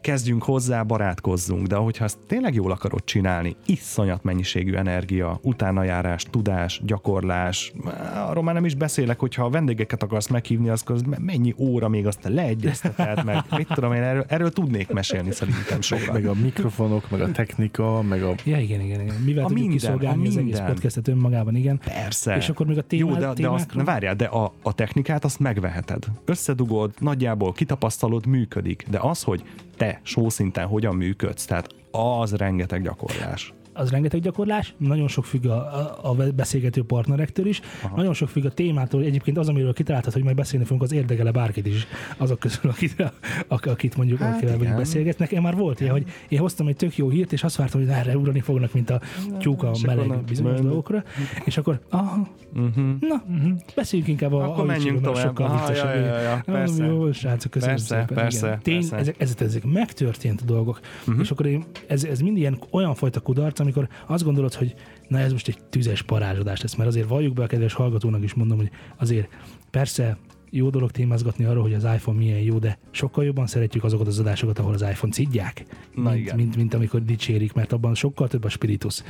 kezdjünk 0.00 0.42
hozzá, 0.42 0.82
barátkozzunk, 0.82 1.66
de 1.66 1.76
hogyha 1.76 2.04
ezt 2.04 2.18
tényleg 2.26 2.54
jól 2.54 2.70
akarod 2.70 3.04
csinálni, 3.04 3.56
iszonyat 3.66 4.22
mennyiségű 4.22 4.74
energia, 4.74 5.38
utánajárás, 5.42 6.24
tudás, 6.30 6.80
gyakorlás, 6.84 7.72
arról 8.14 8.42
már 8.42 8.54
nem 8.54 8.64
is 8.64 8.74
beszélek, 8.74 9.18
hogyha 9.18 9.44
a 9.44 9.50
vendégeket 9.50 10.02
akarsz 10.02 10.28
meghívni, 10.28 10.68
az 10.68 10.82
az 10.92 11.02
mennyi 11.18 11.54
óra 11.56 11.81
még 11.88 12.06
azt 12.06 12.18
leegyezteted, 12.28 13.24
meg 13.24 13.42
mit 13.56 13.68
tudom 13.74 13.92
én, 13.92 14.02
erről, 14.02 14.24
erről 14.28 14.50
tudnék 14.50 14.88
mesélni 14.92 15.30
szerintem 15.32 15.80
sokat. 15.80 16.12
Meg 16.12 16.26
a 16.26 16.34
mikrofonok, 16.34 17.10
meg 17.10 17.20
a 17.20 17.30
technika, 17.30 18.02
meg 18.02 18.22
a... 18.22 18.34
Ja, 18.44 18.58
igen, 18.58 18.80
igen, 18.80 19.00
igen. 19.00 19.14
Mivel 19.24 19.44
A 19.44 19.46
tudjuk 19.46 19.68
minden, 19.68 19.78
kiszolgálni 19.78 20.24
a 20.24 20.28
az 20.28 20.36
egész 20.36 20.52
minden. 20.56 20.72
podcastet 20.72 21.08
önmagában, 21.08 21.56
igen. 21.56 21.78
Persze. 21.84 22.36
És 22.36 22.48
akkor 22.48 22.66
még 22.66 22.78
a 22.78 22.82
témá- 22.82 23.14
Jó, 23.14 23.18
de, 23.18 23.32
de 23.42 23.48
azt, 23.48 23.74
na 23.74 23.84
várjál, 23.84 24.14
de 24.14 24.24
a, 24.24 24.52
a 24.62 24.72
technikát 24.72 25.24
azt 25.24 25.38
megveheted. 25.38 26.04
Összedugod, 26.24 26.92
nagyjából 26.98 27.52
kitapasztalod, 27.52 28.26
működik. 28.26 28.86
De 28.90 28.98
az, 29.00 29.22
hogy 29.22 29.42
te 29.76 30.00
sószinten 30.02 30.66
hogyan 30.66 30.94
működsz, 30.96 31.44
tehát 31.44 31.66
az 31.90 32.32
rengeteg 32.34 32.82
gyakorlás. 32.82 33.52
Az 33.72 33.90
rengeteg 33.90 34.20
gyakorlás, 34.20 34.74
nagyon 34.76 35.08
sok 35.08 35.24
függ 35.24 35.46
a, 35.46 35.52
a, 36.02 36.10
a 36.10 36.14
beszélgető 36.34 36.82
partnerektől 36.82 37.46
is, 37.46 37.60
Aha. 37.82 37.96
nagyon 37.96 38.14
sok 38.14 38.28
függ 38.28 38.44
a 38.44 38.50
témától, 38.50 39.02
egyébként 39.02 39.38
az, 39.38 39.48
amiről 39.48 39.72
kitaláltad, 39.72 40.12
hogy 40.12 40.22
majd 40.22 40.36
beszélni 40.36 40.64
fogunk, 40.64 40.82
az 40.82 40.92
érdekele 40.92 41.30
bárkit 41.30 41.66
is, 41.66 41.86
azok 42.16 42.38
közül, 42.38 42.70
akit, 42.70 43.12
ak- 43.48 43.66
akit 43.66 43.96
mondjuk, 43.96 44.18
hát 44.18 44.28
akivel 44.28 44.48
mondjuk 44.48 44.68
igen. 44.68 44.76
beszélgetsz. 44.82 45.18
Nekem 45.18 45.42
már 45.42 45.56
volt 45.56 45.80
ilyen, 45.80 45.92
hogy 45.92 46.04
én 46.28 46.38
hoztam 46.38 46.66
egy 46.66 46.76
tök 46.76 46.96
jó 46.96 47.08
hírt, 47.08 47.32
és 47.32 47.42
azt 47.44 47.56
vártam, 47.56 47.80
hogy 47.80 47.88
erre 47.90 48.16
ugrani 48.16 48.40
fognak, 48.40 48.72
mint 48.72 48.90
a 48.90 49.00
tyúk 49.38 49.62
a 49.62 49.70
meleg 49.86 50.24
bizonyos 50.24 50.60
dolgokra, 50.60 51.02
és 51.44 51.56
akkor, 51.56 51.80
aha, 51.90 52.28
Uh-huh. 52.56 52.84
na, 53.00 53.24
beszéljünk 53.74 54.10
inkább 54.10 54.32
a 54.32 54.44
Akkor 54.44 54.66
menjünk 54.66 55.00
tovább. 55.00 55.24
Sokkal 55.26 55.46
Ah, 55.46 55.58
viccesebb. 55.60 55.94
ja, 55.94 56.00
ja, 56.04 56.18
ja, 56.20 56.32
Ah, 56.32 56.40
persze. 56.40 56.84
Jó, 56.86 57.12
srácok, 57.12 57.50
köszönöm 57.50 57.74
Persze, 57.74 57.98
szépen. 57.98 58.14
persze, 58.16 58.46
igen. 58.46 58.62
Tény, 58.62 58.78
persze. 58.78 58.96
ezek, 58.96 59.14
ezek, 59.18 59.40
ezek 59.40 59.64
megtörtént 59.64 60.44
dolgok. 60.44 60.80
Uh-huh. 61.00 61.20
És 61.22 61.30
akkor 61.30 61.46
én, 61.46 61.64
ez, 61.86 62.04
ez 62.04 62.20
mind 62.20 62.36
ilyen 62.36 62.58
olyan 62.70 62.94
fajta 62.94 63.20
kudarc, 63.20 63.60
amikor 63.62 63.88
azt 64.06 64.24
gondolod, 64.24 64.54
hogy 64.54 64.74
na 65.08 65.18
ez 65.18 65.32
most 65.32 65.48
egy 65.48 65.58
tüzes 65.70 66.02
parázsodás 66.02 66.60
lesz, 66.60 66.74
mert 66.74 66.88
azért 66.88 67.08
valljuk 67.08 67.34
be 67.34 67.42
a 67.42 67.46
kedves 67.46 67.72
hallgatónak 67.72 68.22
is 68.22 68.34
mondom, 68.34 68.58
hogy 68.58 68.70
azért 68.96 69.28
persze 69.70 70.18
jó 70.54 70.70
dolog 70.70 70.90
témázgatni 70.90 71.44
arról, 71.44 71.62
hogy 71.62 71.74
az 71.74 71.84
iPhone 71.84 72.18
milyen 72.18 72.38
jó, 72.38 72.58
de 72.58 72.78
sokkal 72.90 73.24
jobban 73.24 73.46
szeretjük 73.46 73.84
azokat 73.84 74.06
az 74.06 74.18
adásokat, 74.18 74.58
ahol 74.58 74.74
az 74.74 74.82
iPhone 74.82 75.12
szidják, 75.12 75.64
Na 75.94 76.10
mint, 76.10 76.22
igen. 76.22 76.36
mint, 76.36 76.56
mint, 76.56 76.74
amikor 76.74 77.04
dicsérik, 77.04 77.52
mert 77.52 77.72
abban 77.72 77.94
sokkal 77.94 78.28
több 78.28 78.44
a 78.44 78.48
spiritus. 78.48 79.02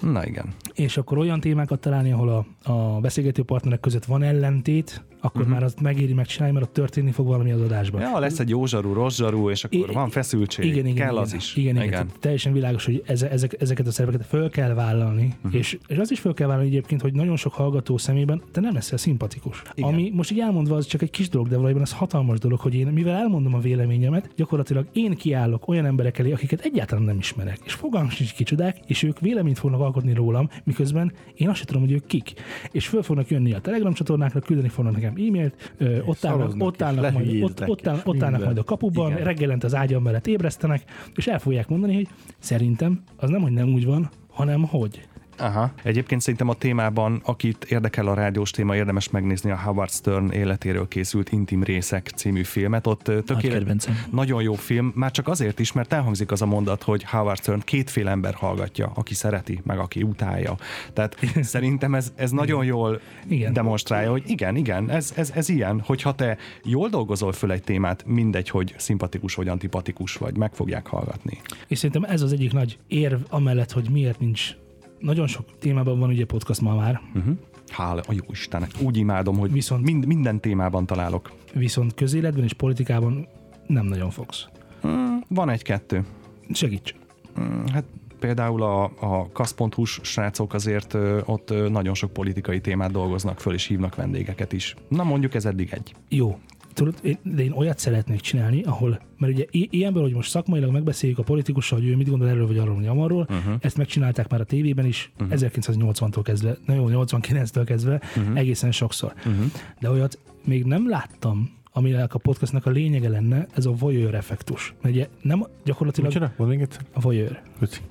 Na 0.00 0.26
igen. 0.26 0.54
És 0.74 0.96
akkor 0.96 1.18
olyan 1.18 1.40
témákat 1.40 1.80
találni, 1.80 2.12
ahol 2.12 2.28
a, 2.28 2.70
a 2.72 3.00
beszélgető 3.00 3.42
partnerek 3.42 3.80
között 3.80 4.04
van 4.04 4.22
ellentét, 4.22 5.04
akkor 5.20 5.40
uh-huh. 5.40 5.54
már 5.54 5.62
azt 5.62 5.80
megéri 5.80 6.12
megcsinálni, 6.12 6.54
mert 6.54 6.66
ott 6.66 6.72
történni 6.72 7.10
fog 7.10 7.26
valami 7.26 7.50
az 7.50 7.60
adásban. 7.60 8.00
Ja, 8.00 8.18
lesz 8.18 8.38
egy 8.38 8.48
jó 8.48 8.66
zsarú, 8.66 8.92
rossz 8.92 9.16
zsarú, 9.16 9.50
és 9.50 9.64
akkor 9.64 9.90
I- 9.90 9.92
van 9.92 10.10
feszültség. 10.10 10.64
Igen, 10.64 10.86
igen, 10.86 10.94
Kell 10.94 11.10
igen. 11.10 11.22
az 11.22 11.34
is. 11.34 11.56
Igen, 11.56 11.74
igen. 11.74 11.86
igen. 11.86 12.06
Tehát 12.06 12.18
teljesen 12.20 12.52
világos, 12.52 12.84
hogy 12.84 13.02
eze, 13.06 13.30
ezek, 13.30 13.60
ezeket 13.60 13.86
a 13.86 13.90
szerepeket 13.90 14.26
föl 14.26 14.50
kell 14.50 14.74
vállalni, 14.74 15.34
uh-huh. 15.36 15.54
és, 15.54 15.78
és 15.86 15.96
az 15.96 16.10
is 16.10 16.20
föl 16.20 16.34
kell 16.34 16.46
vállalni 16.46 16.68
egyébként, 16.68 17.00
hogy 17.00 17.12
nagyon 17.12 17.36
sok 17.36 17.52
hallgató 17.52 17.96
szemében 17.96 18.42
te 18.52 18.60
nem 18.60 18.74
leszel 18.74 18.98
szimpatikus. 18.98 19.62
Igen. 19.74 19.92
Ami 19.92 20.10
most 20.14 20.30
így 20.30 20.40
elmondva 20.40 20.76
az 20.76 20.86
csak 20.86 21.02
egy 21.02 21.10
kis 21.10 21.28
dolog, 21.28 21.48
de 21.48 21.54
valójában 21.54 21.82
ez 21.82 21.92
hatalmas 21.92 22.38
dolog, 22.38 22.60
hogy 22.60 22.74
én, 22.74 22.86
mivel 22.86 23.14
elmondom 23.14 23.54
a 23.54 23.58
véleményemet, 23.58 24.30
gyakorlatilag 24.36 24.86
én 24.92 25.14
kiállok 25.14 25.68
olyan 25.68 25.84
emberek 25.84 26.18
elé, 26.18 26.32
akiket 26.32 26.60
egyáltalán 26.60 27.04
nem 27.04 27.18
ismerek, 27.18 27.58
és 27.64 27.72
fogalmam 27.72 28.10
sincs 28.10 28.32
kicsodák, 28.32 28.76
és 28.86 29.02
ők 29.02 29.20
véleményt 29.20 29.58
fognak 29.58 29.80
alkotni 29.80 30.12
rólam, 30.14 30.48
miközben 30.64 31.12
én 31.34 31.48
azt 31.48 31.56
sem 31.56 31.66
tudom, 31.66 31.82
hogy 31.82 31.92
ők 31.92 32.06
kik. 32.06 32.32
És 32.72 32.86
föl 32.86 33.02
fognak 33.02 33.30
jönni 33.30 33.52
a 33.52 33.60
Telegram 33.60 33.92
csatornákra, 33.92 34.40
küldeni 34.40 34.68
fognak 34.68 34.92
nekem 34.92 35.09
e-mailt, 35.16 35.72
ö, 35.78 36.02
ott 36.02 36.24
állnak, 36.24 36.54
ott 36.58 36.82
állnak, 36.82 37.12
majd, 37.12 37.42
ott, 37.42 37.68
ott, 37.68 37.86
áll, 37.86 38.00
ott 38.04 38.22
állnak 38.22 38.44
majd 38.44 38.58
a 38.58 38.64
kapuban, 38.64 39.10
Igen. 39.10 39.24
reggelente 39.24 39.66
az 39.66 39.74
ágyam 39.74 40.02
mellett 40.02 40.26
ébresztenek, 40.26 40.84
és 41.14 41.26
el 41.26 41.38
fogják 41.38 41.68
mondani, 41.68 41.94
hogy 41.94 42.08
szerintem 42.38 43.02
az 43.16 43.30
nem, 43.30 43.40
hogy 43.40 43.52
nem 43.52 43.72
úgy 43.72 43.84
van, 43.84 44.10
hanem 44.30 44.62
hogy. 44.62 45.08
Aha. 45.40 45.72
Egyébként 45.82 46.20
szerintem 46.20 46.48
a 46.48 46.54
témában, 46.54 47.20
akit 47.24 47.64
érdekel 47.64 48.06
a 48.06 48.14
rádiós 48.14 48.50
téma, 48.50 48.76
érdemes 48.76 49.10
megnézni 49.10 49.50
a 49.50 49.58
Howard 49.58 49.90
Stern 49.90 50.30
életéről 50.30 50.88
készült 50.88 51.32
Intim 51.32 51.62
Részek 51.62 52.08
című 52.16 52.42
filmet. 52.42 52.86
Ott 52.86 53.08
ö, 53.08 53.14
Nagy 53.14 53.24
tökélet, 53.24 53.56
kedvencem. 53.58 54.04
nagyon 54.10 54.42
jó 54.42 54.54
film, 54.54 54.92
már 54.94 55.10
csak 55.10 55.28
azért 55.28 55.58
is, 55.58 55.72
mert 55.72 55.92
elhangzik 55.92 56.30
az 56.30 56.42
a 56.42 56.46
mondat, 56.46 56.82
hogy 56.82 57.04
Howard 57.04 57.40
Stern 57.40 57.60
kétféle 57.64 58.10
ember 58.10 58.34
hallgatja, 58.34 58.92
aki 58.94 59.14
szereti, 59.14 59.60
meg 59.64 59.78
aki 59.78 60.02
utálja. 60.02 60.56
Tehát 60.92 61.16
szerintem 61.42 61.94
ez, 61.94 62.12
ez 62.14 62.30
nagyon 62.30 62.64
jól 62.64 63.00
Igen. 63.28 63.52
demonstrálja, 63.52 64.10
hogy 64.10 64.22
igen, 64.26 64.56
igen, 64.56 64.90
ez, 64.90 65.12
ez, 65.16 65.30
ez 65.34 65.48
ilyen, 65.48 65.80
hogyha 65.86 66.14
te 66.14 66.36
jól 66.64 66.88
dolgozol 66.88 67.32
föl 67.32 67.52
egy 67.52 67.62
témát, 67.62 68.04
mindegy, 68.06 68.48
hogy 68.48 68.74
szimpatikus 68.78 69.34
vagy 69.34 69.48
antipatikus 69.48 70.16
vagy, 70.16 70.36
meg 70.36 70.54
fogják 70.54 70.86
hallgatni. 70.86 71.40
És 71.66 71.78
szerintem 71.78 72.10
ez 72.10 72.22
az 72.22 72.32
egyik 72.32 72.52
nagy 72.52 72.78
érv 72.88 73.20
amellett, 73.28 73.72
hogy 73.72 73.88
miért 73.90 74.20
nincs 74.20 74.54
nagyon 75.00 75.26
sok 75.26 75.44
témában 75.58 75.98
van 75.98 76.08
ugye 76.08 76.24
podcast 76.26 76.60
ma 76.60 76.74
már, 76.74 77.00
Uh-huh. 77.14 77.36
Hála 77.68 78.02
a 78.08 78.12
jó 78.12 78.24
Istennek. 78.30 78.70
Úgy 78.82 78.96
imádom, 78.96 79.38
hogy 79.38 79.52
Viszont- 79.52 79.84
mind, 79.84 80.06
minden 80.06 80.40
témában 80.40 80.86
találok. 80.86 81.32
viszont 81.54 81.94
közéletben 81.94 82.44
és 82.44 82.52
politikában 82.52 83.26
nem 83.66 83.86
nagyon 83.86 84.10
fogsz. 84.10 84.46
Mm, 84.86 85.16
Van 85.28 85.48
egy-kettő. 85.50 86.04
Segíts. 86.52 86.94
Mm, 87.40 87.64
Hát 87.72 87.84
például 88.18 88.62
a, 88.62 88.84
a 88.84 89.28
kasz.hu-s 89.32 90.00
srácok 90.02 90.54
azért 90.54 90.94
ö, 90.94 91.20
ott 91.24 91.50
ö, 91.50 91.68
nagyon 91.68 91.94
sok 91.94 92.12
politikai 92.12 92.60
témát 92.60 92.90
dolgoznak 92.90 93.40
föl, 93.40 93.54
és 93.54 93.66
hívnak 93.66 93.94
vendégeket 93.94 94.52
is. 94.52 94.74
Na 94.88 95.04
mondjuk 95.04 95.34
ez 95.34 95.44
eddig 95.44 95.68
egy. 95.72 95.94
Jó. 96.08 96.38
Tudod, 96.72 96.94
én- 97.02 97.18
de 97.22 97.42
én 97.42 97.52
olyat 97.52 97.78
szeretnék 97.78 98.20
csinálni, 98.20 98.62
ahol, 98.62 99.00
mert 99.18 99.32
ugye 99.32 99.44
ilyenből, 99.50 100.02
hogy 100.02 100.12
most 100.12 100.30
szakmailag 100.30 100.70
megbeszéljük 100.70 101.18
a 101.18 101.22
politikussal, 101.22 101.78
hogy 101.78 101.88
ő 101.88 101.96
mit 101.96 102.08
gondol 102.08 102.28
erről 102.28 102.46
vagy 102.46 102.58
arról, 102.58 102.74
vagy 102.74 102.86
amarról, 102.86 103.26
uh-huh. 103.30 103.54
ezt 103.60 103.76
megcsinálták 103.76 104.28
már 104.30 104.40
a 104.40 104.44
tévében 104.44 104.86
is, 104.86 105.12
uh-huh. 105.20 105.38
1980-tól 105.40 106.20
kezdve, 106.22 106.56
na 106.66 106.74
jó, 106.74 106.86
89-től 106.88 107.62
kezdve, 107.64 108.02
uh-huh. 108.16 108.38
egészen 108.38 108.72
sokszor. 108.72 109.12
Uh-huh. 109.16 109.44
De 109.80 109.90
olyat 109.90 110.18
még 110.44 110.64
nem 110.64 110.88
láttam, 110.88 111.58
aminek 111.72 112.14
a 112.14 112.18
podcastnak 112.18 112.66
a 112.66 112.70
lényege 112.70 113.08
lenne, 113.08 113.46
ez 113.54 113.66
a 113.66 113.72
voyeur 113.72 114.14
effektus. 114.14 114.74
Mert 114.82 114.94
ugye 114.94 115.08
nem 115.22 115.46
gyakorlatilag 115.64 116.08
Micsoda? 116.08 116.32
Mondd 116.36 116.50
még 116.50 116.60
egyszer. 116.60 116.82
a 116.92 117.00
voyeur. 117.00 117.42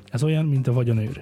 Ez 0.05 0.23
olyan, 0.23 0.45
mint 0.45 0.67
a 0.67 0.73
vagyonőr. 0.73 1.21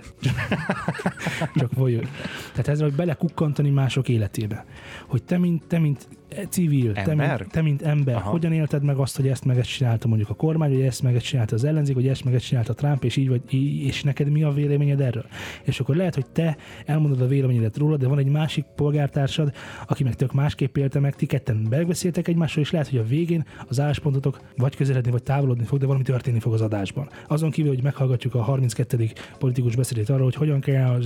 Csak 1.55 1.73
voyeur. 1.73 2.07
Tehát 2.51 2.67
ez, 2.67 2.81
hogy 2.81 2.93
belekukkantani 2.93 3.69
mások 3.69 4.09
életébe. 4.09 4.65
Hogy 5.07 5.23
te, 5.23 5.37
mint, 5.37 5.63
te, 5.67 5.79
mint 5.79 6.07
civil, 6.49 6.93
te 6.93 7.01
Ember? 7.01 7.39
mint, 7.39 7.51
te, 7.51 7.61
mint 7.61 7.81
ember, 7.81 8.15
Aha. 8.15 8.29
Hogyan 8.29 8.51
élted 8.51 8.83
meg 8.83 8.97
azt, 8.97 9.15
hogy 9.15 9.27
ezt 9.27 9.45
meg 9.45 9.57
ezt 9.57 9.69
csinálta 9.69 10.07
mondjuk 10.07 10.29
a 10.29 10.33
kormány, 10.33 10.73
hogy 10.73 10.81
ezt 10.81 11.01
meg 11.01 11.15
ezt 11.15 11.25
csinálta 11.25 11.55
az 11.55 11.63
ellenzék, 11.63 11.95
hogy 11.95 12.07
ezt 12.07 12.23
meg 12.23 12.33
ezt 12.33 12.45
csinálta 12.45 12.73
Trump, 12.73 13.03
és 13.03 13.15
így 13.15 13.29
vagy, 13.29 13.53
és 13.83 14.03
neked 14.03 14.29
mi 14.29 14.43
a 14.43 14.51
véleményed 14.51 15.01
erről? 15.01 15.25
És 15.63 15.79
akkor 15.79 15.95
lehet, 15.95 16.15
hogy 16.15 16.25
te 16.25 16.57
elmondod 16.85 17.21
a 17.21 17.27
véleményedet 17.27 17.77
róla, 17.77 17.97
de 17.97 18.07
van 18.07 18.17
egy 18.17 18.29
másik 18.29 18.65
polgártársad, 18.75 19.53
aki 19.87 20.03
meg 20.03 20.15
tök 20.15 20.33
másképp 20.33 20.77
élte 20.77 20.99
meg, 20.99 21.15
ti 21.15 21.25
ketten 21.25 21.67
megbeszéltek 21.69 22.27
egymással, 22.27 22.63
és 22.63 22.71
lehet, 22.71 22.89
hogy 22.89 22.99
a 22.99 23.05
végén 23.05 23.45
az 23.67 23.79
álláspontotok 23.79 24.41
vagy 24.57 24.75
közeledni, 24.75 25.11
vagy 25.11 25.23
távolodni 25.23 25.65
fog, 25.65 25.79
de 25.79 25.85
valami 25.85 26.03
történni 26.03 26.39
fog 26.39 26.53
az 26.53 26.61
adásban. 26.61 27.09
Azon 27.27 27.51
kívül, 27.51 27.73
hogy 27.73 27.83
meghallgatjuk 27.83 28.35
a 28.35 28.41
32. 28.41 29.09
politikus 29.39 29.75
beszédét 29.75 30.09
arról, 30.09 30.23
hogy 30.23 30.35
hogyan 30.35 30.59
kell... 30.59 30.99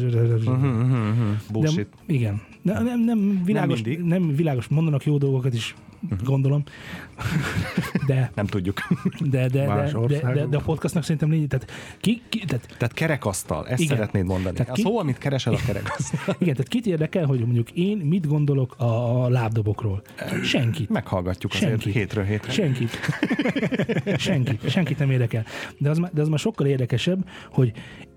Bullshit. 1.52 1.88
De, 2.08 2.14
igen. 2.14 2.42
Ne, 2.62 2.82
nem, 2.82 3.04
nem, 3.04 3.42
világos. 3.46 3.82
Mhm. 3.82 3.90
nem, 3.92 4.08
nem 4.08 4.36
világos, 4.36 4.68
mondanak 4.68 5.04
jó 5.06 5.11
dolgokat 5.18 5.54
is, 5.54 5.76
gondolom. 6.24 6.64
De, 8.08 8.32
Nem 8.36 8.46
tudjuk. 8.46 8.80
de, 9.20 9.48
de, 9.48 9.68
Más 9.68 9.92
de, 9.92 10.20
de, 10.34 10.46
de, 10.46 10.58
a 10.58 10.62
podcastnak 10.62 11.04
szerintem 11.04 11.30
lényeg, 11.32 11.48
tehát 11.48 11.72
ki, 12.00 12.22
ki 12.30 12.46
tehát 12.46 12.68
Tehát 12.78 12.94
kerekasztal, 12.94 13.68
ezt 13.68 13.82
Igen. 13.82 13.96
szeretnéd 13.96 14.26
mondani. 14.26 14.56
Tehát 14.56 14.72
A 14.72 14.74
ki- 14.76 14.82
szó, 14.82 15.00
amit 15.00 15.18
keresel, 15.18 15.54
a 15.54 15.58
kerekasztal. 15.66 16.36
igen, 16.40 16.54
tehát 16.54 16.68
kit 16.68 16.86
érdekel, 16.86 17.26
hogy 17.26 17.40
mondjuk 17.40 17.72
én 17.72 17.98
mit 17.98 18.28
gondolok 18.28 18.76
a, 18.80 19.30
lábdobokról? 19.30 20.02
Senkit. 20.44 20.90
Meghallgatjuk 20.90 21.52
azért 21.54 21.70
Senkit. 21.70 21.94
hétről 21.94 22.24
hétre. 22.24 22.52
Senkit. 22.52 23.00
Senkit. 24.18 24.70
Senkit 24.70 25.00
nem 25.00 25.12
érdekel. 25.12 25.46
De 25.78 25.90
az, 25.90 25.98
már- 25.98 26.14
de 26.14 26.22
az 26.22 26.28
már 26.28 26.40
sokkal 26.40 26.68
érdekesebb, 26.68 27.30
hogy 27.52 27.72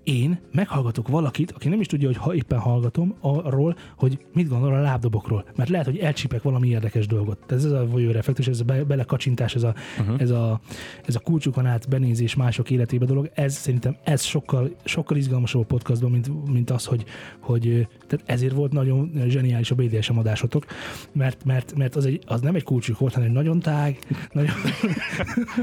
én 0.05 0.39
meghallgatok 0.51 1.07
valakit, 1.07 1.51
aki 1.51 1.69
nem 1.69 1.79
is 1.79 1.87
tudja, 1.87 2.07
hogy 2.07 2.17
ha 2.17 2.35
éppen 2.35 2.59
hallgatom 2.59 3.15
arról, 3.19 3.75
hogy 3.95 4.25
mit 4.33 4.47
gondol 4.47 4.73
a 4.73 4.81
lábdobokról. 4.81 5.45
Mert 5.55 5.69
lehet, 5.69 5.85
hogy 5.85 5.97
elcsípek 5.97 6.41
valami 6.41 6.67
érdekes 6.67 7.07
dolgot. 7.07 7.37
Tehát 7.45 7.63
ez 7.63 7.71
a 7.71 7.85
voyeur 7.85 8.15
effektus, 8.15 8.47
ez 8.47 8.59
a 8.59 8.63
be, 8.63 8.83
belekacsintás, 8.83 9.55
ez 9.55 9.63
a, 9.63 9.73
uh-huh. 9.99 10.21
ez, 10.21 10.29
a, 10.29 10.59
ez 11.05 11.15
a 11.15 11.19
kulcsukon 11.19 11.65
át 11.65 11.89
benézés 11.89 12.35
mások 12.35 12.69
életébe 12.69 13.05
dolog. 13.05 13.29
Ez 13.33 13.53
szerintem 13.53 13.95
ez 14.03 14.23
sokkal, 14.23 14.75
sokkal 14.83 15.17
izgalmasabb 15.17 15.61
a 15.61 15.65
podcastban, 15.65 16.11
mint, 16.11 16.51
mint 16.51 16.69
az, 16.69 16.85
hogy, 16.85 17.03
hogy 17.39 17.87
tehát 18.07 18.25
ezért 18.25 18.53
volt 18.53 18.71
nagyon 18.71 19.11
zseniális 19.27 19.71
a 19.71 19.75
BDSM 19.75 20.17
adásotok, 20.17 20.65
mert, 21.11 21.45
mert, 21.45 21.75
mert 21.75 21.95
az, 21.95 22.05
egy, 22.05 22.21
az 22.25 22.41
nem 22.41 22.55
egy 22.55 22.63
kulcsuk 22.63 22.99
volt, 22.99 23.13
hanem 23.13 23.29
egy 23.29 23.35
nagyon 23.35 23.59
tág, 23.59 23.99
nagyon, 24.31 24.55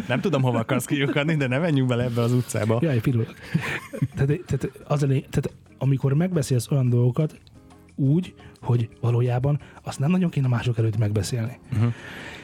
Nem 0.08 0.20
tudom, 0.20 0.42
hova 0.42 0.58
akarsz 0.58 0.84
kiukadni, 0.84 1.36
de 1.36 1.46
ne 1.46 1.58
menjünk 1.58 1.88
bele 1.88 2.04
ebbe 2.04 2.20
az 2.20 2.32
utcába. 2.32 2.78
Jaj, 2.82 3.00
pirulok. 3.00 3.34
Tehát, 4.14 4.31
tehát, 4.36 4.70
az 4.84 5.02
a 5.02 5.06
lény, 5.06 5.24
tehát 5.30 5.52
amikor 5.78 6.12
megbeszélsz 6.12 6.70
olyan 6.70 6.88
dolgokat 6.88 7.40
úgy, 7.94 8.34
hogy 8.60 8.88
valójában 9.00 9.60
azt 9.82 9.98
nem 9.98 10.10
nagyon 10.10 10.30
kéne 10.30 10.48
mások 10.48 10.78
előtt 10.78 10.98
megbeszélni. 10.98 11.58
Uh-huh. 11.72 11.92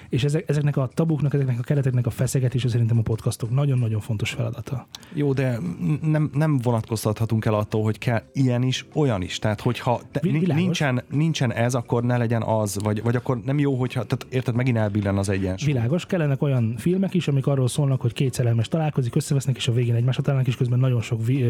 És 0.08 0.24
ezek, 0.24 0.48
ezeknek 0.48 0.76
a 0.76 0.88
tabuknak, 0.94 1.34
ezeknek 1.34 1.58
a 1.58 1.62
kereteknek 1.62 2.06
a 2.06 2.10
feszegetése 2.10 2.68
szerintem 2.68 2.98
a 2.98 3.02
podcastok 3.02 3.50
nagyon-nagyon 3.50 4.00
fontos 4.00 4.30
feladata. 4.30 4.86
Jó, 5.12 5.32
de 5.32 5.58
nem, 6.02 6.30
nem 6.34 6.58
vonatkoztathatunk 6.58 7.44
el 7.44 7.54
attól, 7.54 7.82
hogy 7.82 7.98
kell 7.98 8.22
ilyen 8.32 8.62
is, 8.62 8.86
olyan 8.94 9.22
is. 9.22 9.38
Tehát, 9.38 9.60
hogyha 9.60 10.00
te, 10.10 10.20
világos. 10.20 10.54
nincsen, 10.62 11.02
nincsen 11.10 11.52
ez, 11.52 11.74
akkor 11.74 12.04
ne 12.04 12.16
legyen 12.16 12.42
az, 12.42 12.78
vagy, 12.82 13.02
vagy 13.02 13.16
akkor 13.16 13.40
nem 13.44 13.58
jó, 13.58 13.74
hogyha, 13.74 14.04
tehát 14.04 14.34
érted, 14.34 14.54
megint 14.54 14.76
elbillen 14.76 15.18
az 15.18 15.28
egyensúly. 15.28 15.72
Világos, 15.72 16.06
kellenek 16.06 16.42
olyan 16.42 16.74
filmek 16.76 17.14
is, 17.14 17.28
amik 17.28 17.46
arról 17.46 17.68
szólnak, 17.68 18.00
hogy 18.00 18.12
két 18.12 18.34
szerelmes 18.34 18.68
találkozik, 18.68 19.14
összevesznek, 19.14 19.56
és 19.56 19.68
a 19.68 19.72
végén 19.72 19.94
egymásra 19.94 20.22
találnak, 20.22 20.48
és 20.48 20.56
közben 20.56 20.78
nagyon 20.78 21.00
sok 21.00 21.26
vi- 21.26 21.44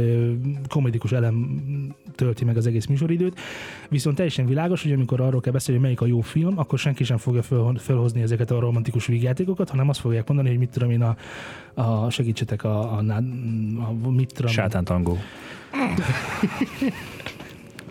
komedikus 0.68 1.12
elem 1.12 1.61
tölti 2.14 2.44
meg 2.44 2.56
az 2.56 2.66
egész 2.66 2.86
műsoridőt. 2.86 3.40
Viszont 3.88 4.16
teljesen 4.16 4.46
világos, 4.46 4.82
hogy 4.82 4.92
amikor 4.92 5.20
arról 5.20 5.40
kell 5.40 5.52
beszélni, 5.52 5.80
hogy 5.80 5.90
melyik 5.90 6.00
a 6.00 6.16
jó 6.16 6.20
film, 6.20 6.59
akkor 6.59 6.78
senki 6.78 7.04
sem 7.04 7.16
fogja 7.16 7.42
föl, 7.42 7.76
fölhozni 7.78 8.22
ezeket 8.22 8.47
a 8.51 8.61
romantikus 8.61 9.07
vígjátékokat, 9.07 9.70
hanem 9.70 9.88
azt 9.88 10.01
fogják 10.01 10.28
mondani, 10.28 10.49
hogy 10.49 10.59
mit 10.59 10.70
tudom 10.70 10.90
én 10.90 11.03
a, 11.03 11.16
a 11.74 12.11
segítsetek 12.11 12.64
a, 12.64 12.92
a, 12.92 12.99
a, 12.99 13.88
a 14.03 14.11
mit 14.11 14.32
tudom, 14.34 14.51
Sátántangó. 14.51 15.18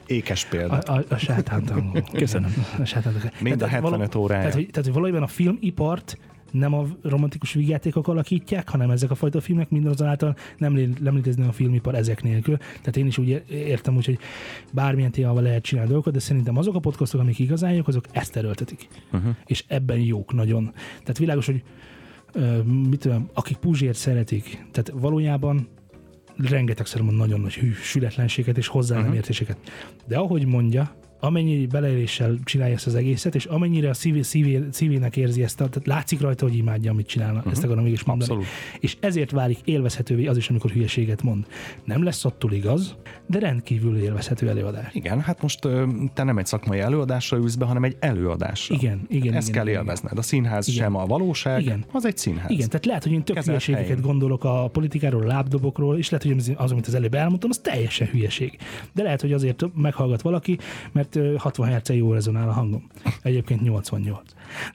Ékes 0.07 0.45
példa. 0.45 0.77
a, 0.77 0.97
a, 0.97 1.03
a 1.09 1.17
sátántangó. 1.17 2.01
Köszönöm. 2.13 2.53
A 2.79 2.85
sátántangó. 2.85 3.27
Mind 3.41 3.61
a 3.61 3.65
Tehát 3.65 3.73
75 3.83 4.15
órája. 4.15 4.39
Tehát 4.39 4.55
hogy, 4.55 4.67
tehát, 4.71 4.85
hogy 4.85 4.93
valójában 4.93 5.23
a 5.23 5.27
filmipart 5.27 6.17
nem 6.51 6.73
a 6.73 6.85
romantikus 7.01 7.53
vígjátékok 7.53 8.07
alakítják, 8.07 8.69
hanem 8.69 8.89
ezek 8.89 9.11
a 9.11 9.15
fajta 9.15 9.41
filmek 9.41 9.69
mindazonáltal 9.69 10.35
nem, 10.57 10.75
lé- 10.75 10.99
nem 10.99 11.15
létezne 11.15 11.47
a 11.47 11.51
filmipar 11.51 11.95
ezek 11.95 12.23
nélkül. 12.23 12.57
Tehát 12.57 12.97
én 12.97 13.05
is 13.05 13.17
úgy 13.17 13.43
értem 13.49 13.95
úgy, 13.95 14.05
hogy 14.05 14.19
bármilyen 14.73 15.11
témával 15.11 15.41
lehet 15.41 15.63
csinálni 15.63 15.89
dolgokat, 15.89 16.13
de 16.13 16.19
szerintem 16.19 16.57
azok 16.57 16.75
a 16.75 16.79
podcastok, 16.79 17.21
amik 17.21 17.39
igazán 17.39 17.73
jók, 17.73 17.87
azok 17.87 18.05
ezt 18.11 18.35
erőltetik. 18.35 18.87
Uh-huh. 19.11 19.35
És 19.45 19.63
ebben 19.67 19.99
jók 19.99 20.33
nagyon. 20.33 20.71
Tehát 20.99 21.17
világos, 21.17 21.45
hogy 21.45 21.63
ö, 22.33 22.61
mit 22.63 22.99
tudom, 22.99 23.29
akik 23.33 23.57
Puzsért 23.57 23.97
szeretik, 23.97 24.65
tehát 24.71 24.91
valójában 24.93 25.67
rengetegszer 26.37 27.01
mond 27.01 27.17
nagyon 27.17 27.39
nagy 27.39 27.55
hű, 27.55 27.71
sületlenséget 27.73 28.57
és 28.57 28.67
hozzá 28.67 29.01
nem 29.01 29.13
értéseket. 29.13 29.57
De 30.07 30.17
ahogy 30.17 30.45
mondja, 30.45 30.95
amennyire 31.19 31.67
beleéléssel 31.67 32.37
csinálja 32.43 32.73
ezt 32.73 32.87
az 32.87 32.95
egészet, 32.95 33.35
és 33.35 33.45
amennyire 33.45 33.89
a 33.89 33.93
szívé, 33.93 34.21
szívé, 34.21 34.63
szívének 34.71 35.17
érzi 35.17 35.43
ezt, 35.43 35.57
tehát 35.57 35.79
látszik 35.83 36.21
rajta, 36.21 36.45
hogy 36.45 36.57
imádja, 36.57 36.91
amit 36.91 37.07
csinálna. 37.07 37.37
Uh-huh. 37.37 37.51
Ezt 37.51 37.63
akarom 37.63 37.83
mégis 37.83 38.03
mondani. 38.03 38.31
Abszolút. 38.31 38.51
És 38.79 38.97
ezért 38.99 39.31
válik 39.31 39.57
élvezhetővé 39.63 40.25
az 40.25 40.37
is, 40.37 40.49
amikor 40.49 40.71
hülyeséget 40.71 41.23
mond. 41.23 41.45
Nem 41.83 42.03
lesz 42.03 42.25
attól 42.25 42.53
igaz, 42.53 42.95
de 43.27 43.39
rendkívül 43.39 43.97
élvezhető 43.97 44.49
előadás. 44.49 44.93
Igen, 44.93 45.21
hát 45.21 45.41
most 45.41 45.59
te 46.13 46.23
nem 46.23 46.37
egy 46.37 46.45
szakmai 46.45 46.79
előadásra 46.79 47.37
ülsz 47.37 47.55
be, 47.55 47.65
hanem 47.65 47.83
egy 47.83 47.95
előadásra. 47.99 48.75
Igen, 48.75 49.05
igen, 49.09 49.33
Ezt 49.33 49.47
igen, 49.49 49.59
kell 49.59 49.67
igen, 49.71 49.81
élvezned. 49.81 50.17
A 50.17 50.21
színház 50.21 50.67
Igen. 50.67 50.83
sem 50.83 50.95
a 50.95 51.05
valóság, 51.05 51.61
Igen. 51.61 51.85
az 51.91 52.05
egy 52.05 52.17
színház. 52.17 52.49
Igen, 52.51 52.67
tehát 52.67 52.85
lehet, 52.85 53.03
hogy 53.03 53.11
én 53.11 53.23
tök 53.23 53.37
hülyeségeket 53.43 54.01
gondolok 54.01 54.43
a 54.43 54.67
politikáról, 54.71 55.21
a 55.23 55.25
lábdobokról, 55.25 55.97
és 55.97 56.09
lehet, 56.09 56.27
hogy 56.27 56.55
az- 56.57 56.71
amit 56.71 56.87
az 56.87 56.93
előbb 56.93 57.13
elmondtam, 57.13 57.49
az 57.49 57.57
teljesen 57.57 58.07
hülyeség. 58.07 58.57
De 58.93 59.03
lehet, 59.03 59.21
hogy 59.21 59.33
azért 59.33 59.63
meghallgat 59.75 60.21
valaki, 60.21 60.57
mert 60.91 61.15
ö, 61.15 61.35
60 61.37 61.67
hercen 61.67 61.95
jól 61.95 62.13
rezonál 62.13 62.49
a 62.49 62.51
hangom. 62.53 62.87
Egyébként 63.21 63.61
88. 63.61 64.21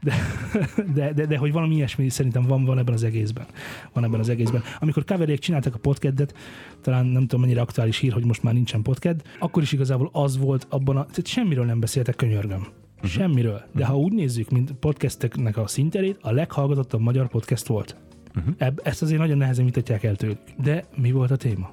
De, 0.03 0.15
de, 0.95 1.13
de, 1.13 1.27
de 1.27 1.37
hogy 1.37 1.53
valami 1.53 1.75
ilyesmi 1.75 2.09
szerintem 2.09 2.43
van, 2.43 2.65
van 2.65 2.79
ebben 2.79 2.95
az 2.95 3.03
egészben. 3.03 3.47
Van 3.93 4.05
ebben 4.05 4.21
az 4.21 4.29
egészben. 4.29 4.63
Amikor 4.81 5.05
kaverék 5.05 5.39
csináltak 5.39 5.75
a 5.75 5.79
podcastet, 5.79 6.35
talán 6.83 7.07
nem 7.07 7.23
tudom 7.23 7.41
mennyire 7.41 7.61
aktuális 7.61 7.99
hír, 7.99 8.13
hogy 8.13 8.25
most 8.25 8.43
már 8.43 8.55
nincsen 8.55 8.83
podcast, 8.83 9.17
akkor 9.39 9.63
is 9.63 9.73
igazából 9.73 10.09
az 10.13 10.39
volt 10.39 10.67
abban 10.71 10.97
a... 10.97 11.01
Tehát 11.01 11.27
semmiről 11.27 11.65
nem 11.65 11.81
beszéltek, 11.81 12.17
könyörgöm. 12.17 12.67
Semmiről. 13.03 13.63
De 13.75 13.85
ha 13.85 13.99
úgy 13.99 14.13
nézzük, 14.13 14.51
mint 14.51 14.73
podcasteknek 14.73 15.57
a 15.57 15.67
szintjerét, 15.67 16.19
a 16.21 16.31
leghallgatottabb 16.31 17.01
magyar 17.01 17.29
podcast 17.29 17.67
volt. 17.67 17.97
Uh-huh. 18.37 18.55
Ebb, 18.59 18.81
ezt 18.85 19.03
azért 19.03 19.19
nagyon 19.19 19.37
nehezen 19.37 19.65
vitatják 19.65 20.03
el 20.03 20.17
tőlük. 20.17 20.39
De 20.63 20.85
mi 20.97 21.11
volt 21.11 21.31
a 21.31 21.37
téma? 21.37 21.71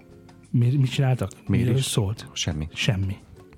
Mi, 0.52 0.76
mit 0.78 0.92
csináltak? 0.92 1.32
Miért 1.48 1.66
Miről 1.66 1.80
is? 1.80 1.86
szólt? 1.86 2.28
Semmi. 2.34 2.68
Semmi. 2.74 3.16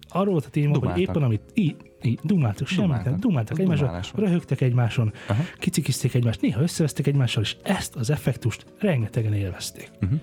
Arról 0.08 0.32
volt 0.32 0.45
a 0.45 0.49
téma, 0.49 0.74
Dumáltak. 0.74 0.91
hogy 0.91 1.02
éppen 1.02 1.24
amit... 1.24 1.41
Í, 1.54 1.76
í, 2.04 2.18
dumáltak, 2.24 2.68
semmit. 2.68 2.88
Dumáltak. 2.89 3.20
Dumáltak, 3.20 3.60
egymáson, 3.60 3.89
röhögtek 4.16 4.62
egymáson, 4.62 5.14
Aha. 5.28 5.43
kicikizték 5.60 6.14
egymást, 6.14 6.41
néha 6.41 6.62
összevesztek 6.62 7.08
egymással, 7.08 7.43
és 7.43 7.56
ezt 7.64 7.95
az 7.95 8.10
effektust 8.10 8.66
rengetegen 8.80 9.34
élvezték. 9.34 9.91
Uh-huh. 10.02 10.20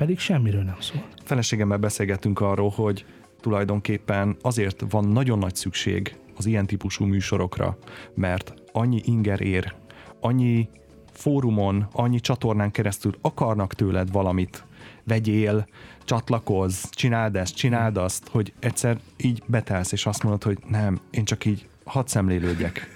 Pedig 0.00 0.18
semmiről 0.18 0.62
nem 0.62 0.80
szólt. 0.80 1.14
Feleségemmel 1.24 1.78
beszélgettünk 1.78 2.40
arról, 2.40 2.68
hogy 2.68 3.04
tulajdonképpen 3.40 4.36
azért 4.40 4.84
van 4.90 5.08
nagyon 5.08 5.38
nagy 5.38 5.54
szükség 5.54 6.16
az 6.36 6.46
ilyen 6.46 6.66
típusú 6.66 7.04
műsorokra, 7.04 7.78
mert 8.14 8.54
annyi 8.72 9.00
inger 9.04 9.40
ér, 9.40 9.74
annyi 10.20 10.68
fórumon, 11.12 11.88
annyi 11.92 12.20
csatornán 12.20 12.70
keresztül 12.70 13.14
akarnak 13.20 13.74
tőled 13.74 14.12
valamit, 14.12 14.64
vegyél, 15.04 15.66
csatlakozz, 16.04 16.84
csináld 16.90 17.36
ezt, 17.36 17.54
csináld 17.54 17.96
azt, 17.96 18.28
hogy 18.28 18.52
egyszer 18.58 18.98
így 19.16 19.42
betelsz, 19.46 19.92
és 19.92 20.06
azt 20.06 20.22
mondod, 20.22 20.42
hogy 20.42 20.58
nem, 20.68 21.00
én 21.10 21.24
csak 21.24 21.44
így 21.44 21.68
hadd 21.90 22.06
szemlélődjek. 22.06 22.94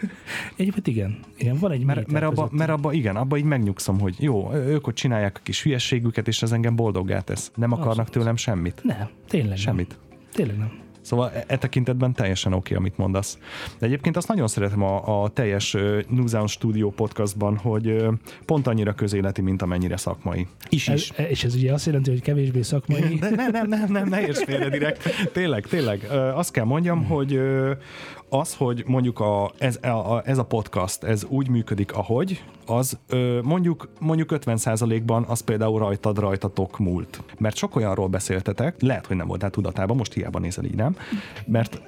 Egyébként 0.56 0.86
igen. 0.86 1.18
igen 1.36 1.58
van 1.58 1.72
egy 1.72 1.84
Mert, 1.84 2.10
mert, 2.10 2.24
abba, 2.24 2.48
mert 2.52 2.70
abba, 2.70 2.92
igen, 2.92 3.16
abba 3.16 3.36
így 3.36 3.44
megnyugszom, 3.44 4.00
hogy 4.00 4.14
jó, 4.18 4.52
ők 4.52 4.86
ott 4.86 4.94
csinálják 4.94 5.36
a 5.36 5.40
kis 5.42 5.62
hülyességüket, 5.62 6.28
és 6.28 6.42
ez 6.42 6.52
engem 6.52 6.76
boldoggá 6.76 7.20
tesz. 7.20 7.50
Nem 7.54 7.72
akarnak 7.72 7.90
Abszolút. 7.90 8.12
tőlem 8.12 8.36
semmit. 8.36 8.80
Nem, 8.82 9.08
tényleg 9.28 9.56
Semmit. 9.56 9.88
nem. 9.88 10.18
Tényleg 10.32 10.58
nem. 10.58 10.82
Szóval 11.04 11.30
e, 11.30 11.44
e 11.46 11.56
tekintetben 11.56 12.12
teljesen 12.12 12.52
oké, 12.52 12.58
okay, 12.64 12.76
amit 12.76 12.98
mondasz. 12.98 13.38
De 13.78 13.86
egyébként 13.86 14.16
azt 14.16 14.28
nagyon 14.28 14.48
szeretem 14.48 14.82
a, 14.82 15.22
a 15.22 15.28
teljes 15.28 15.74
ö, 15.74 16.00
New 16.08 16.26
Zealand 16.26 16.50
Studio 16.50 16.90
podcastban, 16.90 17.56
hogy 17.56 17.86
ö, 17.86 18.12
pont 18.44 18.66
annyira 18.66 18.92
közéleti, 18.92 19.40
mint 19.40 19.62
amennyire 19.62 19.96
szakmai. 19.96 20.46
Is 20.68 20.88
is. 20.88 21.10
és 21.28 21.44
ez 21.44 21.54
ugye 21.54 21.72
azt 21.72 21.86
jelenti, 21.86 22.10
hogy 22.10 22.22
kevésbé 22.22 22.62
szakmai. 22.62 23.14
De 23.20 23.30
nem, 23.30 23.50
nem, 23.50 23.68
nem, 23.68 23.92
nem, 23.92 24.08
ne 24.08 24.20
érts 24.20 24.44
félre 24.44 24.68
direkt. 24.68 25.30
Tényleg, 25.32 25.66
tényleg. 25.66 26.06
Ö, 26.10 26.16
Azt 26.16 26.50
kell 26.50 26.64
mondjam, 26.64 27.04
hogy 27.04 27.34
ö, 27.34 27.72
az, 28.34 28.54
hogy 28.54 28.84
mondjuk 28.86 29.20
a, 29.20 29.52
ez, 29.58 29.76
a, 29.82 30.22
ez 30.24 30.38
a 30.38 30.44
podcast, 30.44 31.02
ez 31.02 31.24
úgy 31.28 31.48
működik, 31.48 31.92
ahogy, 31.92 32.44
az 32.66 32.98
ö, 33.08 33.40
mondjuk, 33.42 33.88
mondjuk 34.00 34.30
50%-ban 34.32 35.24
az 35.28 35.40
például 35.40 35.78
rajtad, 35.78 36.18
rajtatok 36.18 36.78
múlt. 36.78 37.22
Mert 37.38 37.56
sok 37.56 37.76
olyanról 37.76 38.08
beszéltetek, 38.08 38.82
lehet, 38.82 39.06
hogy 39.06 39.16
nem 39.16 39.26
voltál 39.26 39.50
tudatában, 39.50 39.96
most 39.96 40.12
hiába 40.12 40.38
nézel 40.38 40.64
így, 40.64 40.74
nem? 40.74 40.96
Mert, 41.46 41.80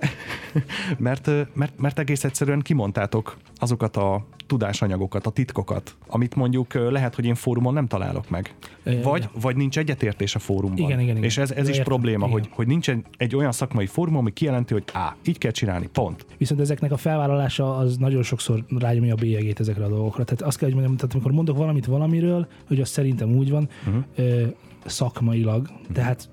mert, 0.98 1.30
mert, 1.52 1.78
mert 1.78 1.98
egész 1.98 2.24
egyszerűen 2.24 2.60
kimondtátok 2.60 3.36
azokat 3.58 3.96
a 3.96 4.24
tudásanyagokat, 4.46 5.26
a 5.26 5.30
titkokat, 5.30 5.96
amit 6.06 6.34
mondjuk 6.34 6.74
lehet, 6.74 7.14
hogy 7.14 7.24
én 7.24 7.34
fórumon 7.34 7.72
nem 7.72 7.86
találok 7.86 8.30
meg. 8.30 8.54
Vagy, 9.02 9.28
vagy 9.40 9.56
nincs 9.56 9.78
egyetértés 9.78 10.34
a 10.34 10.38
fórumban. 10.38 10.78
Igen, 10.78 11.00
igen, 11.00 11.10
igen. 11.10 11.24
És 11.24 11.38
ez, 11.38 11.50
ez 11.50 11.68
is 11.68 11.76
Értem, 11.76 11.84
probléma, 11.84 12.26
igen. 12.26 12.38
hogy, 12.38 12.48
hogy 12.52 12.66
nincs 12.66 12.90
egy, 12.90 13.04
egy 13.16 13.36
olyan 13.36 13.52
szakmai 13.52 13.86
fórum, 13.86 14.16
ami 14.16 14.32
kijelenti, 14.32 14.72
hogy 14.72 14.84
á, 14.92 15.16
így 15.24 15.38
kell 15.38 15.50
csinálni, 15.50 15.88
pont. 15.92 16.26
Viszont 16.38 16.60
ezeknek 16.60 16.92
a 16.92 16.96
felvállalása 16.96 17.76
az 17.76 17.96
nagyon 17.96 18.22
sokszor 18.22 18.64
rágyomja 18.78 19.12
a 19.12 19.16
bélyegét 19.16 19.60
ezekre 19.60 19.84
a 19.84 19.88
dolgokra. 19.88 20.24
Tehát 20.24 20.42
azt 20.42 20.58
kell, 20.58 20.68
hogy 20.68 20.76
mondjam, 20.76 20.96
tehát 20.96 21.12
amikor 21.14 21.32
mondok 21.32 21.56
valamit 21.56 21.86
valamiről, 21.86 22.46
hogy 22.66 22.80
az 22.80 22.88
szerintem 22.88 23.34
úgy 23.36 23.50
van, 23.50 23.68
uh-huh. 23.86 24.04
ö, 24.16 24.42
szakmailag, 24.84 25.60
uh-huh. 25.60 25.92
tehát 25.92 26.28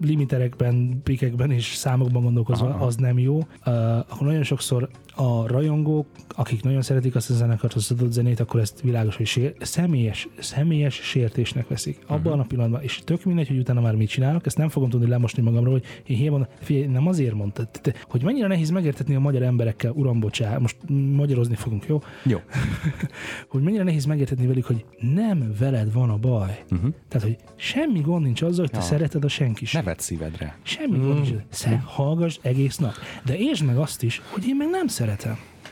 limiterekben, 0.00 1.00
pikekben 1.02 1.50
és 1.50 1.74
számokban 1.74 2.22
gondolkozva 2.22 2.66
Aha. 2.66 2.84
az 2.84 2.96
nem 2.96 3.18
jó, 3.18 3.36
uh, 3.36 3.44
akkor 3.96 4.26
nagyon 4.26 4.42
sokszor 4.42 4.88
a 5.14 5.46
rajongók, 5.46 6.06
akik 6.28 6.62
nagyon 6.62 6.82
szeretik 6.82 7.14
azt 7.14 7.30
a 7.30 7.34
zenekart, 7.34 7.74
azt 7.74 7.90
az 7.90 7.98
adott 7.98 8.12
zenét, 8.12 8.40
akkor 8.40 8.60
ezt 8.60 8.80
világos, 8.80 9.16
hogy 9.16 9.26
sér, 9.26 9.54
személyes, 9.60 10.28
személyes 10.38 10.94
sértésnek 10.94 11.68
veszik. 11.68 11.98
Abban 12.06 12.26
uh-huh. 12.26 12.40
a 12.40 12.44
pillanatban, 12.44 12.82
és 12.82 13.00
tök 13.04 13.24
mindegy, 13.24 13.48
hogy 13.48 13.58
utána 13.58 13.80
már 13.80 13.94
mit 13.94 14.08
csinálok, 14.08 14.46
ezt 14.46 14.56
nem 14.56 14.68
fogom 14.68 14.90
tudni 14.90 15.08
lemosni 15.08 15.42
magamról, 15.42 15.72
hogy 15.72 15.84
én 16.06 16.16
hiába 16.16 16.48
figyelj, 16.60 16.86
nem 16.86 17.06
azért 17.06 17.34
mondtad, 17.34 17.68
te- 17.70 17.94
hogy 18.08 18.22
mennyire 18.22 18.46
nehéz 18.46 18.70
megértetni 18.70 19.14
a 19.14 19.20
magyar 19.20 19.42
emberekkel, 19.42 19.90
uram, 19.90 20.20
bocsá, 20.20 20.58
most 20.58 20.76
magyarozni 21.14 21.54
fogunk, 21.54 21.86
jó? 21.86 22.02
Jó. 22.24 22.38
hogy 23.52 23.62
mennyire 23.62 23.82
nehéz 23.82 24.04
megértetni 24.04 24.46
velük, 24.46 24.64
hogy 24.64 24.84
nem 25.00 25.54
veled 25.58 25.92
van 25.92 26.10
a 26.10 26.16
baj. 26.16 26.64
Uh-huh. 26.70 26.94
Tehát, 27.08 27.26
hogy 27.26 27.36
semmi 27.56 28.00
gond 28.00 28.24
nincs 28.24 28.42
azzal, 28.42 28.60
hogy 28.60 28.70
te 28.70 28.78
Ja. 28.78 28.84
szereted 28.84 29.24
a 29.24 29.28
senkis. 29.28 29.72
Ne 29.72 29.82
vedd 29.82 29.98
szívedre. 29.98 30.56
Semmi 30.62 30.98
gond 30.98 31.14
nincs. 31.14 31.30
Sze, 31.48 31.82
hallgass 31.84 32.38
egész 32.42 32.76
nap. 32.76 32.94
De 33.24 33.36
értsd 33.36 33.64
meg 33.64 33.78
azt 33.78 34.02
is, 34.02 34.22
hogy 34.30 34.46
én 34.46 34.56
meg 34.56 34.68
nem 34.70 34.86
szeretem. 34.86 35.01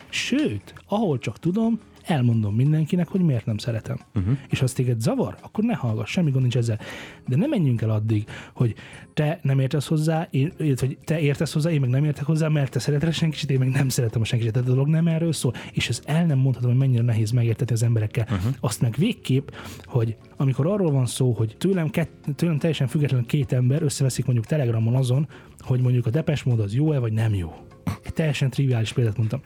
Sőt, 0.09 0.75
ahol 0.89 1.19
csak 1.19 1.39
tudom, 1.39 1.81
elmondom 2.05 2.55
mindenkinek, 2.55 3.09
hogy 3.09 3.21
miért 3.21 3.47
nem 3.47 3.59
szeretem. 3.59 3.99
Uh-huh. 4.15 4.39
És 4.49 4.59
ha 4.59 4.65
az 4.65 4.73
téged 4.73 5.01
zavar, 5.01 5.37
akkor 5.43 5.65
ne 5.65 5.75
hallgass, 5.75 6.11
semmi 6.11 6.31
gond 6.31 6.43
nincs 6.43 6.57
ezzel. 6.57 6.79
De 7.27 7.37
ne 7.37 7.47
menjünk 7.47 7.83
el 7.83 7.91
addig, 7.91 8.25
hogy 8.55 8.75
te 9.15 9.39
nem 9.43 9.59
értesz 9.59 9.87
hozzá, 9.87 10.29
én, 10.31 10.53
hogy 10.59 10.99
te 11.05 11.21
értesz 11.21 11.53
hozzá, 11.53 11.71
én 11.71 11.81
meg 11.81 11.91
nem 11.91 12.05
értek 12.05 12.25
hozzá, 12.25 12.49
mert 12.49 12.71
te 12.71 12.79
szereted 12.79 13.09
a 13.09 13.13
senkisit, 13.13 13.51
én 13.51 13.59
meg 13.59 13.69
nem 13.69 13.89
szeretem 13.89 14.21
a 14.21 14.25
senkisit. 14.25 14.53
Tehát 14.53 14.69
a 14.69 14.71
dolog 14.71 14.89
nem 14.89 15.07
erről 15.07 15.33
szól. 15.33 15.55
És 15.73 15.89
ez 15.89 16.03
el 16.05 16.27
nem 16.27 16.39
mondhatom, 16.39 16.71
hogy 16.71 16.79
mennyire 16.79 17.03
nehéz 17.03 17.31
megértetni 17.31 17.75
az 17.75 17.83
emberekkel. 17.83 18.27
Uh-huh. 18.31 18.55
Azt 18.61 18.81
meg 18.81 18.95
végképp, 18.99 19.49
hogy 19.85 20.17
amikor 20.37 20.67
arról 20.67 20.91
van 20.91 21.07
szó, 21.07 21.33
hogy 21.33 21.57
tőlem, 21.59 21.91
kett, 21.91 22.25
tőlem 22.37 22.59
teljesen 22.59 22.87
független 22.87 23.27
két 23.27 23.53
ember 23.53 23.83
összeveszik 23.83 24.25
mondjuk 24.25 24.47
Telegramon 24.47 24.95
azon, 24.95 25.29
hogy 25.59 25.81
mondjuk 25.81 26.07
a 26.07 26.11
depes 26.11 26.43
mód 26.43 26.61
az 26.61 26.75
jó-e 26.75 26.99
vagy 26.99 27.13
nem 27.13 27.35
jó. 27.35 27.70
Egy 28.03 28.13
teljesen 28.13 28.51
triviális 28.51 28.93
példát 28.93 29.17
mondtam. 29.17 29.41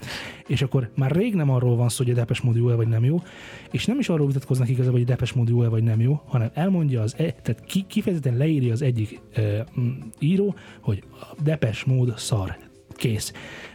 És 0.47 0.63
akkor 0.63 0.91
már 0.97 1.11
rég 1.11 1.35
nem 1.35 1.51
arról 1.51 1.77
van 1.77 1.89
szó, 1.89 2.05
hogy 2.05 2.13
a 2.13 2.17
depes 2.17 2.41
mód 2.41 2.57
jó-e 2.57 2.75
vagy 2.75 2.89
nem 2.89 3.05
jó, 3.05 3.23
és 3.71 3.85
nem 3.85 3.99
is 3.99 4.09
arról 4.09 4.27
vitatkoznak 4.27 4.69
igazából, 4.69 4.99
hogy 4.99 5.09
a 5.09 5.13
depes 5.13 5.33
mód 5.33 5.49
jó-e 5.49 5.69
vagy 5.69 5.83
nem 5.83 6.01
jó, 6.01 6.23
hanem 6.27 6.51
elmondja 6.55 7.03
az, 7.03 7.15
e, 7.19 7.33
tehát 7.43 7.65
ki, 7.65 7.85
kifejezetten 7.89 8.37
leírja 8.37 8.73
az 8.73 8.83
egyik 8.83 9.21
e, 9.33 9.67
mm, 9.81 9.91
író, 10.19 10.55
hogy 10.81 11.03
a 11.21 11.43
depes 11.43 11.85
mód 11.85 12.19
szar. 12.19 12.57
Kész. 12.95 13.33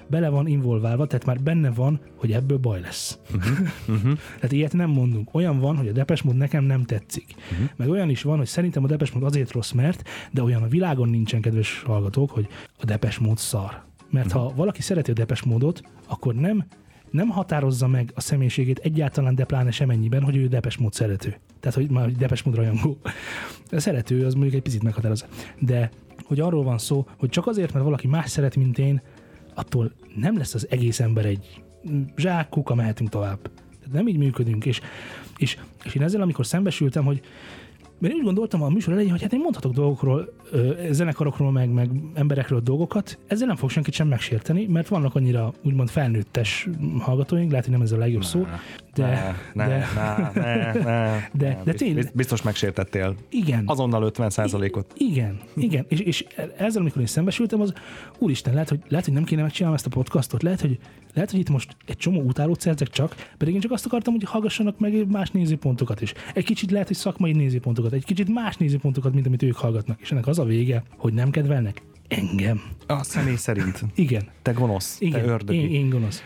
Bele 0.07 0.29
van 0.29 0.47
involválva, 0.47 1.07
tehát 1.07 1.25
már 1.25 1.41
benne 1.41 1.71
van, 1.71 1.99
hogy 2.15 2.31
ebből 2.31 2.57
baj 2.57 2.79
lesz. 2.79 3.19
Uh-huh. 3.35 3.57
Uh-huh. 3.87 4.17
tehát 4.35 4.51
ilyet 4.51 4.73
nem 4.73 4.89
mondunk. 4.89 5.33
Olyan 5.33 5.59
van, 5.59 5.77
hogy 5.77 5.87
a 5.87 5.91
depes 5.91 6.21
mód 6.21 6.35
nekem 6.35 6.63
nem 6.63 6.83
tetszik. 6.83 7.35
Uh-huh. 7.51 7.69
Meg 7.75 7.89
olyan 7.89 8.09
is 8.09 8.21
van, 8.21 8.37
hogy 8.37 8.47
szerintem 8.47 8.83
a 8.83 8.87
depes 8.87 9.11
mód 9.11 9.23
azért 9.23 9.51
rossz, 9.51 9.71
mert, 9.71 10.09
de 10.31 10.43
olyan 10.43 10.63
a 10.63 10.67
világon 10.67 11.09
nincsen, 11.09 11.41
kedves 11.41 11.81
hallgatók, 11.81 12.31
hogy 12.31 12.47
a 12.77 12.85
depes 12.85 13.17
mód 13.17 13.37
szar. 13.37 13.88
Mert 14.09 14.31
ha 14.31 14.53
valaki 14.55 14.81
szereti 14.81 15.11
a 15.11 15.13
depes 15.13 15.43
módot, 15.43 15.81
akkor 16.07 16.35
nem 16.35 16.65
nem 17.09 17.29
határozza 17.29 17.87
meg 17.87 18.11
a 18.15 18.21
személyiségét 18.21 18.79
egyáltalán, 18.79 19.35
de 19.35 19.45
pláne 19.45 19.71
hogy 20.21 20.35
ő 20.35 20.47
depes 20.47 20.77
mód 20.77 20.93
szerető. 20.93 21.37
Tehát, 21.59 21.77
hogy 21.77 21.89
már 21.89 22.11
depes 22.11 22.43
mód 22.43 22.55
rajongó. 22.55 22.97
A 23.71 23.79
szerető 23.79 24.25
az 24.25 24.33
mondjuk 24.33 24.55
egy 24.55 24.61
picit 24.61 24.83
meghatározza. 24.83 25.25
De 25.59 25.89
hogy 26.23 26.39
arról 26.39 26.63
van 26.63 26.77
szó, 26.77 27.07
hogy 27.17 27.29
csak 27.29 27.47
azért, 27.47 27.73
mert 27.73 27.85
valaki 27.85 28.07
más 28.07 28.29
szeret, 28.29 28.55
mint 28.55 28.77
én, 28.77 29.01
attól 29.53 29.91
nem 30.15 30.37
lesz 30.37 30.53
az 30.53 30.67
egész 30.69 30.99
ember 30.99 31.25
egy 31.25 31.63
zsák, 32.15 32.49
kuka, 32.49 32.75
mehetünk 32.75 33.09
tovább. 33.09 33.39
Tehát 33.79 33.91
nem 33.91 34.07
így 34.07 34.17
működünk. 34.17 34.65
És, 34.65 34.81
és, 35.37 35.57
és 35.83 35.95
én 35.95 36.01
ezzel, 36.01 36.21
amikor 36.21 36.45
szembesültem, 36.45 37.05
hogy 37.05 37.21
mert 37.99 38.13
én 38.13 38.19
úgy 38.19 38.25
gondoltam 38.25 38.61
a 38.61 38.69
műsor 38.69 38.93
elején, 38.93 39.11
hogy 39.11 39.21
hát 39.21 39.33
én 39.33 39.39
mondhatok 39.39 39.73
dolgokról, 39.73 40.33
zenekarokról, 40.91 41.51
meg, 41.51 41.69
meg 41.69 41.89
emberekről 42.13 42.59
dolgokat, 42.59 43.17
ezzel 43.27 43.47
nem 43.47 43.55
fog 43.55 43.69
senkit 43.69 43.93
sem 43.93 44.07
megsérteni, 44.07 44.65
mert 44.65 44.87
vannak 44.87 45.15
annyira 45.15 45.53
úgymond 45.63 45.89
felnőttes 45.89 46.69
hallgatóink, 46.99 47.49
lehet, 47.49 47.65
hogy 47.65 47.73
nem 47.73 47.83
ez 47.83 47.91
a 47.91 47.97
legjobb 47.97 48.23
szó, 48.23 48.45
de, 49.03 49.35
ne, 49.53 49.67
de, 49.67 49.85
ne, 49.95 50.41
ne, 50.41 50.73
ne, 50.73 51.29
De- 51.33 51.47
ne, 51.47 51.63
de 51.63 51.73
tényleg- 51.73 52.11
Biztos 52.13 52.41
megsértettél. 52.41 53.15
igen. 53.29 53.63
Azonnal 53.65 54.03
50 54.03 54.31
ot 54.71 54.93
Igen, 54.97 55.39
igen. 55.55 55.85
És, 55.87 55.99
és 55.99 56.25
ezzel, 56.57 56.81
amikor 56.81 57.01
én 57.01 57.07
szembesültem, 57.07 57.61
az 57.61 57.73
úristen, 58.17 58.53
lehet, 58.53 58.69
hogy, 58.69 58.79
lehet, 58.87 59.05
hogy 59.05 59.13
nem 59.13 59.23
kéne 59.23 59.41
megcsinálnom 59.41 59.77
ezt 59.77 59.85
a 59.85 59.89
podcastot, 59.89 60.43
lehet, 60.43 60.61
hogy, 60.61 60.77
lehet, 61.13 61.31
hogy 61.31 61.39
itt 61.39 61.49
most 61.49 61.75
egy 61.85 61.97
csomó 61.97 62.21
utálót 62.21 62.59
szerzek 62.61 62.87
csak, 62.87 63.15
pedig 63.37 63.53
én 63.53 63.59
csak 63.59 63.71
azt 63.71 63.85
akartam, 63.85 64.13
hogy 64.13 64.23
hallgassanak 64.23 64.79
meg 64.79 65.07
más 65.11 65.31
nézőpontokat 65.31 66.01
is. 66.01 66.13
Egy 66.33 66.45
kicsit 66.45 66.71
lehet, 66.71 66.87
hogy 66.87 66.95
szakmai 66.95 67.31
nézőpontokat, 67.31 67.93
egy 67.93 68.05
kicsit 68.05 68.33
más 68.33 68.57
nézőpontokat, 68.57 69.13
mint 69.13 69.25
amit 69.25 69.43
ők 69.43 69.55
hallgatnak. 69.55 69.99
És 70.01 70.11
ennek 70.11 70.27
az 70.27 70.39
a 70.39 70.43
vége, 70.43 70.83
hogy 70.97 71.13
nem 71.13 71.29
kedvelnek 71.29 71.81
engem. 72.09 72.61
A 72.87 73.03
személy 73.03 73.35
szerint. 73.35 73.83
Igen. 73.95 74.27
Te 74.41 74.51
gonosz, 74.51 74.97
Igen, 74.99 75.21
te 75.21 75.27
ördögi. 75.27 75.59
én, 75.59 75.69
én 75.69 75.89
gonosz. 75.89 76.23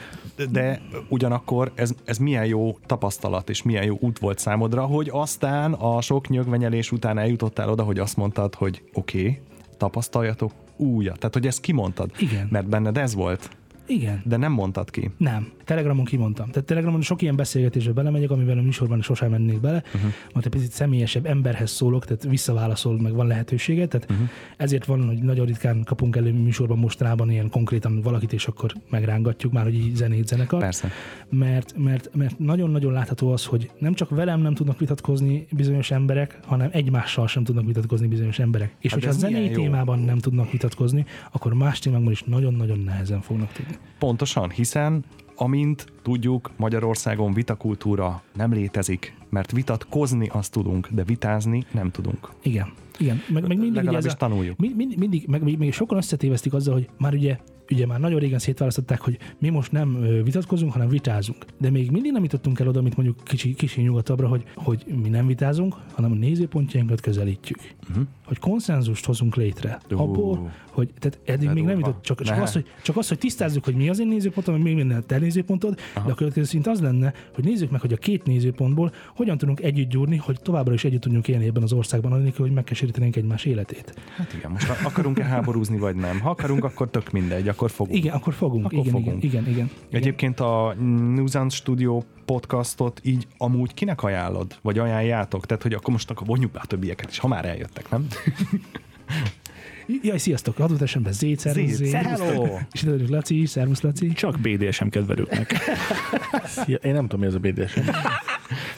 De 0.51 0.81
ugyanakkor 1.09 1.71
ez, 1.75 1.93
ez 2.05 2.17
milyen 2.17 2.45
jó 2.45 2.77
tapasztalat 2.85 3.49
és 3.49 3.63
milyen 3.63 3.83
jó 3.83 3.97
út 3.99 4.19
volt 4.19 4.39
számodra, 4.39 4.85
hogy 4.85 5.09
aztán 5.11 5.73
a 5.73 6.01
sok 6.01 6.27
nyögvenyelés 6.27 6.91
után 6.91 7.17
eljutottál 7.17 7.69
oda, 7.69 7.83
hogy 7.83 7.99
azt 7.99 8.17
mondtad, 8.17 8.55
hogy 8.55 8.83
oké, 8.93 9.19
okay, 9.19 9.39
tapasztaljatok 9.77 10.51
újat. 10.75 11.17
Tehát, 11.17 11.33
hogy 11.33 11.47
ezt 11.47 11.59
kimondtad. 11.61 12.11
Igen. 12.17 12.47
Mert 12.51 12.67
benned 12.67 12.97
ez 12.97 13.15
volt, 13.15 13.49
Igen. 13.85 14.21
de 14.25 14.37
nem 14.37 14.51
mondtad 14.51 14.89
ki. 14.89 15.11
Nem. 15.17 15.51
Telegramon 15.63 16.05
kimondtam. 16.05 16.49
Tehát 16.49 16.67
Telegramon 16.67 17.01
sok 17.01 17.21
ilyen 17.21 17.35
beszélgetésbe 17.35 17.91
belemegyek, 17.91 18.31
amivel 18.31 18.57
a 18.57 18.61
műsorban 18.61 19.01
sosem 19.01 19.29
mennék 19.29 19.59
bele, 19.59 19.83
uh-huh. 19.85 20.11
mert 20.33 20.45
egy 20.45 20.51
picit 20.51 20.71
személyesebb 20.71 21.25
emberhez 21.25 21.71
szólok, 21.71 22.05
tehát 22.05 22.23
visszaválaszol, 22.23 23.01
meg 23.01 23.13
van 23.13 23.27
lehetősége. 23.27 23.87
Tehát 23.87 24.11
uh-huh. 24.11 24.27
ezért 24.57 24.85
van, 24.85 25.05
hogy 25.05 25.17
nagyon 25.17 25.45
ritkán 25.45 25.83
kapunk 25.83 26.15
elő 26.15 26.31
műsorban 26.31 26.77
mostanában 26.77 27.31
ilyen 27.31 27.49
konkrétan 27.49 28.01
valakit, 28.01 28.33
és 28.33 28.47
akkor 28.47 28.73
megrángatjuk 28.89 29.51
már, 29.51 29.63
hogy 29.63 29.75
így 29.75 29.95
zenét, 29.95 30.27
zenekar. 30.27 30.59
Persze. 30.59 30.89
Mert, 31.29 31.73
mert, 31.77 32.09
mert 32.13 32.39
nagyon-nagyon 32.39 32.93
látható 32.93 33.31
az, 33.31 33.45
hogy 33.45 33.71
nem 33.79 33.93
csak 33.93 34.09
velem 34.09 34.41
nem 34.41 34.53
tudnak 34.53 34.79
vitatkozni 34.79 35.47
bizonyos 35.51 35.91
emberek, 35.91 36.39
hanem 36.45 36.69
egymással 36.71 37.27
sem 37.27 37.43
tudnak 37.43 37.65
vitatkozni 37.65 38.07
bizonyos 38.07 38.39
emberek. 38.39 38.75
És 38.79 38.91
Hát 38.91 38.99
hogyha 39.03 39.19
zenei 39.19 39.49
jó. 39.49 39.53
témában 39.53 39.99
nem 39.99 40.17
tudnak 40.17 40.51
vitatkozni, 40.51 41.05
akkor 41.31 41.53
más 41.53 41.79
témákban 41.79 42.11
is 42.11 42.23
nagyon-nagyon 42.23 42.79
nehezen 42.79 43.21
fognak 43.21 43.51
tudni. 43.51 43.75
Pontosan, 43.99 44.49
hiszen 44.49 45.03
amint 45.35 45.85
tudjuk, 46.01 46.51
Magyarországon 46.57 47.33
vitakultúra 47.33 48.21
nem 48.33 48.53
létezik, 48.53 49.15
mert 49.29 49.51
vitatkozni 49.51 50.27
azt 50.31 50.51
tudunk, 50.51 50.87
de 50.91 51.03
vitázni 51.03 51.65
nem 51.71 51.91
tudunk. 51.91 52.29
Igen. 52.41 52.73
Igen, 52.97 53.21
meg, 53.29 53.47
meg 53.47 53.57
mindig 53.57 53.83
ugye 53.83 53.97
ez 53.97 54.05
a, 54.05 54.13
tanuljuk. 54.13 54.57
Mind, 54.57 54.75
mind, 54.75 54.97
mindig, 54.97 55.27
meg 55.27 55.57
még 55.57 55.73
sokan 55.73 55.97
összetévesztik 55.97 56.53
azzal, 56.53 56.73
hogy 56.73 56.89
már 56.97 57.13
ugye 57.13 57.37
ugye 57.71 57.85
már 57.85 57.99
nagyon 57.99 58.19
régen 58.19 58.39
szétválasztották, 58.39 59.01
hogy 59.01 59.17
mi 59.39 59.49
most 59.49 59.71
nem 59.71 60.07
vitatkozunk, 60.23 60.71
hanem 60.71 60.87
vitázunk. 60.87 61.45
De 61.57 61.69
még 61.69 61.91
mindig 61.91 62.11
nem 62.11 62.23
jutottunk 62.23 62.59
el 62.59 62.67
oda, 62.67 62.79
amit 62.79 62.95
mondjuk 62.95 63.23
kicsi, 63.23 63.53
kicsi 63.53 63.81
nyugatabbra, 63.81 64.27
hogy, 64.27 64.43
hogy 64.55 64.85
mi 65.01 65.09
nem 65.09 65.27
vitázunk, 65.27 65.75
hanem 65.93 66.11
a 66.11 66.15
nézőpontjainkat 66.15 67.01
közelítjük. 67.01 67.59
Uh-huh. 67.89 68.03
Hogy 68.25 68.39
konszenzust 68.39 69.05
hozunk 69.05 69.35
létre. 69.35 69.79
Ú. 69.91 69.97
Abból, 69.97 70.51
hogy 70.71 70.89
tehát 70.99 71.19
eddig 71.25 71.47
még 71.47 71.63
nem 71.63 71.65
Bedurva. 71.65 71.87
jutott, 71.87 72.03
csak, 72.03 72.21
csak, 72.21 72.35
Ne. 72.35 72.41
az, 72.41 72.53
hogy, 72.53 72.65
csak 72.83 72.97
az, 72.97 73.07
hogy 73.07 73.17
tisztázzuk, 73.17 73.63
hogy 73.65 73.75
mi 73.75 73.89
az 73.89 73.99
én 73.99 74.07
nézőpontom, 74.07 74.61
még 74.61 74.75
minden 74.75 74.97
a 74.97 75.01
te 75.01 75.17
nézőpontod, 75.17 75.79
Aha. 75.93 76.05
de 76.05 76.11
a 76.11 76.15
következő 76.15 76.45
szint 76.45 76.67
az 76.67 76.81
lenne, 76.81 77.13
hogy 77.33 77.43
nézzük 77.43 77.71
meg, 77.71 77.81
hogy 77.81 77.93
a 77.93 77.97
két 77.97 78.23
nézőpontból 78.23 78.91
hogyan 79.15 79.37
tudunk 79.37 79.61
együtt 79.61 79.89
gyúrni, 79.89 80.17
hogy 80.17 80.39
továbbra 80.41 80.73
is 80.73 80.83
együtt 80.83 81.01
tudjunk 81.01 81.27
élni 81.27 81.45
ebben 81.45 81.63
az 81.63 81.73
országban, 81.73 82.11
anélkül, 82.11 82.45
hogy 82.45 82.55
megkeserítenénk 82.55 83.15
egymás 83.15 83.45
életét. 83.45 83.93
Hát 84.17 84.33
igen, 84.33 84.51
most 84.51 84.69
akarunk-e 84.83 85.23
háborúzni, 85.23 85.77
vagy 85.77 85.95
nem? 85.95 86.19
Ha 86.19 86.29
akarunk, 86.29 86.63
akkor 86.63 86.89
tök 86.89 87.11
mindegy, 87.11 87.47
akkor 87.47 87.62
fogunk. 87.71 87.97
Igen, 87.97 88.13
akkor 88.13 88.33
fogunk. 88.33 88.65
Akkor 88.65 88.77
igen, 88.79 88.91
fogunk. 88.91 89.23
igen, 89.23 89.41
igen, 89.41 89.53
igen, 89.53 89.53
igen. 89.53 89.69
Egyébként 90.01 90.39
a 90.39 90.73
Nuisance 91.15 91.55
Studio 91.55 92.01
podcastot 92.25 92.99
így 93.03 93.27
amúgy 93.37 93.73
kinek 93.73 94.03
ajánlod? 94.03 94.57
Vagy 94.61 94.77
ajánljátok? 94.79 95.45
Tehát, 95.45 95.63
hogy 95.63 95.73
akkor 95.73 95.93
most 95.93 96.09
akkor 96.09 96.27
vonjuk 96.27 96.51
be 96.51 96.59
a 96.63 96.65
többieket 96.65 97.09
is, 97.09 97.17
ha 97.19 97.27
már 97.27 97.45
eljöttek, 97.45 97.89
nem? 97.89 98.07
Jaj, 100.03 100.17
sziasztok! 100.17 100.59
Adott 100.59 100.81
esetben 100.81 101.13
Zét, 101.13 101.39
szervusz 101.39 101.71
Zét. 101.71 101.93
hello! 101.93 102.57
És 102.71 102.81
ide 102.81 102.91
vagyok 102.91 103.09
Laci, 103.09 103.45
szervusz 103.45 103.81
Laci. 103.81 104.07
Csak 104.13 104.39
BDSM 104.39 104.87
kedvelőknek. 104.87 105.53
Ja, 106.65 106.75
én 106.77 106.93
nem 106.93 107.01
tudom, 107.07 107.19
mi 107.19 107.25
ez 107.25 107.33
a 107.33 107.39
BDSM. 107.39 107.79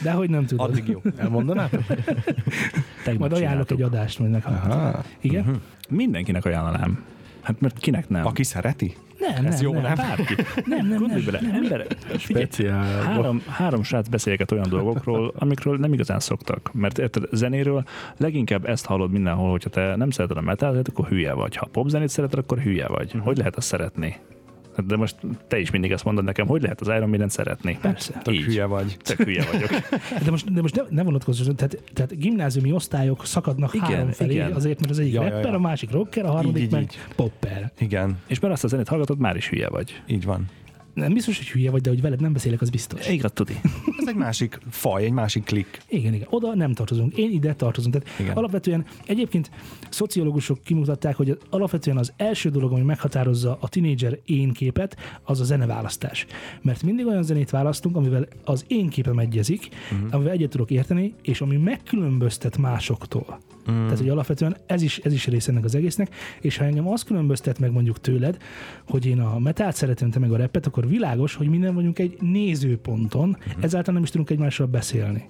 De 0.02 0.12
hogy 0.12 0.30
nem 0.30 0.46
tudod. 0.46 0.70
Addig 0.70 0.88
jó. 0.88 1.02
Elmondanátok? 1.18 1.84
Tegnap 3.04 3.20
Majd 3.20 3.32
ajánlok 3.32 3.38
csináltuk. 3.38 3.78
egy 3.78 3.84
adást, 3.84 4.20
majd 4.20 4.32
meghallgatom. 4.32 4.72
Aha. 4.72 5.04
Igen? 5.22 5.44
Mhm. 5.44 5.56
Mindenkinek 5.90 6.46
ajánlanám. 6.46 7.04
Hát 7.46 7.60
mert 7.60 7.78
kinek 7.78 8.10
nem? 8.10 8.26
Aki 8.26 8.44
szereti? 8.44 8.96
Nem, 9.20 9.46
Ez 9.46 9.54
nem, 9.54 9.64
jó, 9.64 9.74
nem. 9.74 9.82
nem? 9.82 9.94
Bárki. 9.96 10.36
Nem, 10.66 10.88
nem, 10.88 11.00
Gondolj 11.00 11.24
nem. 11.24 11.32
bele, 11.32 11.54
emberek. 11.54 11.96
Speciál. 12.18 13.02
Három, 13.04 13.42
három 13.48 13.84
srác 13.84 14.08
beszélget 14.08 14.52
olyan 14.52 14.70
dolgokról, 14.70 15.34
amikről 15.38 15.78
nem 15.78 15.94
igazán 15.94 16.20
szoktak. 16.20 16.70
Mert 16.74 16.98
érted, 16.98 17.24
zenéről 17.32 17.84
leginkább 18.18 18.66
ezt 18.66 18.86
hallod 18.86 19.12
mindenhol, 19.12 19.50
hogyha 19.50 19.70
te 19.70 19.96
nem 19.96 20.10
szereted 20.10 20.38
a 20.38 20.42
metalt, 20.42 20.88
akkor 20.88 21.08
hülye 21.08 21.34
vagy. 21.34 21.56
Ha 21.56 21.66
popzenét 21.72 22.10
szereted, 22.10 22.40
akkor 22.40 22.60
hülye 22.60 22.88
vagy. 22.88 23.12
Hogy 23.20 23.38
lehet 23.38 23.56
azt 23.56 23.68
szeretni? 23.68 24.16
Hát 24.76 24.86
De 24.86 24.96
most 24.96 25.16
te 25.48 25.60
is 25.60 25.72
mindig 25.72 25.92
ezt 25.92 26.04
mondod 26.04 26.24
nekem, 26.24 26.48
hogy 26.48 26.62
lehet 26.62 26.82
az 26.82 26.88
Iron 26.88 27.10
Maiden 27.10 27.30
szeretni? 27.30 27.78
Persze. 27.82 28.20
Tök 28.24 28.34
Így. 28.34 28.44
hülye 28.44 28.66
vagy. 28.66 28.98
Tök 29.04 29.22
hülye 29.24 29.46
vagyok. 29.52 29.70
De 30.26 30.32
most, 30.32 30.54
de 30.54 30.62
most 30.62 30.76
ne, 30.76 30.82
ne 30.90 31.04
vonatkozzon, 31.04 31.56
tehát, 31.56 31.78
tehát 31.94 32.18
gimnáziumi 32.20 32.72
osztályok 32.72 33.26
szakadnak 33.26 33.74
Igen, 33.74 33.88
három 33.90 34.12
felé, 34.12 34.34
igen. 34.34 34.52
azért, 34.52 34.80
mert 34.80 34.92
az 34.92 35.00
egyik 35.00 35.14
Ja, 35.14 35.24
ja, 35.24 35.30
rapper, 35.30 35.50
ja. 35.52 35.58
a 35.58 35.60
másik 35.60 35.92
rocker, 35.92 36.26
a 36.26 36.32
harmadik 36.32 36.64
így, 36.64 36.72
meg 36.72 36.82
így. 36.82 36.98
popper. 37.16 37.72
Igen, 37.80 38.18
És 38.28 38.40
mert 38.40 38.54
azt 38.54 38.64
a 38.64 38.68
zenét 38.68 38.88
hallgatod, 38.88 39.20
már 39.20 39.36
is 39.36 39.50
hülye 39.50 39.70
vagy. 39.70 40.02
így 40.08 40.26
van. 40.26 40.46
Nem 40.96 41.14
biztos, 41.14 41.38
hogy 41.38 41.48
hülye 41.48 41.72
vagy, 41.72 41.82
de 41.82 41.90
hogy 41.90 42.02
veled 42.02 42.22
nem 42.22 42.34
beszélek, 42.34 42.62
az 42.62 42.70
biztos. 42.70 43.08
Igaz, 43.08 43.32
tudni. 43.34 43.62
Ez 44.00 44.08
egy 44.08 44.16
másik 44.16 44.60
faj, 44.70 45.04
egy 45.04 45.12
másik 45.12 45.44
klik. 45.44 45.82
Igen, 45.88 46.14
igen. 46.14 46.28
Oda 46.30 46.56
nem 46.56 46.74
tartozunk. 46.74 47.18
Én 47.18 47.32
ide 47.32 47.54
tartozom. 47.54 47.92
Tehát 47.92 48.08
Igen. 48.08 48.22
igen. 48.26 48.38
alapvetően 48.38 48.86
egyébként 49.06 49.52
szociológusok 49.90 50.64
kimutatták, 50.64 51.16
hogy 51.16 51.38
alapvetően 51.50 51.98
az 51.98 52.14
első 52.18 52.50
dolog, 52.50 52.72
ami 52.72 52.82
meghatározza 52.82 53.58
a 53.62 53.70
tinédzser 53.70 54.20
én 54.26 54.52
képet, 54.52 54.98
az 55.24 55.40
a 55.40 55.44
zeneválasztás. 55.44 56.26
Mert 56.62 56.84
mindig 56.84 57.06
olyan 57.06 57.24
zenét 57.24 57.50
választunk, 57.50 57.96
amivel 57.96 58.28
az 58.44 58.66
én 58.68 58.90
képem 58.90 59.20
egyezik, 59.20 59.70
uh-huh. 59.92 60.14
amivel 60.14 60.32
egyet 60.32 60.50
tudok 60.50 60.72
érteni, 60.72 61.14
és 61.22 61.42
ami 61.42 61.58
megkülönböztet 61.58 62.58
másoktól. 62.58 63.40
Mm. 63.72 63.84
Tehát, 63.84 63.98
hogy 63.98 64.10
alapvetően 64.10 64.58
ez 64.66 64.82
is, 64.82 64.98
ez 64.98 65.14
is 65.14 65.28
része 65.28 65.52
ennek 65.52 65.64
az 65.64 65.76
egésznek, 65.76 66.16
és 66.42 66.58
ha 66.58 66.66
engem 66.66 66.88
az 66.88 67.04
különböztet 67.04 67.60
meg 67.60 67.72
mondjuk 67.72 68.02
tőled, 68.02 68.38
hogy 68.88 69.06
én 69.06 69.20
a 69.20 69.40
metált 69.40 69.76
szeretem, 69.76 70.10
te 70.10 70.20
meg 70.20 70.32
a 70.32 70.38
repet, 70.38 70.66
akkor 70.66 70.88
világos, 70.88 71.36
hogy 71.36 71.48
minden 71.48 71.74
vagyunk 71.74 72.00
egy 72.00 72.18
nézőponton, 72.22 73.30
mm. 73.30 73.62
ezáltal 73.62 73.94
nem 73.94 74.04
is 74.04 74.10
tudunk 74.10 74.30
egymással 74.30 74.68
beszélni. 74.68 75.30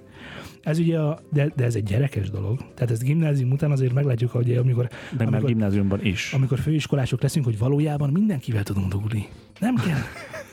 Ez 0.61 0.79
ugye, 0.79 0.99
a, 0.99 1.19
de, 1.31 1.51
de 1.55 1.63
ez 1.63 1.75
egy 1.75 1.83
gyerekes 1.83 2.29
dolog. 2.29 2.57
Tehát 2.73 2.91
ezt 2.91 3.03
gimnázium 3.03 3.51
után 3.51 3.71
azért 3.71 3.93
meglátjuk, 3.93 4.31
hogy 4.31 4.51
amikor, 4.51 4.87
De 4.87 5.23
már 5.23 5.27
amikor, 5.27 5.49
gimnáziumban 5.49 5.99
is. 6.03 6.33
amikor 6.33 6.59
főiskolások 6.59 7.21
leszünk, 7.21 7.45
hogy 7.45 7.57
valójában 7.57 8.09
mindenkivel 8.09 8.63
tudunk 8.63 8.91
dugni. 8.91 9.27
Nem 9.59 9.75
kell. 9.75 9.99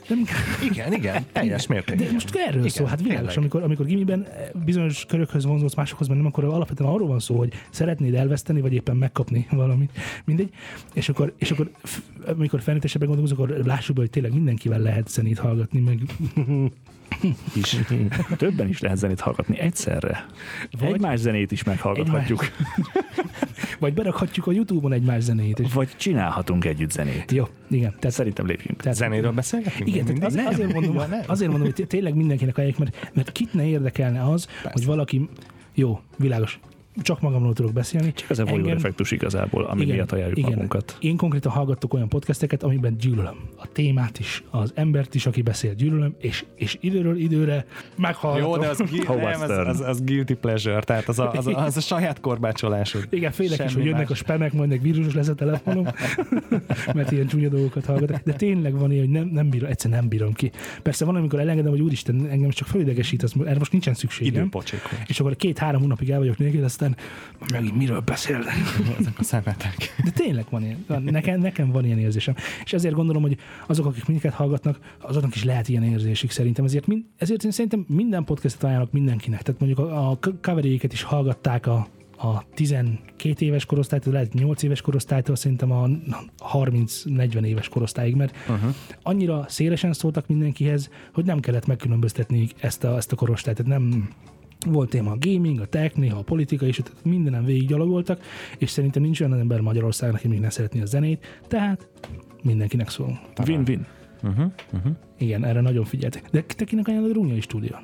Kell. 0.07 0.17
Igen, 0.69 0.93
igen, 0.99 1.25
teljes 1.31 1.67
mértékben. 1.67 2.07
De 2.07 2.13
most 2.13 2.35
erről 2.35 2.59
Igen, 2.59 2.69
szól, 2.69 2.87
hát 2.87 3.01
világos, 3.01 3.37
amikor, 3.37 3.63
amikor 3.63 3.85
gimiben 3.85 4.27
bizonyos 4.65 5.05
körökhöz 5.05 5.45
vonzódsz, 5.45 5.75
másokhoz 5.75 6.07
meg 6.07 6.17
nem, 6.17 6.25
akkor 6.25 6.43
alapvetően 6.43 6.89
arról 6.89 7.07
van 7.07 7.19
szó, 7.19 7.37
hogy 7.37 7.53
szeretnéd 7.69 8.13
elveszteni, 8.13 8.61
vagy 8.61 8.73
éppen 8.73 8.95
megkapni 8.95 9.47
valamit, 9.63 9.91
mindegy. 10.25 10.49
És 10.93 11.09
akkor, 11.09 11.33
és 11.37 11.51
akkor 11.51 11.71
amikor 12.25 12.61
felnőttesebben 12.61 13.07
gondolkozunk, 13.07 13.49
akkor 13.49 13.65
lássuk 13.65 13.95
be, 13.95 14.01
hogy 14.01 14.09
tényleg 14.09 14.33
mindenkivel 14.33 14.79
lehet 14.79 15.09
zenét 15.09 15.39
hallgatni, 15.39 15.79
meg 15.79 15.99
is. 17.55 17.77
Többen 18.37 18.67
is 18.67 18.79
lehet 18.79 18.97
zenét 18.97 19.19
hallgatni 19.19 19.59
egyszerre. 19.59 20.25
Vagy- 20.79 20.93
Egymás 20.93 21.19
zenét 21.19 21.51
is 21.51 21.63
meghallgathatjuk. 21.63 22.45
vagy 23.79 23.93
berakhatjuk 23.93 24.47
a 24.47 24.51
Youtube-on 24.51 24.93
egymás 24.93 25.23
zenét. 25.23 25.59
És... 25.59 25.73
Vagy 25.73 25.89
csinálhatunk 25.97 26.65
együtt 26.65 26.91
zenét. 26.91 27.31
Jó, 27.31 27.47
igen. 27.69 27.95
Tehát, 27.99 28.15
Szerintem 28.15 28.45
lépjünk. 28.45 28.81
tehát, 28.81 28.97
Zenéről 28.97 29.31
beszélgetünk? 29.31 29.87
Igen, 29.89 30.05
tehát 30.05 30.23
az, 30.23 30.35
azért, 30.35 30.73
mondom, 30.73 30.95
Ja, 30.95 31.07
azért 31.27 31.49
mondom, 31.49 31.67
hogy 31.67 31.73
té- 31.75 31.87
tényleg 31.87 32.15
mindenkinek 32.15 32.57
ajánljuk, 32.57 32.79
mert, 32.79 33.11
mert 33.13 33.31
kit 33.31 33.53
ne 33.53 33.65
érdekelne 33.67 34.23
az, 34.23 34.45
Persze. 34.45 34.69
hogy 34.71 34.85
valaki, 34.85 35.29
jó, 35.73 35.99
világos, 36.17 36.59
csak 37.01 37.21
magamról 37.21 37.53
tudok 37.53 37.73
beszélni. 37.73 38.13
Ez 38.29 38.39
a 38.39 38.45
voyeur 38.45 38.69
effektus 38.71 39.11
igazából, 39.11 39.63
ami 39.63 39.85
miatt 39.85 40.11
ajánljuk 40.11 40.39
magunkat. 40.49 40.97
Én 40.99 41.17
konkrétan 41.17 41.51
hallgattok 41.51 41.93
olyan 41.93 42.09
podcasteket, 42.09 42.63
amiben 42.63 42.97
gyűlölöm 42.97 43.35
a 43.57 43.67
témát 43.71 44.19
is, 44.19 44.43
az 44.49 44.71
embert 44.75 45.15
is, 45.15 45.25
aki 45.25 45.41
beszél, 45.41 45.73
gyűlölöm, 45.73 46.15
és, 46.19 46.45
és 46.55 46.77
időről 46.81 47.17
időre 47.17 47.65
meghallgatom. 47.95 48.49
Jó, 48.49 48.57
de 48.57 48.67
az, 48.67 48.77
gui- 48.77 49.05
Howard 49.13 49.39
nem, 49.39 49.41
az, 49.41 49.67
az, 49.67 49.79
az 49.79 50.03
guilty 50.03 50.33
pleasure, 50.33 50.79
tehát 50.79 51.07
az 51.07 51.19
a, 51.19 51.31
az 51.31 51.47
a, 51.47 51.63
az 51.63 51.77
a 51.77 51.81
saját 51.81 52.19
korbácsolásod. 52.19 53.07
Igen, 53.09 53.31
félek 53.31 53.51
is, 53.51 53.57
Semmi 53.57 53.73
hogy 53.73 53.85
jönnek 53.85 54.09
más. 54.09 54.19
a 54.19 54.23
spamek, 54.23 54.53
majd 54.53 54.69
meg 54.69 54.81
vírusos 54.81 55.13
lesz 55.13 55.27
a 55.27 55.35
telefonom, 55.35 55.87
mert 56.93 57.11
ilyen 57.11 57.27
csúnya 57.27 57.49
dolgokat 57.49 57.85
hallgatok. 57.85 58.17
De 58.23 58.33
tényleg 58.33 58.77
van 58.77 58.91
ilyen, 58.91 59.03
hogy 59.03 59.13
nem, 59.13 59.27
nem 59.27 59.49
bírom, 59.49 59.69
egyszer 59.69 59.91
nem 59.91 60.07
bírom 60.07 60.33
ki. 60.33 60.51
Persze 60.81 61.05
van, 61.05 61.15
amikor 61.15 61.39
elengedem, 61.39 61.71
hogy 61.71 61.81
úristen, 61.81 62.27
engem 62.29 62.49
csak 62.49 62.67
fölidegesít, 62.67 63.23
az, 63.23 63.33
erre 63.45 63.57
most 63.57 63.71
nincsen 63.71 63.93
szükségem. 63.93 64.41
Időpocsékol. 64.41 64.89
És 65.07 65.19
akkor 65.19 65.35
két-három 65.35 65.81
hónapig 65.81 66.09
el 66.09 66.19
vagyok 66.19 66.37
nélkül, 66.37 66.63
aztán 66.83 66.97
megint 67.51 67.77
miről 67.77 67.99
beszélnek. 67.99 68.53
Ezek 68.99 69.19
a 69.19 69.23
szemetek. 69.23 69.95
De 70.03 70.09
tényleg 70.11 70.45
van 70.49 70.63
ilyen. 70.63 71.03
Nekem, 71.03 71.39
nekem 71.39 71.71
van 71.71 71.85
ilyen 71.85 71.99
érzésem. 71.99 72.35
És 72.63 72.73
ezért 72.73 72.95
gondolom, 72.95 73.21
hogy 73.21 73.37
azok, 73.67 73.85
akik 73.85 74.05
minket 74.05 74.33
hallgatnak, 74.33 74.79
azoknak 75.01 75.35
is 75.35 75.43
lehet 75.43 75.67
ilyen 75.67 75.83
érzésük 75.83 76.31
szerintem. 76.31 76.65
Ezért, 76.65 76.87
mind, 76.87 77.03
ezért 77.17 77.43
én 77.43 77.51
szerintem 77.51 77.85
minden 77.87 78.23
podcastet 78.23 78.63
ajánlok 78.63 78.91
mindenkinek. 78.91 79.41
Tehát 79.41 79.59
mondjuk 79.59 79.87
a, 79.87 80.09
a 80.09 80.19
coveréket 80.41 80.93
is 80.93 81.03
hallgatták 81.03 81.67
a, 81.67 81.87
a 82.17 82.43
12 82.53 83.45
éves 83.45 83.65
korosztálytól, 83.65 84.13
lehet 84.13 84.33
8 84.33 84.63
éves 84.63 84.81
korosztálytól, 84.81 85.35
szerintem 85.35 85.71
a 85.71 85.87
30-40 86.53 87.45
éves 87.45 87.69
korosztályig, 87.69 88.15
mert 88.15 88.37
uh-huh. 88.37 88.73
annyira 89.03 89.45
szélesen 89.47 89.93
szóltak 89.93 90.27
mindenkihez, 90.27 90.89
hogy 91.13 91.25
nem 91.25 91.39
kellett 91.39 91.65
megkülönböztetni 91.65 92.47
ezt 92.59 92.83
a, 92.83 92.95
ezt 92.95 93.11
a 93.11 93.15
korosztályt. 93.15 93.57
Tehát 93.57 93.71
nem, 93.71 94.09
volt 94.71 94.89
téma 94.89 95.11
a 95.11 95.17
gaming, 95.19 95.59
a 95.59 95.65
tech, 95.65 95.95
néha 95.95 96.17
a 96.17 96.21
politika 96.21 96.65
is, 96.65 96.75
tehát 96.75 97.03
mindenen 97.03 97.45
végig 97.45 97.67
gyalogoltak, 97.67 98.21
és 98.57 98.69
szerintem 98.69 99.01
nincs 99.01 99.19
olyan 99.21 99.39
ember 99.39 99.59
Magyarországon, 99.59 100.15
aki 100.15 100.27
még 100.27 100.39
ne 100.39 100.49
szeretné 100.49 100.81
a 100.81 100.85
zenét, 100.85 101.41
tehát 101.47 101.89
mindenkinek 102.43 102.89
szól. 102.89 103.19
Win-win. 103.47 103.85
Igen, 105.17 105.45
erre 105.45 105.61
nagyon 105.61 105.85
figyeltek. 105.85 106.23
De 106.31 106.41
te 106.41 106.65
kinek 106.65 106.87
ajánlod 106.87 107.09
a 107.09 107.13
Rúnyai 107.13 107.41
stúdió? 107.41 107.75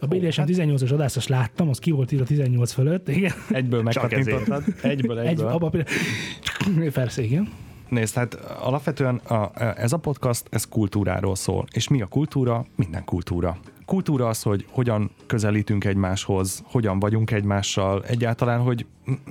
A 0.00 0.06
BDSM 0.06 0.42
18-as 0.46 0.92
adásos 0.92 1.26
láttam, 1.26 1.68
az 1.68 1.78
ki 1.78 1.90
volt 1.90 2.12
írva 2.12 2.24
18 2.24 2.72
fölött, 2.72 3.08
igen. 3.08 3.32
Egyből 3.50 3.82
megkattintottad. 3.82 4.64
Egyből, 4.82 5.18
Egy, 5.18 5.26
egyből. 5.26 5.46
abba 5.46 5.68
például... 5.68 6.90
Persze, 6.90 7.22
igen. 7.22 7.48
Nézd, 7.88 8.14
hát 8.14 8.34
alapvetően 8.60 9.16
a, 9.16 9.50
ez 9.76 9.92
a 9.92 9.96
podcast, 9.96 10.46
ez 10.50 10.68
kultúráról 10.68 11.34
szól. 11.34 11.64
És 11.72 11.88
mi 11.88 12.02
a 12.02 12.06
kultúra? 12.06 12.66
Minden 12.76 13.04
kultúra. 13.04 13.58
Kultúra 13.86 14.28
az, 14.28 14.42
hogy 14.42 14.66
hogyan 14.70 15.10
közelítünk 15.26 15.84
egymáshoz, 15.84 16.62
hogyan 16.64 16.98
vagyunk 16.98 17.30
egymással, 17.30 18.04
egyáltalán, 18.04 18.60
hogy 18.60 18.86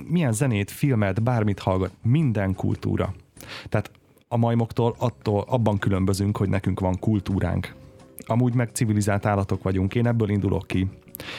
milyen 0.08 0.32
zenét, 0.32 0.70
filmet, 0.70 1.22
bármit 1.22 1.58
hallgat. 1.58 1.92
Minden 2.02 2.54
kultúra. 2.54 3.14
Tehát 3.68 3.90
a 4.28 4.36
majmoktól 4.36 4.94
attól 4.98 5.44
abban 5.48 5.78
különbözünk, 5.78 6.36
hogy 6.36 6.48
nekünk 6.48 6.80
van 6.80 6.98
kultúránk. 6.98 7.74
Amúgy 8.26 8.54
meg 8.54 8.70
civilizált 8.72 9.26
állatok 9.26 9.62
vagyunk, 9.62 9.94
én 9.94 10.06
ebből 10.06 10.28
indulok 10.28 10.66
ki. 10.66 10.88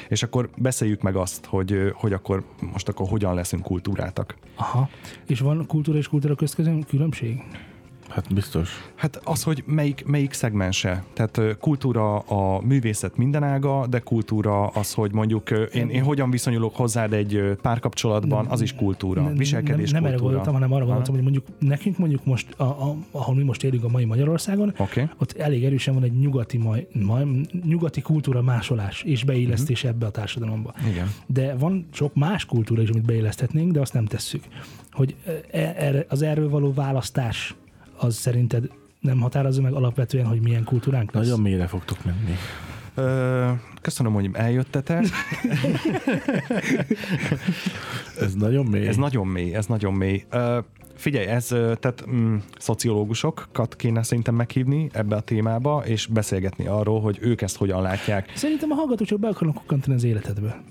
És 0.08 0.24
akkor 0.24 0.50
beszéljük 0.58 1.02
meg 1.02 1.16
azt, 1.16 1.46
hogy, 1.46 1.92
hogy 1.94 2.14
akkor 2.14 2.44
most 2.72 2.88
akkor 2.88 3.08
hogyan 3.08 3.34
leszünk 3.34 3.64
kultúrátak. 3.64 4.36
Aha. 4.56 4.90
És 5.28 5.40
van 5.40 5.66
kultúra 5.68 5.98
és 5.98 6.08
kultúra 6.08 6.36
közt 6.36 6.62
különbség? 6.88 7.44
Hát 8.10 8.34
biztos. 8.34 8.70
Hát 8.96 9.22
az, 9.24 9.44
hogy 9.44 9.64
melyik, 9.66 10.04
melyik 10.06 10.34
szegmense. 10.34 11.04
Tehát 11.14 11.58
kultúra 11.60 12.20
a 12.20 12.62
művészet 12.62 13.18
minden 13.18 13.44
ága, 13.44 13.88
de 13.88 14.00
kultúra 14.00 14.68
az, 14.68 14.94
hogy 14.94 15.14
mondjuk 15.14 15.50
én, 15.74 15.90
én 15.90 16.04
hogyan 16.04 16.30
viszonyulok 16.30 16.76
hozzád 16.76 17.14
egy 17.14 17.42
párkapcsolatban, 17.62 18.46
az 18.46 18.62
is 18.62 18.76
kultúra. 18.76 19.22
Nem- 19.22 19.36
Viselkedés 19.38 19.92
nem, 19.92 20.02
nem 20.02 20.12
erre 20.12 20.20
kultúra. 20.20 20.22
gondoltam, 20.24 20.54
hanem 20.54 20.72
arra 20.72 20.86
gondoltam, 20.86 21.14
hogy 21.14 21.24
mondjuk 21.24 21.46
nekünk 21.60 21.98
mondjuk 21.98 22.26
most, 22.26 22.54
a, 22.60 22.64
a, 22.64 22.96
ahol 23.12 23.36
mi 23.36 23.44
most 23.44 23.64
élünk 23.64 23.84
a 23.84 23.90
mai 23.90 24.06
Magyarországon, 24.06 24.74
Oké. 24.78 25.10
ott 25.18 25.32
elég 25.38 25.64
erősen 25.64 25.94
van 25.94 26.04
egy 26.04 26.20
nyugati, 26.20 26.58
maj, 26.58 26.88
maj, 27.06 27.26
nyugati 27.64 28.02
kultúra 28.02 28.42
másolás 28.42 29.02
és 29.02 29.24
beillesztés 29.24 29.84
Mhm. 29.84 29.92
ebbe 29.94 30.06
a 30.06 30.10
társadalomba. 30.12 30.74
Igen. 30.90 31.08
De 31.28 31.56
van 31.56 31.88
sok 31.94 32.16
más 32.16 32.46
kultúra 32.46 32.82
is, 32.82 32.90
amit 32.90 33.06
beilleszthetnénk, 33.06 33.72
de 33.72 33.80
azt 33.80 33.94
nem 33.94 34.06
tesszük. 34.06 34.44
Hogy 34.92 35.16
e- 35.52 35.74
erre, 35.78 36.06
az 36.10 36.22
erről 36.22 36.50
való 36.50 36.74
választás 36.74 37.56
az 37.98 38.16
szerinted 38.16 38.70
nem 39.00 39.20
határozza 39.20 39.62
meg 39.62 39.74
alapvetően, 39.74 40.26
hogy 40.26 40.42
milyen 40.42 40.64
kultúránk 40.64 41.12
lesz? 41.12 41.24
Nagyon 41.24 41.42
mélyre 41.42 41.68
fogtok 41.68 41.98
menni. 42.06 42.36
Ö, 42.96 43.52
köszönöm, 43.82 44.14
hogy 44.14 44.30
eljöttetek. 44.34 45.06
Ez 48.20 48.34
nagyon 48.34 48.66
mély. 48.66 48.88
Ez 48.88 48.96
nagyon 48.96 49.28
mély, 49.28 49.54
ez 49.54 49.66
nagyon 49.66 49.94
mély. 49.94 50.24
Ö, 50.30 50.60
figyelj, 50.96 51.26
ez, 51.26 51.48
tehát 51.48 52.04
mm, 52.10 52.36
szociológusokat 52.58 53.76
kéne 53.76 54.04
szerintem 54.04 54.36
meghívni 54.36 54.90
ebbe 54.94 55.16
a 55.16 55.22
témába, 55.22 55.84
és 55.86 56.06
beszélgetni 56.06 56.68
arról, 56.68 57.02
hogy 57.02 57.18
ők 57.22 57.42
ezt 57.42 57.58
hogyan 57.58 57.82
látják. 57.82 58.32
Szerintem 58.36 58.72
a 58.72 58.76
hallgatók 58.76 59.08
csak 59.08 59.20
be 59.20 59.28
akarnak 59.28 59.56
kukkantani 59.56 59.96
az 59.96 60.04
életedbe. 60.04 60.62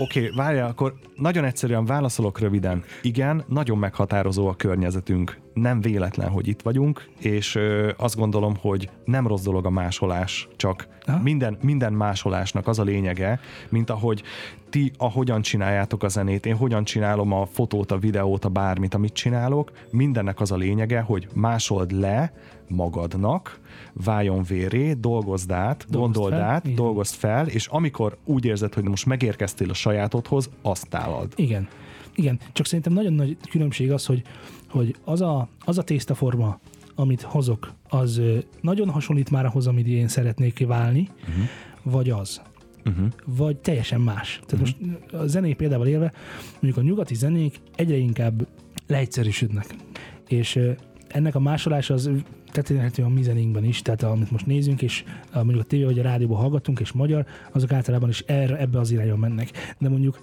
Oké, 0.00 0.20
okay, 0.24 0.36
várjál, 0.36 0.68
akkor 0.68 0.94
nagyon 1.16 1.44
egyszerűen 1.44 1.84
válaszolok 1.84 2.38
röviden. 2.38 2.84
Igen, 3.02 3.44
nagyon 3.48 3.78
meghatározó 3.78 4.48
a 4.48 4.56
környezetünk. 4.56 5.38
Nem 5.54 5.80
véletlen, 5.80 6.28
hogy 6.28 6.48
itt 6.48 6.62
vagyunk, 6.62 7.08
és 7.20 7.54
ö, 7.54 7.92
azt 7.96 8.16
gondolom, 8.16 8.56
hogy 8.60 8.90
nem 9.04 9.26
rossz 9.26 9.42
dolog 9.42 9.66
a 9.66 9.70
másolás, 9.70 10.48
csak 10.56 10.88
Aha. 11.04 11.22
minden, 11.22 11.58
minden 11.62 11.92
másolásnak 11.92 12.68
az 12.68 12.78
a 12.78 12.82
lényege, 12.82 13.40
mint 13.68 13.90
ahogy 13.90 14.22
ti 14.70 14.92
ahogyan 14.96 15.42
csináljátok 15.42 16.02
a 16.02 16.08
zenét, 16.08 16.46
én 16.46 16.56
hogyan 16.56 16.84
csinálom 16.84 17.32
a 17.32 17.46
fotót, 17.46 17.90
a 17.90 17.98
videót, 17.98 18.44
a 18.44 18.48
bármit, 18.48 18.94
amit 18.94 19.12
csinálok, 19.12 19.72
mindennek 19.90 20.40
az 20.40 20.52
a 20.52 20.56
lényege, 20.56 21.00
hogy 21.00 21.28
másold 21.34 21.92
le 21.92 22.32
magadnak, 22.68 23.58
váljon 24.04 24.42
véré, 24.42 24.92
dolgozd 24.92 25.50
át, 25.50 25.86
Dolgozd 25.88 26.14
gondold 26.14 26.32
fel, 26.32 26.50
át, 26.50 26.64
van. 26.64 26.74
dolgozd 26.74 27.14
fel, 27.14 27.46
és 27.46 27.66
amikor 27.66 28.16
úgy 28.24 28.44
érzed, 28.44 28.74
hogy 28.74 28.84
most 28.84 29.06
megérkeztél 29.06 29.70
a 29.70 29.74
sajátodhoz, 29.74 30.50
azt 30.62 30.94
állad. 30.94 31.32
Igen. 31.36 31.68
Igen, 32.14 32.40
csak 32.52 32.66
szerintem 32.66 32.92
nagyon 32.92 33.12
nagy 33.12 33.36
különbség 33.50 33.92
az, 33.92 34.06
hogy, 34.06 34.22
hogy 34.68 34.96
az, 35.04 35.20
a, 35.20 35.48
az 35.64 35.78
a 35.78 35.82
tésztaforma, 35.82 36.58
amit 36.94 37.22
hozok, 37.22 37.72
az 37.88 38.20
nagyon 38.60 38.90
hasonlít 38.90 39.30
már 39.30 39.46
ahhoz, 39.46 39.66
amit 39.66 39.86
én 39.86 40.08
szeretnék 40.08 40.66
válni, 40.66 41.08
uh-huh. 41.20 41.44
vagy 41.82 42.10
az. 42.10 42.42
Uh-huh. 42.84 43.06
Vagy 43.24 43.56
teljesen 43.56 44.00
más. 44.00 44.40
Tehát 44.46 44.66
uh-huh. 44.66 44.90
most 44.90 45.12
a 45.12 45.26
zenei 45.26 45.54
példával 45.54 45.86
élve, 45.86 46.12
mondjuk 46.52 46.76
a 46.76 46.88
nyugati 46.88 47.14
zenék 47.14 47.60
egyre 47.76 47.96
inkább 47.96 48.46
leegyszerűsödnek. 48.86 49.74
És 50.28 50.60
ennek 51.08 51.34
a 51.34 51.40
másolása 51.40 51.94
az 51.94 52.10
történhető 52.50 53.02
a 53.02 53.08
mi 53.08 53.22
zenénkben 53.22 53.64
is, 53.64 53.82
tehát 53.82 54.02
amit 54.02 54.30
most 54.30 54.46
nézünk, 54.46 54.82
és 54.82 55.04
mondjuk 55.32 55.60
a 55.60 55.64
tévé 55.64 55.84
vagy 55.84 55.98
a 55.98 56.02
rádióban 56.02 56.38
hallgatunk, 56.38 56.80
és 56.80 56.92
magyar, 56.92 57.26
azok 57.52 57.72
általában 57.72 58.08
is 58.08 58.20
erre, 58.26 58.58
ebbe 58.58 58.78
az 58.78 58.90
irányba 58.90 59.16
mennek. 59.16 59.74
De 59.78 59.88
mondjuk 59.88 60.20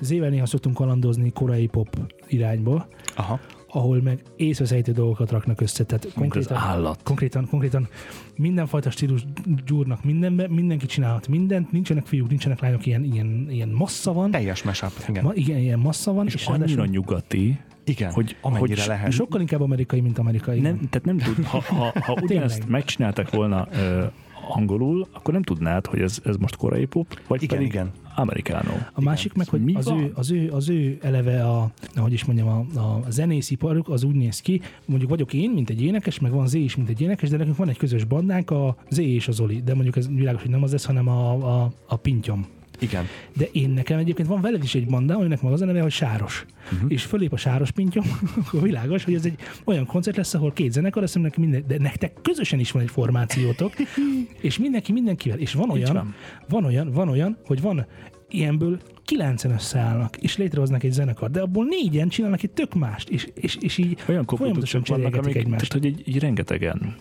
az 0.00 0.10
ével 0.10 0.30
néha 0.30 0.46
szoktunk 0.46 0.74
kalandozni 0.74 1.32
korai 1.32 1.66
pop 1.66 1.96
irányba, 2.28 2.88
Aha. 3.16 3.40
ahol 3.68 4.02
meg 4.02 4.22
észveszejtő 4.36 4.92
dolgokat 4.92 5.30
raknak 5.30 5.60
össze. 5.60 5.84
Tehát 5.84 6.12
konkrétan, 6.14 6.56
állat. 6.56 7.02
konkrétan, 7.02 7.46
konkrétan 7.48 7.88
mindenfajta 8.36 8.90
stílus 8.90 9.26
gyúrnak 9.66 10.04
mindenbe, 10.04 10.48
mindenki 10.48 10.86
csinálhat 10.86 11.28
mindent, 11.28 11.72
nincsenek 11.72 12.06
fiúk, 12.06 12.28
nincsenek 12.28 12.60
lányok, 12.60 12.86
ilyen, 12.86 13.04
ilyen, 13.04 13.46
ilyen 13.50 13.68
massza 13.68 14.12
van. 14.12 14.30
Teljes 14.30 14.62
mashup, 14.62 14.92
igen. 15.08 15.24
Ma, 15.24 15.32
igen, 15.34 15.58
ilyen 15.58 15.78
massza 15.78 16.12
van, 16.12 16.26
és, 16.26 16.34
És 16.34 16.46
ráadásul 16.46 16.80
annyira 16.80 16.92
nyugati, 16.92 17.58
igen, 17.88 18.12
hogy- 18.12 18.36
amennyire 18.40 18.80
hogy 18.80 18.88
lehet. 18.88 19.12
sokkal 19.12 19.40
inkább 19.40 19.60
amerikai, 19.60 20.00
mint 20.00 20.18
amerikai. 20.18 20.60
nem, 20.60 20.76
tehát 20.90 21.04
nem 21.04 21.18
tud, 21.18 21.44
ha, 21.44 21.60
ha, 21.60 21.92
ha 22.00 22.12
ugyanezt 22.22 22.54
Tényleg. 22.54 22.70
megcsinálták 22.70 23.30
volna 23.30 23.68
ö, 23.72 24.04
angolul, 24.50 25.06
akkor 25.12 25.32
nem 25.32 25.42
tudnád, 25.42 25.86
hogy 25.86 26.00
ez, 26.00 26.18
ez 26.24 26.36
most 26.36 26.56
korai 26.56 26.84
pop, 26.84 27.20
vagy 27.26 27.42
Igen, 27.42 27.56
pedig 27.56 27.72
igen. 27.72 27.90
americano. 28.16 28.70
A 28.92 29.00
másik 29.00 29.34
meg, 29.34 29.48
hogy 29.48 29.64
Mi 29.64 29.74
az 29.74 29.84
van? 29.84 29.98
ő, 29.98 30.12
az, 30.14 30.30
ő, 30.30 30.50
az 30.50 30.68
ő 30.68 30.98
eleve 31.02 31.44
a, 31.44 31.70
ahogy 31.94 32.12
is 32.12 32.24
mondjam, 32.24 32.48
a, 32.48 32.80
a 32.80 33.02
zenésziparuk 33.10 33.88
az 33.88 34.02
úgy 34.04 34.14
néz 34.14 34.40
ki, 34.40 34.60
mondjuk 34.84 35.10
vagyok 35.10 35.32
én, 35.32 35.50
mint 35.50 35.70
egy 35.70 35.82
énekes, 35.82 36.18
meg 36.18 36.32
van 36.32 36.46
Z 36.46 36.54
is, 36.54 36.76
mint 36.76 36.88
egy 36.88 37.00
énekes, 37.00 37.28
de 37.28 37.36
nekünk 37.36 37.56
van 37.56 37.68
egy 37.68 37.76
közös 37.76 38.04
bandánk, 38.04 38.50
a 38.50 38.76
Z 38.90 38.98
és 38.98 39.28
az 39.28 39.40
Oli, 39.40 39.62
de 39.62 39.74
mondjuk 39.74 39.96
ez 39.96 40.08
világos, 40.08 40.42
hogy 40.42 40.50
nem 40.50 40.62
az 40.62 40.72
lesz, 40.72 40.84
hanem 40.84 41.08
a, 41.08 41.30
a, 41.62 41.70
a 41.86 41.96
pintyom. 41.96 42.46
Igen. 42.78 43.06
De 43.36 43.48
én 43.52 43.70
nekem 43.70 43.98
egyébként 43.98 44.28
van 44.28 44.40
veled 44.40 44.62
is 44.62 44.74
egy 44.74 44.86
bandám, 44.86 45.16
aminek 45.18 45.42
maga 45.42 45.54
az 45.54 45.62
a 45.62 45.64
neve, 45.64 45.80
hogy 45.80 45.90
Sáros. 45.90 46.46
Uh-huh. 46.72 46.92
És 46.92 47.02
fölép 47.04 47.32
a 47.32 47.36
Sáros 47.36 47.70
pintyom, 47.70 48.04
akkor 48.46 48.62
világos, 48.62 49.04
hogy 49.04 49.14
ez 49.14 49.24
egy 49.24 49.38
olyan 49.64 49.86
koncert 49.86 50.16
lesz, 50.16 50.34
ahol 50.34 50.52
két 50.52 50.72
zenekar 50.72 51.02
lesz, 51.02 51.14
aminek 51.14 51.36
minden, 51.36 51.64
de 51.66 51.78
nektek 51.78 52.12
közösen 52.22 52.58
is 52.58 52.70
van 52.70 52.82
egy 52.82 52.90
formációtok, 52.90 53.72
és 54.40 54.58
mindenki 54.58 54.92
mindenkivel. 54.92 55.38
És 55.38 55.52
van 55.52 55.70
olyan, 55.70 55.94
van. 55.94 56.14
van 56.48 56.64
olyan, 56.64 56.92
van 56.92 57.08
olyan, 57.08 57.38
hogy 57.46 57.60
van 57.60 57.86
ilyenből 58.28 58.80
kilencen 59.08 59.50
összeállnak, 59.50 60.16
és 60.16 60.36
létrehoznak 60.36 60.82
egy 60.82 60.92
zenekar, 60.92 61.30
de 61.30 61.40
abból 61.40 61.64
négyen 61.64 62.08
csinálnak 62.08 62.42
egy 62.42 62.50
tök 62.50 62.74
mást, 62.74 63.08
és, 63.08 63.28
és, 63.34 63.56
és 63.60 63.78
így 63.78 63.98
Olyan 64.08 64.24
folyamatosan 64.24 64.82
vannak, 64.86 65.14
amik, 65.16 65.34
egymást. 65.36 65.68
tehát, 65.68 65.84
hogy 65.84 65.86
egy, 65.86 66.02
egy 66.06 66.18
rengetegen. 66.22 66.94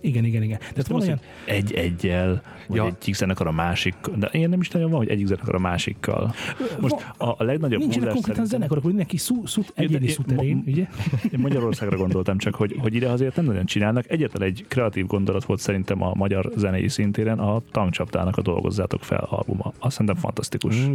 Igen, 0.00 0.24
igen, 0.24 0.42
igen. 0.42 0.58
Tehát 0.58 0.86
van 0.86 1.00
olyan, 1.00 1.20
egy 1.44 1.72
egyel, 1.72 2.42
vagy 2.66 2.76
Ja. 2.76 2.86
egyik 2.86 3.14
zenekar 3.14 3.46
a 3.46 3.52
másik, 3.52 3.94
de 4.16 4.28
ilyen 4.32 4.50
nem 4.50 4.60
is 4.60 4.68
nagyon 4.70 4.90
van, 4.90 4.98
hogy 4.98 5.08
egyik 5.08 5.26
zenekar 5.26 5.54
a 5.54 5.58
másikkal. 5.58 6.34
Most 6.80 6.94
a, 7.16 7.24
a 7.28 7.36
legnagyobb 7.44 7.80
nincsenek 7.80 7.92
húzás 7.92 8.14
konkrétan 8.14 8.24
szerintem- 8.24 8.46
zenekarok, 8.46 8.82
hogy 8.82 8.92
mindenki 8.92 9.16
szú, 9.16 9.46
szút, 9.46 9.66
de 9.76 9.82
egyedi 9.82 10.06
én- 10.06 10.12
szuterén, 10.12 10.62
ugye? 10.66 10.86
Én 11.32 11.38
Magyarországra 11.38 11.96
gondoltam 11.96 12.38
csak, 12.38 12.54
hogy, 12.54 12.74
hogy 12.78 12.94
ide 12.94 13.08
azért 13.08 13.36
nem 13.36 13.44
nagyon 13.44 13.64
csinálnak. 13.64 14.10
Egyetlen 14.10 14.48
egy 14.48 14.64
kreatív 14.68 15.06
gondolat 15.06 15.44
volt 15.44 15.60
szerintem 15.60 16.02
a 16.02 16.12
magyar 16.14 16.52
zenei 16.56 16.88
szintéren 16.88 17.38
a 17.38 17.62
tankcsaptának 17.70 18.36
a 18.36 18.42
Dolgozzátok 18.42 19.02
fel 19.04 19.26
albuma. 19.30 19.72
Azt 19.78 19.92
szerintem 19.92 20.16
fantasztikus. 20.16 20.76
Mm, 20.76 20.92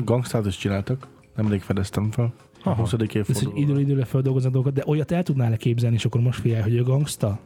is 0.53 0.59
csináltak. 0.59 1.07
Nemrég 1.35 1.61
fedeztem 1.61 2.11
fel. 2.11 2.33
A 2.63 2.69
20. 2.73 2.93
Ez, 2.93 2.99
hogy 2.99 3.15
évfordulóra. 3.15 3.59
időről 3.59 3.79
időre 3.81 4.05
feldolgoznak 4.05 4.51
dolgokat, 4.51 4.77
de 4.77 4.83
olyat 4.85 5.11
el 5.11 5.23
tudnál-e 5.23 5.57
képzelni, 5.57 5.95
és 5.95 6.05
akkor 6.05 6.21
most 6.21 6.39
figyelj, 6.39 6.61
hogy 6.61 6.77
a 6.77 6.83
gangsta 6.83 7.39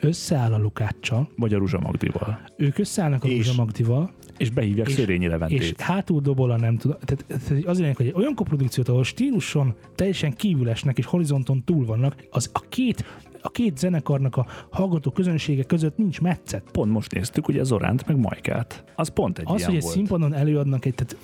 összeáll 0.00 0.52
a 0.52 0.58
Lukáccsal, 0.58 1.28
Vagy 1.36 1.54
a 1.54 1.58
Ruzsa 1.58 1.78
Magdival. 1.80 2.40
ők 2.56 2.78
összeállnak 2.78 3.24
a 3.24 3.28
És- 3.28 3.46
Ruzsa 3.46 3.62
Magdival, 3.62 4.10
És 4.38 4.50
behívják 4.50 4.88
És- 4.88 4.94
Szörényi 4.94 5.24
és 5.24 5.30
Leventét. 5.30 5.80
hátul 5.80 6.20
dobol 6.20 6.50
a 6.50 6.56
nem 6.56 6.76
tudom. 6.76 6.96
Tehát, 7.04 7.24
tehát 7.48 7.64
az 7.64 7.78
lényeg, 7.78 7.96
hogy 7.96 8.06
egy 8.06 8.14
olyan 8.16 8.34
koprodukciót, 8.34 8.88
ahol 8.88 9.04
stíluson 9.04 9.74
teljesen 9.94 10.32
kívül 10.32 10.68
esnek, 10.68 10.98
és 10.98 11.04
horizonton 11.06 11.64
túl 11.64 11.84
vannak, 11.84 12.14
az 12.30 12.50
a 12.52 12.60
két, 12.68 13.04
a 13.46 13.50
két 13.50 13.78
zenekarnak 13.78 14.36
a 14.36 14.46
hallgató 14.70 15.10
közönsége 15.10 15.62
között 15.62 15.96
nincs 15.96 16.20
metszet. 16.20 16.62
Pont 16.72 16.92
most 16.92 17.12
néztük 17.14 17.48
ugye 17.48 17.62
Zoránt 17.62 18.06
meg 18.06 18.16
Majkát. 18.18 18.84
Az 18.96 19.08
pont 19.08 19.38
egy 19.38 19.44
Az, 19.48 19.56
ilyen 19.56 19.66
hogy 19.68 19.76
egy 19.76 19.82
volt. 19.82 19.94
színpadon 19.94 20.34
előadnak 20.34 20.84
egy, 20.84 20.94
tehát 20.94 21.16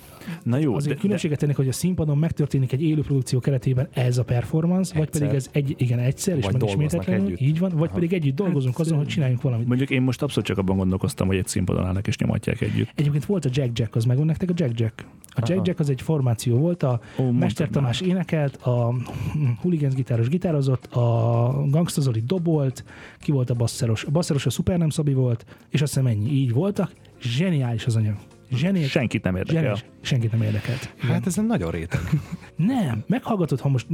Na 0.43 0.57
jó, 0.57 0.75
azért 0.75 0.95
de, 0.95 1.01
különbséget 1.01 1.39
tennék, 1.39 1.55
hogy 1.55 1.67
a 1.67 1.71
színpadon 1.71 2.17
megtörténik 2.17 2.71
egy 2.71 2.81
élő 2.83 3.01
produkció 3.01 3.39
keretében 3.39 3.87
ez 3.93 4.17
a 4.17 4.23
performance, 4.23 4.93
vagy 4.93 5.03
Egyszer. 5.07 5.21
pedig 5.21 5.35
ez 5.37 5.49
egy, 5.51 5.75
igen, 5.77 5.99
egyszer, 5.99 6.37
és 6.37 6.43
Vagy 6.43 6.51
meg 6.53 6.61
dolgoznak 6.61 6.85
ismétetlenül, 6.91 7.25
együtt. 7.25 7.39
így 7.47 7.59
van, 7.59 7.71
vagy 7.75 7.89
pedig 7.89 8.13
együtt 8.13 8.35
dolgozunk 8.35 8.79
azon, 8.79 8.97
hogy 8.97 9.07
csináljunk 9.07 9.41
valamit. 9.41 9.67
mondjuk 9.67 9.89
én 9.89 10.01
most 10.01 10.21
abszolút 10.21 10.45
csak 10.47 10.57
abban 10.57 10.77
gondolkoztam, 10.77 11.27
hogy 11.27 11.37
egy 11.37 11.47
színpadon 11.47 11.85
állnak 11.85 12.07
és 12.07 12.17
nyomatják 12.17 12.61
együtt. 12.61 12.89
Egyébként 12.95 13.25
volt 13.25 13.45
a 13.45 13.49
Jack 13.53 13.79
Jack, 13.79 13.95
az 13.95 14.05
megvan 14.05 14.25
nektek 14.25 14.49
a 14.49 14.53
Jack 14.55 14.79
Jack? 14.79 15.05
A 15.35 15.39
Jack 15.39 15.51
Aha. 15.51 15.61
Jack 15.65 15.79
az 15.79 15.89
egy 15.89 16.01
formáció 16.01 16.57
volt, 16.57 16.83
a 16.83 16.99
Ó, 17.19 17.31
Mester. 17.31 17.69
Tamás 17.69 18.01
énekelt, 18.01 18.55
a 18.55 18.93
Hooligans 19.61 19.93
gitáros 19.93 20.27
gitározott, 20.29 20.85
a 20.85 21.65
Gangsta 21.69 22.01
Zoli 22.13 22.25
dobolt, 22.25 22.83
ki 23.19 23.31
volt 23.31 23.49
a 23.49 23.53
basszeros? 23.53 24.03
A 24.03 24.11
basszeros 24.11 24.45
a 24.45 24.49
Super 24.49 24.77
nem 24.77 24.89
Szabi 24.89 25.13
volt, 25.13 25.45
és 25.69 25.81
azt 25.81 25.93
hiszem 25.93 26.07
ennyi. 26.07 26.29
Így 26.31 26.53
voltak. 26.53 26.91
Zseniális 27.21 27.85
az 27.85 27.95
anyag. 27.95 28.15
Zseniális. 28.51 28.91
Senkit 28.91 29.23
nem 29.23 29.35
érdekel. 29.35 29.55
Zseniális. 29.61 29.85
Senkit 30.01 30.31
nem 30.31 30.41
érdekelt. 30.41 30.93
Hát 30.99 31.25
ez 31.27 31.35
nagyon 31.35 31.71
réteg. 31.71 31.99
Nem, 32.55 33.03
meghallgatod, 33.07 33.59
ha 33.59 33.69
most 33.69 33.87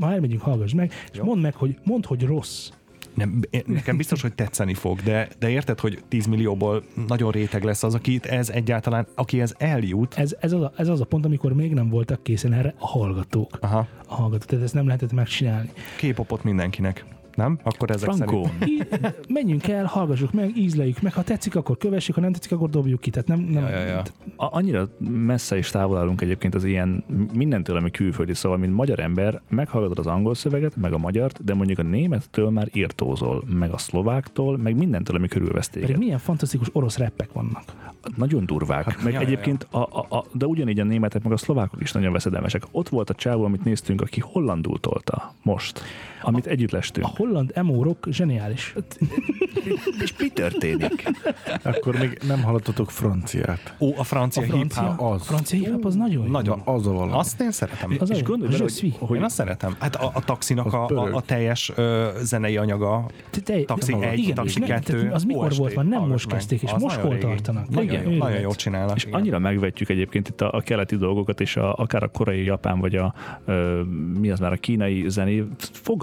ha 0.00 0.12
elmegyünk, 0.12 0.40
hallgass 0.40 0.72
meg, 0.72 0.92
és 1.12 1.20
mondd 1.20 1.40
meg, 1.40 1.54
hogy 1.54 1.76
mondd, 1.84 2.06
hogy 2.06 2.22
rossz. 2.22 2.70
Nem, 3.14 3.40
én- 3.50 3.62
nekem 3.66 3.96
biztos, 3.96 4.22
hogy 4.22 4.34
tetszeni 4.34 4.74
fog, 4.74 5.00
de, 5.02 5.28
de 5.38 5.50
érted, 5.50 5.80
hogy 5.80 6.02
10 6.08 6.26
millióból 6.26 6.82
nagyon 7.08 7.30
réteg 7.30 7.62
lesz 7.64 7.82
az, 7.82 7.94
akit 7.94 8.26
ez 8.26 8.48
egyáltalán, 8.50 9.06
aki 9.14 9.40
ez 9.40 9.54
eljut. 9.58 10.14
Ez, 10.14 10.36
ez, 10.40 10.52
az 10.52 10.62
a, 10.62 10.72
ez 10.76 10.88
az 10.88 11.00
a 11.00 11.04
pont, 11.04 11.24
amikor 11.24 11.52
még 11.52 11.74
nem 11.74 11.88
voltak 11.88 12.22
készen 12.22 12.52
erre 12.52 12.74
a 12.78 12.86
hallgatók. 12.86 13.58
Aha, 13.60 13.86
A 14.08 14.14
hallgatók, 14.14 14.48
tehát 14.48 14.64
ezt 14.64 14.74
nem 14.74 14.86
lehetett 14.86 15.12
megcsinálni. 15.12 15.70
K-popot 15.96 16.44
mindenkinek. 16.44 17.04
Nem? 17.38 17.58
Akkor 17.62 17.90
ezek 17.90 18.10
Frankó. 18.12 18.50
szerint... 18.58 18.70
Í- 18.70 19.28
menjünk 19.28 19.68
el, 19.68 19.84
hallgassuk 19.84 20.32
meg, 20.32 20.56
ízleljük 20.56 21.00
meg, 21.02 21.12
ha 21.12 21.22
tetszik, 21.22 21.56
akkor 21.56 21.76
kövessük, 21.76 22.14
ha 22.14 22.20
nem 22.20 22.32
tetszik, 22.32 22.52
akkor 22.52 22.70
dobjuk 22.70 23.00
ki. 23.00 23.10
Tehát 23.10 23.28
nem, 23.28 23.38
nem, 23.40 23.62
Ja, 23.62 23.68
ja, 23.78 23.84
ja. 23.86 24.02
A- 24.36 24.56
annyira 24.56 24.88
messze 25.08 25.58
is 25.58 25.70
távol 25.70 25.98
állunk 25.98 26.20
egyébként 26.20 26.54
az 26.54 26.64
ilyen 26.64 27.04
mindentől, 27.32 27.76
ami 27.76 27.90
külföldi, 27.90 28.34
szóval, 28.34 28.58
mint 28.58 28.74
magyar 28.74 28.98
ember, 28.98 29.40
meghallgatod 29.48 29.98
az 29.98 30.06
angol 30.06 30.34
szöveget, 30.34 30.76
meg 30.76 30.92
a 30.92 30.98
magyart, 30.98 31.44
de 31.44 31.54
mondjuk 31.54 31.78
a 31.78 31.82
némettől 31.82 32.50
már 32.50 32.68
írtózol, 32.72 33.42
meg 33.58 33.70
a 33.72 33.78
szlováktól, 33.78 34.56
meg 34.56 34.76
mindentől, 34.76 35.16
ami 35.16 35.28
körülvesz 35.28 35.66
Pedig 35.68 35.84
téged. 35.86 36.00
milyen 36.00 36.18
fantasztikus 36.18 36.68
orosz 36.72 36.96
reppek 36.98 37.32
vannak. 37.32 37.62
Nagyon 38.16 38.46
durvák. 38.46 38.84
Hát, 38.84 39.02
meg 39.02 39.12
ja, 39.12 39.20
ja, 39.20 39.20
ja, 39.20 39.26
egyébként, 39.26 39.66
A, 39.70 39.78
a, 39.78 40.06
a, 40.16 40.24
de 40.32 40.46
ugyanígy 40.46 40.80
a 40.80 40.84
németek, 40.84 41.22
meg 41.22 41.32
a 41.32 41.36
szlovákok 41.36 41.80
is 41.80 41.92
nagyon 41.92 42.12
veszedelmesek. 42.12 42.62
Ott 42.70 42.88
volt 42.88 43.10
a 43.10 43.14
csávó, 43.14 43.44
amit 43.44 43.64
néztünk, 43.64 44.00
aki 44.00 44.20
hollandul 44.20 44.80
tolta 44.80 45.34
most, 45.42 45.80
amit 46.20 46.46
együtt 46.46 46.70
lestünk. 46.70 47.06
A 47.06 47.10
holland 47.16 47.50
emo 47.54 47.82
rock 47.82 48.06
zseniális. 48.10 48.74
És 50.02 50.14
mi 50.18 50.28
történik? 50.28 51.08
Akkor 51.62 51.98
még 51.98 52.18
nem 52.26 52.42
hallottatok 52.42 52.90
franciát. 52.90 53.74
Ó, 53.80 53.92
a 53.96 54.04
francia, 54.04 54.42
A 54.42 54.44
hip-hop. 54.44 54.72
francia, 54.72 55.06
az. 55.08 55.26
francia 55.26 55.58
hip-hop 55.58 55.84
az 55.84 55.94
nagyon 55.94 56.24
jó. 56.24 56.30
Nagyon. 56.30 56.60
Az 56.64 56.86
a 56.86 56.92
valami. 56.92 57.12
Azt 57.12 57.40
én 57.40 57.50
szeretem. 57.50 57.96
Az 57.98 58.10
és 58.10 58.20
a- 58.20 58.22
gondolj 58.24 58.50
bele, 58.50 58.62
hogy. 58.62 58.80
Hogy 58.80 59.08
hogy 59.08 59.16
én 59.16 59.22
azt 59.24 59.34
szeretem. 59.34 59.76
Hát 59.78 59.94
a, 59.96 60.10
a 60.14 60.20
taxinak 60.24 60.72
a, 60.72 60.86
a, 60.86 61.14
a 61.14 61.20
teljes 61.20 61.72
ö, 61.76 62.08
zenei 62.22 62.56
anyaga, 62.56 63.06
Te- 63.30 63.40
te- 63.40 63.62
taxi 63.64 63.92
igen, 63.92 64.08
egy, 64.08 64.18
igen, 64.18 64.34
taxi 64.34 64.48
és 64.60 64.66
nem- 64.66 64.68
kettő, 64.68 64.98
tehát 64.98 65.14
Az 65.14 65.24
mikor 65.24 65.52
volt 65.56 65.74
már? 65.74 65.84
Nem 65.84 66.08
most 66.08 66.26
kezdték, 66.28 66.62
és 66.62 66.72
most 66.78 66.96
hol 66.96 67.18
tartanak. 67.18 67.68
Nagyon, 67.68 68.40
jól 68.40 68.54
csinálnak. 68.54 68.96
És 68.96 69.04
annyira 69.10 69.38
megvetjük 69.38 69.88
egyébként 69.88 70.28
itt 70.28 70.40
a, 70.40 70.52
a 70.52 70.60
keleti 70.60 70.96
dolgokat, 70.96 71.40
és 71.40 71.56
a, 71.56 71.74
akár 71.74 72.02
a 72.02 72.08
korai 72.08 72.44
japán, 72.44 72.78
vagy 72.80 72.94
a, 72.96 73.14
mi 74.20 74.30
az 74.30 74.38
már 74.38 74.52
a 74.52 74.56
kínai 74.56 75.04
zené, 75.08 75.44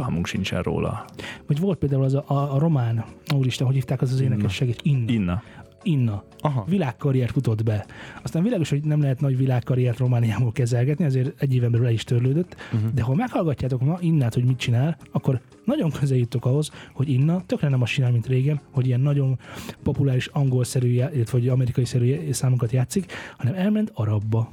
fogalmunk 0.06 0.28
sincsen 0.28 0.62
róla. 0.62 1.06
Vagy 1.48 1.60
volt 1.60 1.78
például 1.78 2.04
az 2.04 2.14
a, 2.14 2.24
a, 2.28 2.54
a 2.54 2.60
román, 2.60 3.06
úristen, 3.36 3.66
hogy 3.66 3.76
hívták 3.76 4.02
az 4.02 4.12
az 4.12 4.20
énekes 4.20 4.54
segít? 4.54 4.80
Inna. 4.84 5.12
Inna. 5.12 5.44
Inna. 5.84 6.24
Aha. 6.40 6.66
Világkarriert 6.68 7.32
futott 7.32 7.64
be. 7.64 7.86
Aztán 8.24 8.44
világos, 8.44 8.70
hogy 8.70 8.84
nem 8.84 9.02
lehet 9.02 9.22
nagy 9.22 9.38
világkarriert 9.38 9.98
Romániából 9.98 10.52
kezelgetni, 10.52 11.06
ezért 11.06 11.42
egy 11.42 11.56
éven 11.56 11.72
belül 11.72 11.86
el 11.86 11.92
is 11.92 12.04
törlődött, 12.04 12.56
uh-huh. 12.74 12.92
de 12.94 13.02
ha 13.02 13.16
meghallgatjátok 13.16 13.82
ma 13.82 13.98
Innát, 14.00 14.34
hogy 14.34 14.46
mit 14.46 14.58
csinál, 14.58 14.98
akkor 15.12 15.42
nagyon 15.66 15.92
közel 15.92 16.18
jutok 16.18 16.46
ahhoz, 16.46 16.72
hogy 16.94 17.10
Inna 17.10 17.42
tökre 17.46 17.70
nem 17.70 17.82
azt 17.82 17.92
csinál, 17.92 18.12
mint 18.12 18.28
régen, 18.28 18.60
hogy 18.72 18.86
ilyen 18.86 19.00
nagyon 19.00 19.40
populáris 19.84 20.28
angol-szerű, 20.28 20.88
illetve 20.88 21.52
amerikai-szerű 21.52 22.32
számokat 22.32 22.72
játszik, 22.72 23.12
hanem 23.38 23.54
elment 23.54 23.92
arabba. 23.94 24.52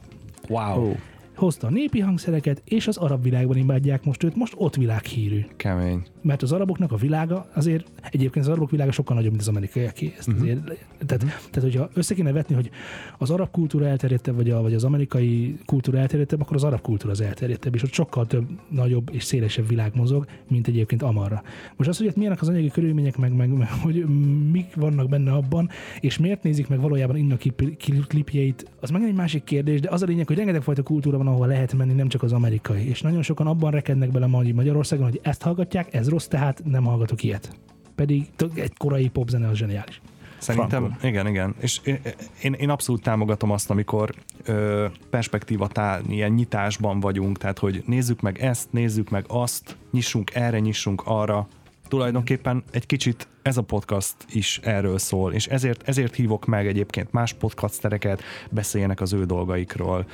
Wow. 0.48 0.88
Ó, 0.88 0.96
Hozta 1.34 1.66
a 1.66 1.70
népi 1.70 2.00
hangszereket, 2.00 2.62
és 2.64 2.86
az 2.86 2.96
arab 2.96 3.22
világban 3.22 3.56
imádják 3.56 4.04
most 4.04 4.22
őt, 4.22 4.36
most 4.36 4.54
ott 4.56 4.74
világhírű. 4.74 5.44
Kemény. 5.56 6.02
Mert 6.22 6.42
az 6.42 6.52
araboknak 6.52 6.92
a 6.92 6.96
világa 6.96 7.46
azért, 7.54 7.86
egyébként 8.10 8.44
az 8.44 8.50
arabok 8.50 8.70
világa 8.70 8.92
sokkal 8.92 9.16
nagyobb, 9.16 9.30
mint 9.30 9.42
az 9.42 9.48
amerikaiaké. 9.48 10.14
Ezt 10.18 10.26
Mhm. 10.28 10.36
uh-huh. 10.36 10.52
azért, 10.52 10.78
tehát, 11.06 11.22
uh-huh. 11.22 11.40
tehát, 11.50 11.70
hogyha 11.70 11.88
össze 11.94 12.14
kéne 12.14 12.32
vetni, 12.32 12.54
hogy 12.54 12.70
az 13.18 13.30
arab 13.30 13.50
kultúra 13.50 13.86
elterjedtebb, 13.86 14.34
vagy, 14.34 14.50
a, 14.50 14.62
vagy 14.62 14.74
az 14.74 14.84
amerikai 14.84 15.58
kultúra 15.66 15.98
elterjedtebb, 15.98 16.40
akkor 16.40 16.56
az 16.56 16.64
arab 16.64 16.80
kultúra 16.80 17.12
az 17.12 17.20
elterjedtebb, 17.20 17.74
és 17.74 17.82
ott 17.82 17.92
sokkal 17.92 18.26
több, 18.26 18.44
nagyobb 18.68 19.10
és 19.12 19.24
szélesebb 19.24 19.68
világ 19.68 19.92
mozog, 19.94 20.26
mint 20.48 20.66
egyébként 20.68 21.02
amarra. 21.02 21.42
Most 21.76 21.90
az, 21.90 21.98
hogy 21.98 22.06
ott 22.06 22.16
milyenek 22.16 22.40
az 22.40 22.48
anyagi 22.48 22.68
körülmények, 22.70 23.16
meg, 23.16 23.32
meg, 23.36 23.48
meg 23.48 23.70
hogy 23.70 24.04
mik 24.52 24.74
vannak 24.74 25.08
benne 25.08 25.32
abban, 25.32 25.68
és 26.00 26.18
miért 26.18 26.42
nézik 26.42 26.68
meg 26.68 26.80
valójában 26.80 27.16
Inna 27.16 27.36
klip- 27.36 27.76
klip- 27.76 28.06
klipjeit, 28.06 28.70
az 28.80 28.90
meg 28.90 29.02
egy 29.02 29.14
másik 29.14 29.44
kérdés, 29.44 29.80
de 29.80 29.88
az 29.88 30.02
a 30.02 30.06
lényeg, 30.06 30.26
hogy 30.26 30.36
rengeteg 30.36 30.62
fajta 30.62 30.82
kultúra 30.82 31.16
van, 31.16 31.26
ahova 31.26 31.46
lehet 31.46 31.74
menni, 31.74 31.92
nem 31.92 32.08
csak 32.08 32.22
az 32.22 32.32
amerikai. 32.32 32.88
És 32.88 33.02
nagyon 33.02 33.22
sokan 33.22 33.46
abban 33.46 33.70
rekednek 33.70 34.10
bele 34.10 34.26
ma 34.26 34.42
Magyarországon, 34.54 35.04
hogy 35.04 35.20
ezt 35.22 35.42
hallgatják, 35.42 35.94
ez 35.94 36.08
rossz, 36.12 36.26
tehát 36.26 36.62
nem 36.64 36.84
hallgatok 36.84 37.22
ilyet. 37.22 37.56
Pedig 37.94 38.30
egy 38.54 38.76
korai 38.76 39.08
popzene 39.08 39.48
az 39.48 39.56
zseniális. 39.56 40.00
Szerintem, 40.38 40.84
Frankó. 40.84 41.06
igen, 41.06 41.26
igen. 41.26 41.54
És 41.60 41.80
én, 41.84 42.00
én, 42.42 42.52
én 42.52 42.70
abszolút 42.70 43.02
támogatom 43.02 43.50
azt, 43.50 43.70
amikor 43.70 44.14
ö, 44.44 44.86
perspektívatál, 45.10 46.02
ilyen 46.08 46.30
nyitásban 46.30 47.00
vagyunk, 47.00 47.38
tehát 47.38 47.58
hogy 47.58 47.82
nézzük 47.86 48.20
meg 48.20 48.40
ezt, 48.40 48.72
nézzük 48.72 49.10
meg 49.10 49.24
azt, 49.28 49.76
nyissunk 49.90 50.34
erre, 50.34 50.58
nyissunk 50.58 51.02
arra. 51.04 51.48
Tulajdonképpen 51.88 52.62
egy 52.70 52.86
kicsit 52.86 53.28
ez 53.42 53.56
a 53.56 53.62
podcast 53.62 54.14
is 54.32 54.60
erről 54.62 54.98
szól, 54.98 55.32
és 55.32 55.46
ezért, 55.46 55.88
ezért 55.88 56.14
hívok 56.14 56.46
meg 56.46 56.66
egyébként 56.66 57.12
más 57.12 57.32
podcastereket, 57.32 58.22
beszéljenek 58.50 59.00
az 59.00 59.12
ő 59.12 59.24
dolgaikról 59.24 60.06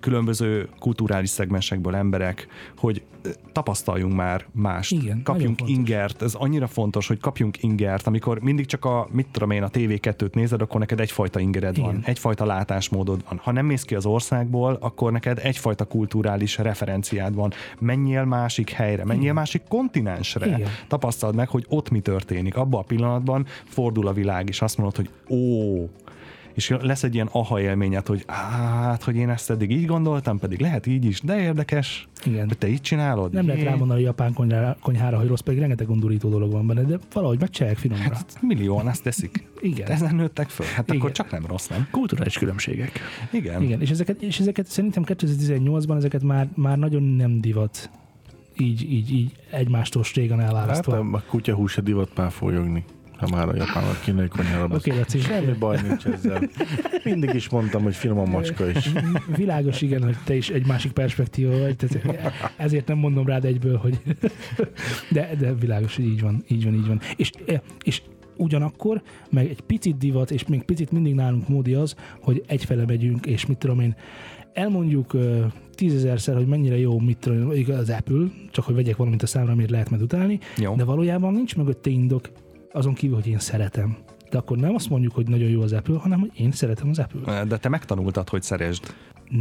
különböző 0.00 0.68
kulturális 0.78 1.28
szegmensekből 1.28 1.94
emberek, 1.94 2.46
hogy 2.76 3.02
tapasztaljunk 3.52 4.14
már 4.14 4.44
mást. 4.52 4.92
Igen, 4.92 5.22
kapjunk 5.22 5.58
ingert. 5.66 6.22
Ez 6.22 6.34
annyira 6.34 6.66
fontos, 6.66 7.06
hogy 7.06 7.18
kapjunk 7.20 7.62
ingert. 7.62 8.06
Amikor 8.06 8.40
mindig 8.40 8.66
csak 8.66 8.84
a, 8.84 9.08
mit 9.10 9.26
tudom 9.30 9.50
én, 9.50 9.62
a 9.62 9.68
TV2-t 9.68 10.34
nézed, 10.34 10.62
akkor 10.62 10.80
neked 10.80 11.00
egyfajta 11.00 11.40
ingered 11.40 11.76
Igen. 11.76 11.90
van, 11.90 12.02
egyfajta 12.04 12.44
látásmódod 12.44 13.24
van. 13.28 13.40
Ha 13.42 13.52
nem 13.52 13.66
mész 13.66 13.82
ki 13.82 13.94
az 13.94 14.06
országból, 14.06 14.78
akkor 14.80 15.12
neked 15.12 15.38
egyfajta 15.42 15.84
kulturális 15.84 16.58
referenciád 16.58 17.34
van. 17.34 17.52
Menjél 17.78 18.24
másik 18.24 18.70
helyre, 18.70 19.04
menjél 19.04 19.32
másik 19.32 19.62
kontinensre. 19.68 20.46
Igen. 20.46 20.68
Tapasztald 20.88 21.34
meg, 21.34 21.48
hogy 21.48 21.64
ott 21.68 21.90
mi 21.90 22.00
történik. 22.00 22.56
Abban 22.56 22.80
a 22.80 22.84
pillanatban 22.84 23.46
fordul 23.64 24.06
a 24.06 24.12
világ, 24.12 24.48
és 24.48 24.62
azt 24.62 24.76
mondod, 24.76 24.96
hogy 24.96 25.10
ó, 25.28 25.88
és 26.58 26.74
lesz 26.80 27.02
egy 27.02 27.14
ilyen 27.14 27.28
aha 27.32 27.60
élményed, 27.60 28.06
hogy 28.06 28.24
hát, 28.26 29.02
hogy 29.02 29.16
én 29.16 29.30
ezt 29.30 29.50
eddig 29.50 29.70
így 29.70 29.86
gondoltam, 29.86 30.38
pedig 30.38 30.60
lehet 30.60 30.86
így 30.86 31.04
is, 31.04 31.20
de 31.20 31.40
érdekes, 31.40 32.08
Igen. 32.24 32.48
hogy 32.48 32.58
te 32.58 32.68
így 32.68 32.80
csinálod. 32.80 33.32
Nem 33.32 33.46
lehet 33.46 33.62
rámondani 33.62 34.00
a 34.00 34.04
japán 34.04 34.32
konyhára, 34.32 34.76
konyhára, 34.82 35.18
hogy 35.18 35.28
rossz, 35.28 35.40
pedig 35.40 35.60
rengeteg 35.60 35.90
undorító 35.90 36.28
dolog 36.28 36.52
van 36.52 36.66
benne, 36.66 36.82
de 36.82 36.98
valahogy 37.12 37.40
megcsinálják 37.40 37.78
finomra. 37.78 38.14
Hát 38.14 38.38
millióan 38.40 38.88
ezt 38.88 39.02
teszik. 39.02 39.48
Igen. 39.60 39.90
Ezen 39.90 40.14
nőttek 40.14 40.48
föl. 40.48 40.66
Hát 40.66 40.88
Igen. 40.88 41.00
akkor 41.00 41.12
csak 41.12 41.30
nem 41.30 41.46
rossz, 41.46 41.66
nem? 41.66 41.88
Kulturális 41.90 42.38
különbségek. 42.38 43.00
Igen. 43.32 43.62
Igen, 43.62 43.80
és 43.80 43.90
ezeket, 43.90 44.22
és 44.22 44.40
ezeket 44.40 44.66
szerintem 44.66 45.02
2018-ban 45.06 45.96
ezeket 45.96 46.22
már, 46.22 46.48
már 46.54 46.78
nagyon 46.78 47.02
nem 47.02 47.40
divat 47.40 47.90
így, 48.56 48.92
így, 48.92 49.12
így 49.12 49.32
egymástól 49.50 50.02
régen 50.14 50.38
hát 50.38 50.48
elválasztva. 50.48 50.98
a 50.98 51.08
a 51.12 51.22
kutyahús 51.28 51.76
a 51.76 51.80
divat 51.80 52.10
már 52.16 52.30
folyogni. 52.30 52.84
Ha 53.18 53.28
már 53.30 53.48
a 53.48 53.56
japánok 53.56 54.00
kínai 54.04 54.28
konyhára 54.28 54.68
Oké. 54.74 54.90
Laci, 54.90 55.18
Semmi 55.18 55.52
baj 55.58 55.78
nincs 55.88 56.06
ezzel. 56.06 56.48
Mindig 57.04 57.34
is 57.34 57.48
mondtam, 57.48 57.82
hogy 57.82 57.94
finom 57.94 58.18
a 58.18 58.24
macska 58.24 58.68
is. 58.68 58.90
világos, 59.36 59.82
igen, 59.82 60.02
hogy 60.02 60.16
te 60.24 60.34
is 60.34 60.50
egy 60.50 60.66
másik 60.66 60.92
perspektíva 60.92 61.58
vagy, 61.58 61.76
tehát 61.76 62.32
ezért 62.56 62.86
nem 62.86 62.98
mondom 62.98 63.26
rád 63.26 63.44
egyből, 63.44 63.76
hogy 63.76 64.00
de, 65.10 65.30
de 65.38 65.54
világos, 65.54 65.96
hogy 65.96 66.04
így 66.04 66.20
van, 66.20 66.44
így 66.48 66.64
van, 66.64 66.74
így 66.74 66.86
van. 66.86 67.00
És, 67.16 67.30
és 67.84 68.02
ugyanakkor, 68.36 69.02
meg 69.30 69.48
egy 69.48 69.60
picit 69.60 69.98
divat, 69.98 70.30
és 70.30 70.46
még 70.46 70.62
picit 70.62 70.92
mindig 70.92 71.14
nálunk 71.14 71.48
módi 71.48 71.74
az, 71.74 71.94
hogy 72.22 72.44
egyfele 72.46 72.84
megyünk, 72.84 73.26
és 73.26 73.46
mit 73.46 73.58
tudom 73.58 73.80
én, 73.80 73.96
elmondjuk 74.52 75.14
uh, 75.14 75.44
tízezerszer, 75.74 76.36
hogy 76.36 76.46
mennyire 76.46 76.78
jó, 76.78 76.98
mit 76.98 77.18
tudom 77.18 77.52
az 77.78 77.90
Apple, 77.90 78.26
csak 78.50 78.64
hogy 78.64 78.74
vegyek 78.74 78.96
valamit 78.96 79.22
a 79.22 79.26
számra, 79.26 79.52
amit 79.52 79.70
lehet 79.70 79.90
majd 79.90 80.02
utálni, 80.02 80.38
Jó. 80.56 80.74
de 80.74 80.84
valójában 80.84 81.32
nincs 81.32 81.56
mögötte 81.56 81.90
indok, 81.90 82.30
azon 82.78 82.94
kívül, 82.94 83.16
hogy 83.16 83.26
én 83.26 83.38
szeretem. 83.38 83.96
De 84.30 84.38
akkor 84.38 84.56
nem 84.56 84.74
azt 84.74 84.88
mondjuk, 84.88 85.14
hogy 85.14 85.28
nagyon 85.28 85.48
jó 85.48 85.62
az 85.62 85.72
Apple, 85.72 85.98
hanem 85.98 86.20
hogy 86.20 86.30
én 86.34 86.52
szeretem 86.52 86.88
az 86.88 86.98
Apple. 86.98 87.44
De 87.44 87.56
te 87.56 87.68
megtanultad, 87.68 88.28
hogy 88.28 88.42
szeresd. 88.42 88.94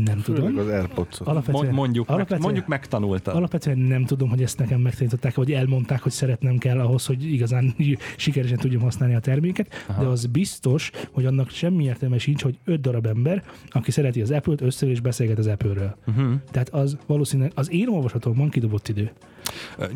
Nem 0.06 0.22
tudom. 0.22 0.46
Főleg 0.46 0.66
az 0.66 0.74
Airpods-ot. 0.74 1.28
Alapvetően, 1.28 1.64
Mond, 1.64 1.76
mondjuk, 1.76 2.08
meg, 2.08 2.16
alapvetően, 2.16 2.42
mondjuk 2.42 2.68
megtanultad. 2.68 3.36
alapvetően 3.36 3.78
nem 3.78 4.06
tudom, 4.06 4.30
hogy 4.30 4.42
ezt 4.42 4.58
nekem 4.58 4.82
megtanították, 4.82 5.36
vagy 5.36 5.52
elmondták, 5.52 6.02
hogy 6.02 6.12
szeretnem 6.12 6.58
kell 6.58 6.80
ahhoz, 6.80 7.06
hogy 7.06 7.34
igazán 7.34 7.76
sikeresen 8.18 8.58
tudjam 8.58 8.82
használni 8.82 9.16
a 9.16 9.20
terméket, 9.20 9.74
Aha. 9.88 10.02
de 10.02 10.08
az 10.08 10.26
biztos, 10.26 10.92
hogy 11.12 11.26
annak 11.26 11.50
semmi 11.50 11.84
értelme 11.84 12.18
sincs, 12.18 12.44
hogy 12.44 12.58
öt 12.66 12.82
darab 12.82 13.06
ember, 13.06 13.44
aki 13.70 13.92
szereti 13.92 14.22
az 14.22 14.32
Apple-t, 14.32 14.62
összeül 14.62 14.92
és 14.92 15.00
beszélget 15.00 15.38
az 15.38 15.48
Apple-ről. 15.48 15.96
Uh-huh. 16.08 16.34
Tehát 16.52 16.70
az 16.70 16.98
valószínűleg 17.06 17.52
az 17.56 17.72
én 17.72 17.88
olvasatomban 17.88 18.50
kidobott 18.50 18.88
idő. 18.88 19.12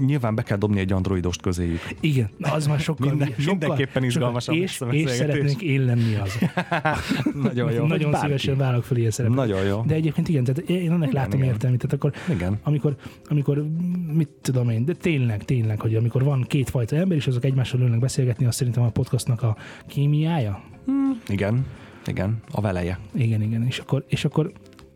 Nyilván 0.06 0.36
be 0.36 0.42
kell 0.42 0.58
dobni 0.58 0.80
egy 0.80 0.92
androidost 0.92 1.42
közéjük. 1.42 1.80
Igen, 2.00 2.30
az 2.40 2.68
már 2.68 2.80
sokkal, 2.80 3.10
Minden- 3.10 3.28
sokkal 3.38 3.46
mindenképpen 3.46 4.04
izgalmasabb 4.04 4.56
és, 4.56 4.82
a 4.82 4.86
és 4.86 5.04
beszélgetés. 5.04 5.16
szeretnék 5.16 5.62
én 5.70 5.86
lenni 5.86 6.16
az. 6.16 6.38
Nagyon 7.44 7.72
jó. 7.72 7.86
Nagyon 7.86 8.12
bárki. 8.12 8.26
szívesen 8.26 8.58
válok 8.58 8.84
fel 8.84 8.98
ilyen 8.98 9.12
szerepet. 9.12 9.38
Nagyon 9.38 9.64
jó. 9.66 9.84
De 9.86 9.94
egyébként 9.94 10.28
igen, 10.30 10.44
tehát 10.44 10.70
én 10.70 10.92
ennek 10.92 11.12
látom 11.12 11.40
igen. 11.40 11.52
értelmét. 11.52 11.80
Tehát 11.80 11.96
akkor, 11.96 12.36
Igen. 12.36 12.60
amikor, 12.64 12.96
amikor, 13.30 13.66
mit 14.14 14.30
tudom 14.42 14.70
én, 14.70 14.86
de 14.86 14.94
tényleg, 14.94 15.44
tényleg, 15.46 15.80
hogy 15.82 15.96
amikor 15.96 16.24
van 16.24 16.46
kétfajta 16.48 16.96
ember, 16.96 17.18
és 17.18 17.28
azok 17.28 17.46
egymással 17.46 17.80
ülnek 17.80 18.00
beszélgetni, 18.00 18.46
azt 18.46 18.58
szerintem 18.58 18.84
a 18.84 18.90
podcastnak 18.90 19.42
a 19.44 19.58
kémiája. 19.88 20.62
Igen. 21.28 21.66
Igen. 22.06 22.38
A 22.52 22.62
veleje. 22.62 23.00
Igen, 23.14 23.42
igen. 23.42 23.66
És 23.66 23.80
akkor, 23.80 24.04
és 24.08 24.26
akkor 24.26 24.52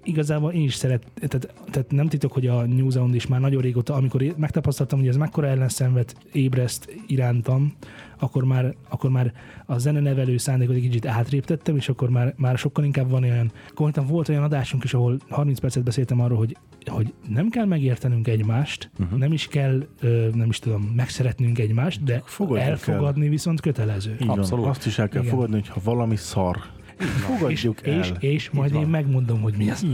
igazából 0.06 0.52
én 0.52 0.64
is 0.64 0.74
szeret, 0.74 1.04
tehát, 1.14 1.54
tehát 1.72 1.92
nem 1.92 2.08
titok, 2.08 2.32
hogy 2.32 2.48
a 2.48 2.66
New 2.66 2.90
Zealand 2.90 3.16
is 3.16 3.28
már 3.28 3.40
nagyon 3.40 3.62
régóta, 3.62 3.94
amikor 3.94 4.24
megtapasztaltam, 4.38 5.00
hogy 5.00 5.08
ez 5.08 5.18
mekkora 5.18 5.48
ellenszenvet 5.48 6.16
ébreszt 6.32 6.96
irántam, 7.08 7.74
akkor 8.20 8.44
már, 8.44 8.74
akkor 8.90 9.10
már 9.10 9.34
a 9.66 9.78
zenenevelő 9.78 10.38
szándékot 10.38 10.76
egy 10.76 10.82
kicsit 10.82 11.06
átréptettem, 11.06 11.76
és 11.76 11.90
akkor 11.90 12.10
már, 12.10 12.34
már 12.38 12.58
sokkal 12.58 12.84
inkább 12.84 13.10
van 13.10 13.24
olyan, 13.24 13.52
konkrétan 13.74 14.10
volt 14.10 14.30
olyan 14.30 14.44
adásunk 14.44 14.84
is, 14.84 14.94
ahol 14.94 15.18
30 15.30 15.60
percet 15.60 15.84
beszéltem 15.84 16.22
arról, 16.22 16.38
hogy, 16.38 16.58
hogy 16.86 17.14
nem 17.28 17.50
kell 17.50 17.66
megértenünk 17.66 18.28
egymást, 18.28 18.90
uh-huh. 19.00 19.20
nem 19.20 19.32
is 19.32 19.48
kell, 19.48 19.88
ö, 20.00 20.30
nem 20.34 20.50
is 20.50 20.60
tudom, 20.60 20.94
megszeretnünk 20.96 21.60
egymást, 21.60 22.04
de 22.04 22.22
Fogadjuk 22.26 22.68
elfogadni 22.68 23.30
viszont 23.30 23.62
kötelező. 23.62 24.18
Így 24.22 24.30
Abszolút. 24.30 24.64
van. 24.64 24.70
Azt 24.70 24.86
is 24.86 25.00
el 25.00 25.10
kell 25.10 25.22
Igen. 25.22 25.34
fogadni, 25.34 25.56
hogy 25.56 25.68
ha 25.68 25.80
valami 25.84 26.16
szar, 26.16 26.58
És, 27.00 27.08
fogadjuk 27.08 27.88
el. 27.88 28.00
és, 28.00 28.12
és 28.20 28.50
majd 28.50 28.74
én 28.74 28.88
megmondom, 28.88 29.42
hogy 29.42 29.54
mi 29.58 29.70
az. 29.70 29.86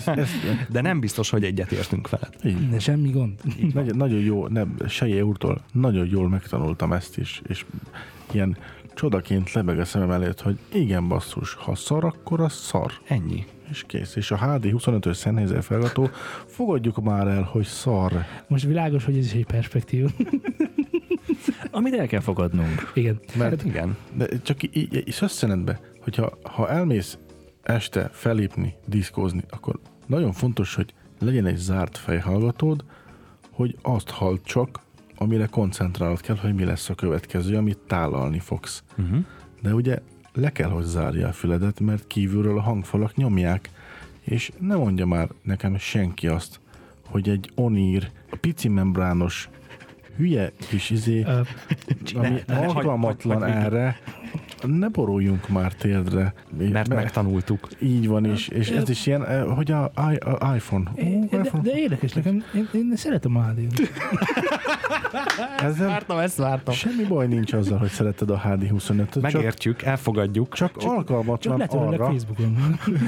De 0.72 0.80
nem 0.80 1.00
biztos, 1.00 1.30
hogy 1.30 1.44
egyetértünk 1.44 2.08
veled. 2.08 2.58
De 2.70 2.78
semmi 2.78 3.10
gond. 3.10 3.34
Nagyon, 3.72 3.96
nagyon 3.96 4.20
jó, 4.20 4.46
nem, 4.48 4.74
Seje 4.88 5.24
úrtól 5.24 5.60
nagyon 5.72 6.08
jól 6.10 6.28
megtanultam 6.28 6.92
ezt 6.92 7.18
is, 7.18 7.42
és 7.48 7.64
ilyen 8.32 8.56
csodaként 8.94 9.52
lebeg 9.52 9.78
a 9.78 9.84
szemem 9.84 10.10
előtt, 10.10 10.40
hogy 10.40 10.58
igen 10.72 11.08
basszus, 11.08 11.54
ha 11.54 11.74
szar, 11.74 12.04
akkor 12.04 12.40
az 12.40 12.52
szar. 12.52 12.92
Ennyi. 13.08 13.44
És 13.70 13.84
kész. 13.86 14.16
És 14.16 14.30
a 14.30 14.36
HD 14.36 14.64
25-ös 14.64 15.16
Sennheiser 15.18 15.62
felgató, 15.62 16.10
fogadjuk 16.46 17.02
már 17.02 17.26
el, 17.26 17.42
hogy 17.42 17.64
szar. 17.64 18.12
Most 18.48 18.64
világos, 18.64 19.04
hogy 19.04 19.18
ez 19.18 19.24
is 19.24 19.32
egy 19.32 19.46
perspektív. 19.46 20.06
Amit 21.70 21.94
el 21.94 22.06
kell 22.06 22.20
fogadnunk. 22.20 22.90
Igen. 22.94 23.20
Mert 23.36 23.64
Igen. 23.64 23.96
De 24.14 24.26
csak 24.42 24.62
így, 24.62 24.76
így, 24.76 24.94
így 24.94 25.16
összenedbe, 25.20 25.80
hogyha 26.00 26.38
ha 26.42 26.68
elmész 26.68 27.18
este 27.62 28.08
felépni, 28.12 28.74
diszkózni, 28.86 29.42
akkor 29.50 29.78
nagyon 30.06 30.32
fontos, 30.32 30.74
hogy 30.74 30.94
legyen 31.18 31.46
egy 31.46 31.56
zárt 31.56 31.96
fejhallgatód, 31.96 32.84
hogy 33.50 33.76
azt 33.82 34.10
hall 34.10 34.38
csak, 34.44 34.80
amire 35.16 35.46
koncentrálod 35.46 36.20
kell, 36.20 36.36
hogy 36.36 36.54
mi 36.54 36.64
lesz 36.64 36.90
a 36.90 36.94
következő, 36.94 37.56
amit 37.56 37.78
tálalni 37.78 38.38
fogsz. 38.38 38.82
Uh-huh. 38.98 39.24
De 39.62 39.74
ugye 39.74 39.98
le 40.32 40.52
kell, 40.52 40.68
hogy 40.70 40.84
zárja 40.84 41.28
a 41.28 41.32
füledet, 41.32 41.80
mert 41.80 42.06
kívülről 42.06 42.58
a 42.58 42.62
hangfalak 42.62 43.14
nyomják, 43.16 43.70
és 44.20 44.50
ne 44.58 44.74
mondja 44.74 45.06
már 45.06 45.28
nekem 45.42 45.76
senki 45.78 46.26
azt, 46.26 46.60
hogy 47.08 47.28
egy 47.28 47.50
onír, 47.54 48.10
a 48.30 48.36
pici 48.36 48.68
membrános 48.68 49.48
hülye 50.16 50.52
kis 50.68 50.90
izé, 50.90 51.22
ami 52.14 52.42
ne, 52.46 52.54
ne, 52.54 52.66
alkalmatlan 52.66 53.44
erre, 53.44 54.00
ne 54.66 54.88
boruljunk 54.88 55.48
már 55.48 55.72
térdre. 55.72 56.34
Mert 56.72 56.88
megtanultuk. 56.88 57.68
Így 57.82 58.08
van 58.08 58.24
is, 58.24 58.48
és 58.48 58.68
ez 58.70 58.88
is 58.88 59.06
ilyen, 59.06 59.26
eh, 59.26 59.44
hogy 59.56 59.70
a, 59.70 59.92
i- 60.12 60.16
a 60.28 60.54
iPhone. 60.54 60.90
Ó, 61.04 61.19
de, 61.30 61.50
de 61.62 61.78
érdekes, 61.78 62.12
nekem, 62.12 62.44
én, 62.54 62.68
én 62.72 62.92
szeretem 62.96 63.36
a 63.36 63.42
HD-t. 63.44 63.80
Ezzel 65.58 65.86
Vártam, 65.88 66.18
ezt 66.18 66.36
vártam. 66.36 66.74
semmi 66.74 67.04
baj 67.04 67.26
nincs 67.26 67.52
azzal, 67.52 67.78
hogy 67.78 67.88
szereted 67.88 68.30
a 68.30 68.40
HD25-öt, 68.44 69.10
csak, 69.10 69.22
Megértjük, 69.22 69.82
elfogadjuk. 69.82 70.54
csak 70.54 70.76
Csak 70.76 70.90
alkalmatlan 70.90 71.58
letöröllek 71.58 72.00
arra, 72.00 72.10
Facebookon. 72.10 72.56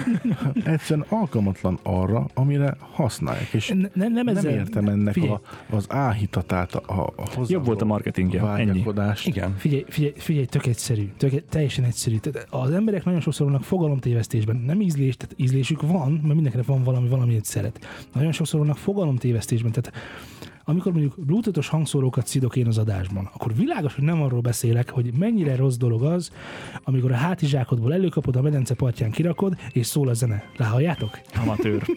egyszerűen 0.64 1.06
alkalmatlan 1.08 1.78
arra, 1.82 2.26
amire 2.34 2.76
használják, 2.92 3.52
és 3.52 3.68
Ne- 3.68 3.74
nem, 3.74 3.90
nem, 3.94 4.12
nem 4.12 4.28
ezzel, 4.28 4.52
értem 4.52 4.88
ennek 4.88 5.12
figyelj, 5.12 5.32
a, 5.32 5.76
az 5.76 5.86
áhítatát, 5.88 6.74
a, 6.74 7.12
a 7.16 7.28
hozzá 7.34 7.54
Jobb 7.54 7.64
volt 7.64 7.82
a 7.82 7.84
marketingje, 7.84 8.42
ennyi. 8.42 8.84
Igen. 9.24 9.54
Figyelj, 9.56 9.84
figyelj, 9.88 10.12
figyelj, 10.16 10.44
tök 10.44 10.66
egyszerű, 10.66 11.10
tök, 11.16 11.48
teljesen 11.48 11.84
egyszerű. 11.84 12.16
Tehát 12.16 12.46
az 12.50 12.70
emberek 12.70 13.04
nagyon 13.04 13.20
sokszor 13.20 13.46
vannak 13.46 13.64
fogalomtévesztésben. 13.64 14.56
Nem 14.56 14.80
ízlés, 14.80 15.16
tehát 15.16 15.34
ízlésük 15.36 15.82
van, 15.82 16.12
mert 16.12 16.34
mindenkinek 16.34 16.66
van 16.66 16.82
valami, 16.82 17.08
valamit 17.08 17.44
szeret. 17.44 17.86
Nagyon 18.14 18.32
sokszor 18.32 18.60
vannak 18.60 18.76
fogalomtévesztésben. 18.76 19.72
Tehát 19.72 19.92
amikor 20.64 20.92
mondjuk 20.92 21.14
bluetoothos 21.26 21.68
hangszórókat 21.68 22.26
szidok 22.26 22.56
én 22.56 22.66
az 22.66 22.78
adásban, 22.78 23.30
akkor 23.34 23.54
világos, 23.54 23.94
hogy 23.94 24.04
nem 24.04 24.22
arról 24.22 24.40
beszélek, 24.40 24.90
hogy 24.90 25.12
mennyire 25.14 25.56
rossz 25.56 25.76
dolog 25.76 26.02
az, 26.02 26.30
amikor 26.84 27.12
a 27.12 27.16
hátizsákodból 27.16 27.92
előkapod, 27.92 28.36
a 28.36 28.42
medence 28.42 28.74
partján 28.74 29.10
kirakod, 29.10 29.56
és 29.72 29.86
szól 29.86 30.08
a 30.08 30.14
zene. 30.14 30.44
Lehalljátok? 30.56 31.20
Amatőr. 31.40 31.82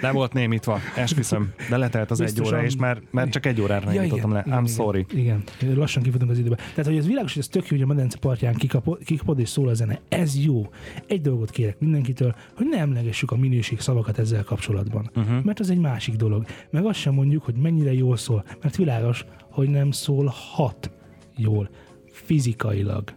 Le 0.00 0.10
volt 0.10 0.32
némítva, 0.32 0.78
esküszöm. 0.96 1.52
De 1.68 1.76
letelt 1.76 2.10
az 2.10 2.20
egy 2.20 2.26
Biztosan. 2.26 2.54
óra, 2.54 2.64
és 2.64 2.76
már, 2.76 3.00
már 3.10 3.28
csak 3.28 3.46
egy 3.46 3.60
órára 3.60 3.90
némítottam 3.90 4.32
le. 4.32 4.44
I'm 4.46 4.74
sorry. 4.74 5.06
Igen, 5.12 5.42
igen, 5.60 5.76
lassan 5.76 6.02
kifutunk 6.02 6.30
az 6.30 6.38
időbe. 6.38 6.56
Tehát, 6.56 6.86
hogy 6.86 6.96
ez 6.96 7.06
világos, 7.06 7.32
hogy 7.32 7.42
ez 7.42 7.48
tök 7.48 7.68
jó, 7.68 7.76
hogy 7.76 7.82
a 7.82 7.86
medence 7.86 8.18
partján 8.18 8.54
kikapod, 8.54 9.04
kikapod 9.04 9.38
és 9.38 9.48
szól 9.48 9.68
a 9.68 9.74
zene. 9.74 10.00
Ez 10.08 10.44
jó. 10.44 10.66
Egy 11.06 11.20
dolgot 11.20 11.50
kérek 11.50 11.78
mindenkitől, 11.80 12.34
hogy 12.54 12.66
ne 12.70 12.78
emlegessük 12.78 13.30
a 13.30 13.36
minőség 13.36 13.80
szavakat 13.80 14.18
ezzel 14.18 14.44
kapcsolatban. 14.44 15.10
Uh-huh. 15.16 15.44
Mert 15.44 15.60
az 15.60 15.70
egy 15.70 15.78
másik 15.78 16.14
dolog. 16.14 16.44
Meg 16.70 16.84
azt 16.84 16.98
sem 16.98 17.14
mondjuk, 17.14 17.44
hogy 17.44 17.54
mennyire 17.54 17.92
jól 17.92 18.16
szól. 18.16 18.44
Mert 18.62 18.76
világos, 18.76 19.24
hogy 19.50 19.68
nem 19.68 19.90
szólhat 19.90 20.90
jól 21.36 21.70
fizikailag. 22.10 23.12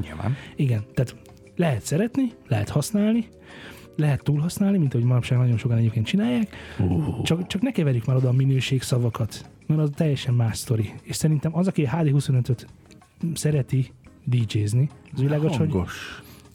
Nyilván. 0.00 0.36
Igen, 0.56 0.84
tehát 0.94 1.16
lehet 1.56 1.82
szeretni, 1.82 2.32
lehet 2.48 2.68
használni, 2.68 3.28
lehet 3.96 4.22
túlhasználni, 4.22 4.78
mint 4.78 4.94
ahogy 4.94 5.06
manapság 5.06 5.38
nagyon 5.38 5.56
sokan 5.56 5.76
egyébként 5.76 6.06
csinálják, 6.06 6.56
uh. 6.78 7.22
csak, 7.22 7.46
csak 7.46 7.62
ne 7.62 7.70
keverjük 7.70 8.04
már 8.04 8.16
oda 8.16 8.28
a 8.28 8.32
minőség 8.32 8.82
szavakat, 8.82 9.50
mert 9.66 9.80
az 9.80 9.90
teljesen 9.94 10.34
más 10.34 10.56
sztori. 10.58 10.92
És 11.02 11.16
szerintem 11.16 11.56
az, 11.56 11.66
aki 11.66 11.84
a 11.84 11.90
HD25-öt 11.90 12.66
szereti 13.34 13.92
DJ-zni, 14.24 14.88
az 15.14 15.20
világos, 15.20 15.56
hogy. 15.56 15.74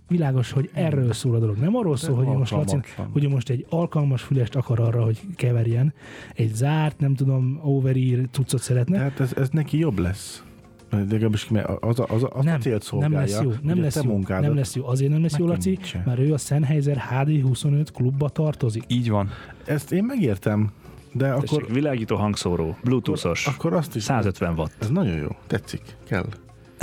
Világos, 0.10 0.51
hogy 0.51 0.70
erről 0.74 1.14
szól 1.14 1.36
a 1.36 1.39
dolog. 1.39 1.57
Nem 1.57 1.76
arról 1.76 1.97
szól, 1.97 2.16
hogy 2.16 2.26
most, 2.38 2.51
Laci, 2.51 2.74
alkalmatlan. 2.76 3.10
hogy 3.12 3.30
most 3.30 3.49
egy 3.49 3.66
alkalmas 3.70 4.22
fülest 4.22 4.55
akar 4.55 4.80
arra, 4.80 5.03
hogy 5.03 5.20
keverjen, 5.36 5.93
egy 6.36 6.53
zárt, 6.53 6.99
nem 6.99 7.16
tudom, 7.16 7.60
overear 7.64 8.28
cuccot 8.32 8.62
szeretne, 8.62 8.97
Tehát 8.97 9.20
ez, 9.20 9.34
ez 9.38 9.49
neki 9.49 9.78
jobb 9.78 9.97
lesz. 9.99 10.43
Mert 10.89 11.12
Legalábbis 11.12 11.47
mert 11.49 11.68
az, 11.84 11.99
a- 11.99 12.05
az, 12.10 12.24
a- 12.24 12.30
az 12.34 12.45
a 12.45 12.57
célt 12.60 12.84
szolgálja. 12.84 13.16
nem 13.18 13.26
lesz 13.26 13.41
jó, 13.41 13.51
nem 13.64 13.82
lesz 13.82 14.03
jó, 14.03 14.12
munkádat 14.12 14.43
nem 14.45 14.55
lesz 14.55 14.76
jó. 14.76 14.88
Azért 14.88 15.12
nem 15.12 15.22
lesz 15.22 15.38
jó, 15.38 15.45
Laci, 15.47 15.70
megkönnyítse. 15.70 16.03
mert 16.05 16.20
ő 16.20 16.34
a 16.34 16.38
Sennheiser 16.38 17.03
HD25 17.12 17.88
klubba 17.93 18.30
tartozik. 18.30 18.84
Így 18.88 19.10
van. 19.10 19.30
Ezt 19.66 19.91
én 19.91 20.03
megértem, 20.03 20.72
de 21.14 21.28
akkor, 21.32 21.43
Tessék, 21.62 21.74
világító 21.74 22.16
hangszóró, 22.16 22.78
bluetoothos, 22.84 23.47
akkor 23.47 23.74
azt 23.74 23.95
is... 23.95 24.03
150 24.03 24.53
watt. 24.57 24.72
Ez 24.80 24.89
nagyon 24.89 25.18
jó, 25.18 25.28
tetszik, 25.47 25.82
kell. 26.07 26.26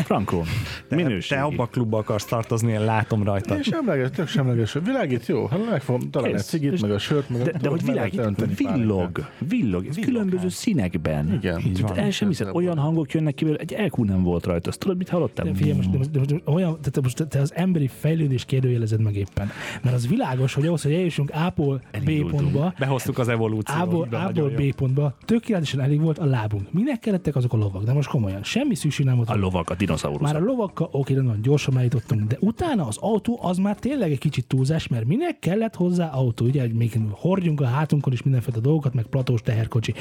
Frankon. 0.04 0.44
Minőség. 0.88 1.38
Te 1.38 1.44
abba 1.44 1.62
a 1.62 1.66
klubba 1.66 1.98
akarsz 1.98 2.24
tartozni, 2.24 2.72
én 2.72 2.84
látom 2.84 3.22
rajta. 3.22 3.54
Én 3.54 3.62
semleges, 3.62 4.10
tök 4.10 4.28
semleges. 4.28 4.76
Világít 4.84 5.26
jó, 5.26 5.46
hát 5.46 5.70
meg 5.70 5.82
fogom 5.82 6.10
találni 6.10 6.34
a 6.34 6.38
cigit, 6.38 6.80
meg 6.80 6.90
a 6.90 6.98
sört, 6.98 7.28
meg 7.28 7.40
a 7.40 7.44
De, 7.44 7.52
de 7.58 7.68
hogy 7.68 7.84
világít, 7.84 8.56
villog, 8.56 9.26
villog, 9.48 9.86
ez 9.86 9.96
különböző 9.96 10.48
színekben. 10.48 11.32
Igen. 11.32 11.60
Így 11.66 11.80
van. 11.80 11.98
El 11.98 12.10
sem 12.10 12.28
hiszed, 12.28 12.48
olyan 12.52 12.78
hangok 12.78 13.12
jönnek 13.12 13.34
ki, 13.34 13.46
egy 13.58 13.72
EQ 13.72 14.04
nem 14.04 14.22
volt 14.22 14.46
rajta. 14.46 14.68
Azt 14.68 14.78
tudod, 14.78 14.96
mit 14.96 15.08
hallottál? 15.08 15.46
De 15.46 15.54
figyelj, 15.54 15.76
most, 15.76 15.90
de 15.90 15.98
most, 15.98 16.10
de 16.10 16.18
most 16.18 16.34
olyan, 16.44 16.78
te, 16.80 16.90
te, 16.90 17.00
most 17.00 17.26
te 17.28 17.40
az 17.40 17.52
emberi 17.54 17.90
fejlődés 17.98 18.44
kérdőjelezed 18.44 19.00
meg 19.00 19.16
éppen. 19.16 19.50
Mert 19.82 19.94
az 19.94 20.08
világos, 20.08 20.54
hogy 20.54 20.66
ahhoz, 20.66 20.82
hogy 20.82 20.92
eljussunk 20.92 21.30
A-ból 21.30 21.80
B 22.04 22.30
pontba, 22.30 22.74
Behoztuk 22.78 23.18
az 23.18 23.28
evolúciót. 23.28 23.80
A-ból, 23.80 24.06
De. 24.10 24.42
B 24.42 24.74
pontba 24.74 25.16
tökéletesen 25.24 25.80
elég 25.80 26.00
volt 26.00 26.18
a 26.18 26.24
lábunk. 26.24 26.72
Minek 26.72 26.98
kellettek 26.98 27.36
azok 27.36 27.52
a 27.52 27.56
lovak? 27.56 27.84
De 27.84 27.92
most 27.92 28.08
komolyan, 28.08 28.42
semmi 28.42 28.74
szükség 28.74 29.06
nem 29.06 29.16
volt. 29.16 29.28
A 29.28 29.36
lovak, 29.36 29.70
a 29.70 29.74
dinoszauruszok. 29.86 30.26
Már 30.26 30.42
a 30.42 30.44
lovakkal, 30.44 30.88
oké, 30.92 31.14
nagyon 31.14 31.42
gyorsan 31.42 31.76
eljutottunk, 31.78 32.26
de 32.26 32.36
utána 32.40 32.86
az 32.86 32.96
autó 33.00 33.38
az 33.42 33.58
már 33.58 33.76
tényleg 33.76 34.10
egy 34.10 34.18
kicsit 34.18 34.46
túlzás, 34.46 34.88
mert 34.88 35.04
minek 35.04 35.38
kellett 35.38 35.74
hozzá 35.74 36.08
autó, 36.08 36.44
ugye, 36.44 36.60
hogy 36.60 36.72
még 36.72 37.00
hordjunk 37.10 37.60
a 37.60 37.64
hátunkon 37.64 38.12
is 38.12 38.22
mindenféle 38.22 38.58
dolgokat, 38.60 38.94
meg 38.94 39.04
platós 39.04 39.42
teherkocsi. 39.42 39.94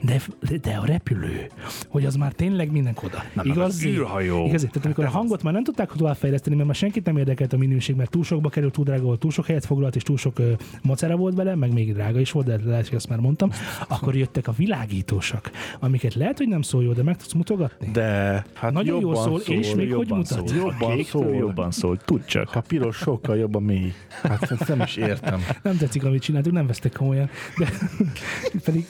De, 0.00 0.20
de 0.62 0.74
a 0.74 0.84
repülő, 0.84 1.46
hogy 1.88 2.04
az 2.04 2.16
már 2.16 2.32
tényleg 2.32 2.72
mindenkoda. 2.72 3.22
Na, 3.32 3.42
Igaz? 3.44 3.74
az 3.74 3.84
űrhajó. 3.84 4.46
Igaz? 4.46 4.60
Tehát 4.60 4.84
amikor 4.84 5.04
a 5.04 5.10
hangot 5.10 5.42
már 5.42 5.52
nem 5.52 5.64
tudták 5.64 5.92
továbbfejleszteni, 5.92 6.54
mert 6.54 6.66
már 6.66 6.76
senkit 6.76 7.04
nem 7.04 7.16
érdekelt 7.16 7.52
a 7.52 7.56
minőség, 7.56 7.96
mert 7.96 8.10
túl 8.10 8.24
sokba 8.24 8.48
került, 8.48 8.72
túl 8.72 8.84
drága 8.84 9.02
volt, 9.02 9.20
túl 9.20 9.30
sok 9.30 9.46
helyet 9.46 9.66
foglalt, 9.66 9.96
és 9.96 10.02
túl 10.02 10.16
sok 10.16 10.38
ö, 10.38 10.52
macera 10.82 11.16
volt 11.16 11.34
vele, 11.34 11.54
meg 11.54 11.72
még 11.72 11.92
drága 11.92 12.20
is 12.20 12.30
volt, 12.30 12.46
de 12.46 12.60
lehet, 12.64 12.88
hogy 12.88 12.96
azt 12.96 13.08
már 13.08 13.18
mondtam, 13.18 13.50
akkor 13.88 14.16
jöttek 14.16 14.48
a 14.48 14.52
világítósak, 14.52 15.50
amiket 15.80 16.14
lehet, 16.14 16.38
hogy 16.38 16.48
nem 16.48 16.62
szól 16.62 16.82
jó, 16.82 16.92
de 16.92 17.02
meg 17.02 17.16
tudsz 17.16 17.32
mutogatni. 17.32 17.90
De 17.92 18.44
hát 18.54 18.72
Nagyon 18.72 19.00
jól 19.00 19.16
jobban 19.32 19.44
szól, 19.44 19.56
és 19.56 19.74
még 19.74 19.76
hogy 19.76 19.88
jobban 19.88 20.18
mutat? 20.18 20.48
szól. 20.48 20.56
Jobban 20.56 21.02
szól. 21.04 21.34
jobban 21.34 21.70
szól. 21.70 21.96
Tud 21.96 22.24
csak. 22.24 22.48
Ha 22.48 22.60
piros, 22.60 22.96
sokkal 22.96 23.36
jobb 23.36 23.54
a 23.54 23.60
mély. 23.60 23.92
Hát 24.22 24.50
ezt 24.50 24.68
nem 24.68 24.80
is 24.80 24.96
értem. 24.96 25.40
Nem 25.62 25.76
tetszik, 25.76 26.04
amit 26.04 26.22
csináltuk, 26.22 26.52
nem 26.52 26.66
vesztek 26.66 26.92
komolyan. 26.92 27.30
De 27.58 27.68
pedig 28.64 28.86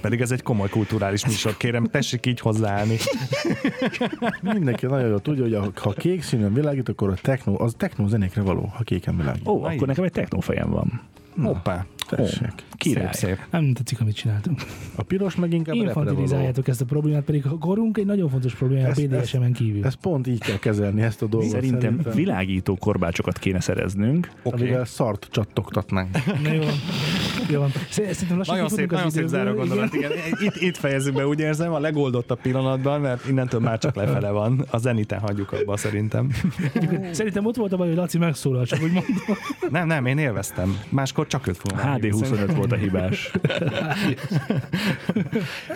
Pedig 0.00 0.20
ez 0.20 0.30
egy 0.30 0.42
komoly 0.42 0.68
kulturális 0.68 1.26
műsor, 1.26 1.56
kérem, 1.56 1.84
tessék 1.84 2.26
így 2.26 2.40
hozzáállni. 2.40 2.96
Mindenki 4.42 4.86
nagyon 4.86 5.08
jól 5.08 5.20
tudja, 5.20 5.60
hogy 5.60 5.72
ha 5.74 5.92
kék 5.92 6.22
színűen 6.22 6.52
világít, 6.54 6.88
akkor 6.88 7.08
a 7.10 7.14
techno, 7.22 7.62
az 7.62 7.74
techno 7.76 8.08
zenékre 8.08 8.42
való, 8.42 8.72
ha 8.74 8.82
kéken 8.82 9.16
világít. 9.16 9.48
Ó, 9.48 9.52
Na 9.52 9.58
akkor 9.60 9.72
így. 9.72 9.86
nekem 9.86 10.04
egy 10.04 10.12
technófejem 10.12 10.70
van. 10.70 11.00
Hoppá. 11.42 11.86
Tessék. 12.08 12.52
Király. 12.76 13.08
Szép, 13.12 13.28
szép. 13.30 13.38
Nem 13.50 13.72
tetszik, 13.72 14.00
amit 14.00 14.14
csináltunk. 14.14 14.62
A 14.96 15.02
piros 15.02 15.36
meg 15.36 15.52
inkább. 15.52 15.74
Infantilizáljátok 15.74 16.68
ezt 16.68 16.80
a 16.80 16.84
problémát, 16.84 17.22
pedig 17.22 17.46
a 17.46 17.58
korunk 17.58 17.98
egy 17.98 18.06
nagyon 18.06 18.28
fontos 18.28 18.54
probléma 18.54 18.84
a 18.86 18.88
Ezt- 18.88 19.08
BDSM-en 19.08 19.52
kívül. 19.52 19.84
Ezt 19.84 19.96
pont 19.96 20.26
így 20.26 20.40
kell 20.40 20.58
kezelni, 20.58 21.02
ezt 21.02 21.22
a 21.22 21.26
dolgot. 21.26 21.50
Szerintem 21.50 22.00
világító 22.14 22.76
korbácsokat 22.76 23.38
kéne 23.38 23.60
szereznünk. 23.60 24.30
Oké. 24.42 24.62
Amivel 24.62 24.84
szart 24.84 25.28
csattogtatnánk. 25.30 26.08
Na 26.42 26.52
jó. 26.52 26.62
Jó 27.48 27.58
van. 27.60 27.72
Szerintem 27.90 28.36
lassan 28.36 28.54
Nagyon 28.54 28.68
szép, 28.68 28.90
nagyon 28.90 29.10
szép 29.10 29.26
záró 29.26 29.54
gondolat. 29.54 29.94
igen. 29.94 30.10
Igen. 30.12 30.24
Itt, 30.40 30.56
itt 30.56 30.76
fejezzük 30.76 31.14
be, 31.14 31.26
úgy 31.26 31.40
érzem, 31.40 31.72
a 31.72 31.78
legoldottabb 31.78 32.40
pillanatban, 32.40 33.00
mert 33.00 33.28
innentől 33.28 33.60
már 33.60 33.78
csak 33.78 33.94
lefele 33.94 34.30
van. 34.30 34.64
A 34.70 34.78
zeniten 34.78 35.18
hagyjuk 35.18 35.52
abba 35.52 35.76
szerintem. 35.76 36.30
Szerintem 37.12 37.46
ott 37.46 37.56
volt 37.56 37.72
a 37.72 37.76
baj, 37.76 37.86
hogy 37.88 37.96
Laci 37.96 38.18
megszólal, 38.18 38.66
csak 38.66 38.82
úgy 38.82 38.92
mondom. 38.92 39.14
Nem, 39.70 39.86
nem, 39.86 40.06
én 40.06 40.18
élveztem. 40.18 40.78
Máskor 40.88 41.26
csak 41.26 41.46
őt 41.46 41.56
fogom 41.56 41.78
elhívni. 41.78 42.20
HD25 42.22 42.52
volt 42.56 42.72
a 42.72 42.76
hibás. 42.76 43.30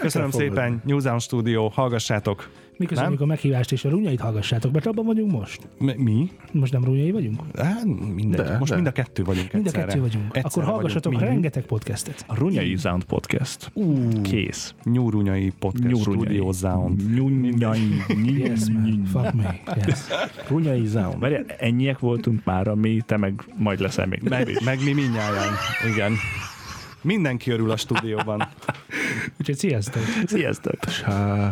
Köszönöm 0.01 0.31
szépen, 0.31 0.83
New 0.85 1.01
Sound 1.01 1.21
Studio, 1.21 1.69
hallgassátok. 1.69 2.49
Mi 2.83 2.89
köszönjük 2.89 3.21
a 3.21 3.27
meghívást, 3.27 3.73
és 3.73 3.85
a 3.85 3.89
runyait 3.89 4.21
hallgassátok, 4.21 4.73
mert 4.73 4.87
abban 4.87 5.05
vagyunk 5.05 5.33
most. 5.33 5.69
Mi? 5.79 6.31
Most 6.53 6.73
nem 6.73 6.85
runyai 6.85 7.11
vagyunk? 7.11 7.41
Hát, 7.59 7.85
mindegy. 8.15 8.41
De, 8.47 8.59
Most 8.59 8.71
de. 8.71 8.75
mind 8.75 8.87
a 8.87 8.93
kettő 8.93 9.25
vagyunk 9.25 9.53
Mind 9.53 9.65
a 9.65 9.69
egyszerre. 9.69 9.87
kettő 9.87 10.01
vagyunk. 10.01 10.25
Egyszerre 10.25 10.47
Akkor 10.49 10.65
hallgassatok 10.65 11.13
vagyunk. 11.13 11.31
rengeteg 11.31 11.65
podcastet. 11.65 12.25
A 12.27 12.35
Runyai 12.35 12.77
Sound 12.77 13.05
Podcast. 13.05 13.71
Ú, 13.75 14.09
Kész. 14.23 14.75
Nyúrunyai 14.85 15.53
Podcast 15.59 16.01
Studio 16.01 16.53
Sound. 16.53 17.15
Nyúrunyai. 17.15 17.89
Yes, 18.25 18.61
man. 18.73 19.03
Fuck 19.13 19.33
me. 19.33 19.61
Yes. 19.87 19.99
Runyai 20.49 20.87
Sound. 20.87 21.19
Várjál, 21.19 21.45
ennyiek 21.59 21.99
voltunk 21.99 22.45
már, 22.45 22.67
mi, 22.69 23.01
te 23.07 23.17
meg 23.17 23.43
majd 23.59 23.81
leszel 23.81 24.07
még. 24.07 24.23
Meg, 24.29 24.59
meg 24.65 24.79
mi 24.85 24.93
mindnyáján. 24.93 25.53
Igen. 25.93 26.13
Mindenki 27.03 27.51
örül 27.51 27.71
a 27.71 27.77
stúdióban. 27.77 28.49
Úgyhogy 29.41 29.57
sziasztok. 29.57 30.03
Sziasztok! 30.27 30.85
Há. 30.85 31.51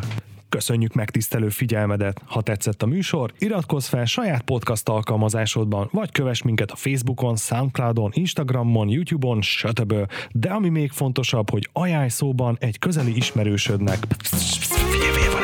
Köszönjük 0.50 0.94
megtisztelő 0.94 1.48
figyelmedet! 1.48 2.22
Ha 2.26 2.42
tetszett 2.42 2.82
a 2.82 2.86
műsor, 2.86 3.32
iratkozz 3.38 3.86
fel 3.86 4.04
saját 4.04 4.42
podcast 4.42 4.88
alkalmazásodban, 4.88 5.88
vagy 5.92 6.12
kövess 6.12 6.42
minket 6.42 6.70
a 6.70 6.76
Facebookon, 6.76 7.36
Soundcloudon, 7.36 8.10
Instagramon, 8.14 8.88
YouTube-on, 8.88 9.42
stb. 9.42 9.94
De 10.32 10.48
ami 10.48 10.68
még 10.68 10.90
fontosabb, 10.90 11.50
hogy 11.50 11.68
ajánlj 11.72 12.08
szóban 12.08 12.56
egy 12.60 12.78
közeli 12.78 13.16
ismerősödnek. 13.16 13.98
Figyelj, 14.20 15.10
van 15.12 15.26
abban 15.26 15.39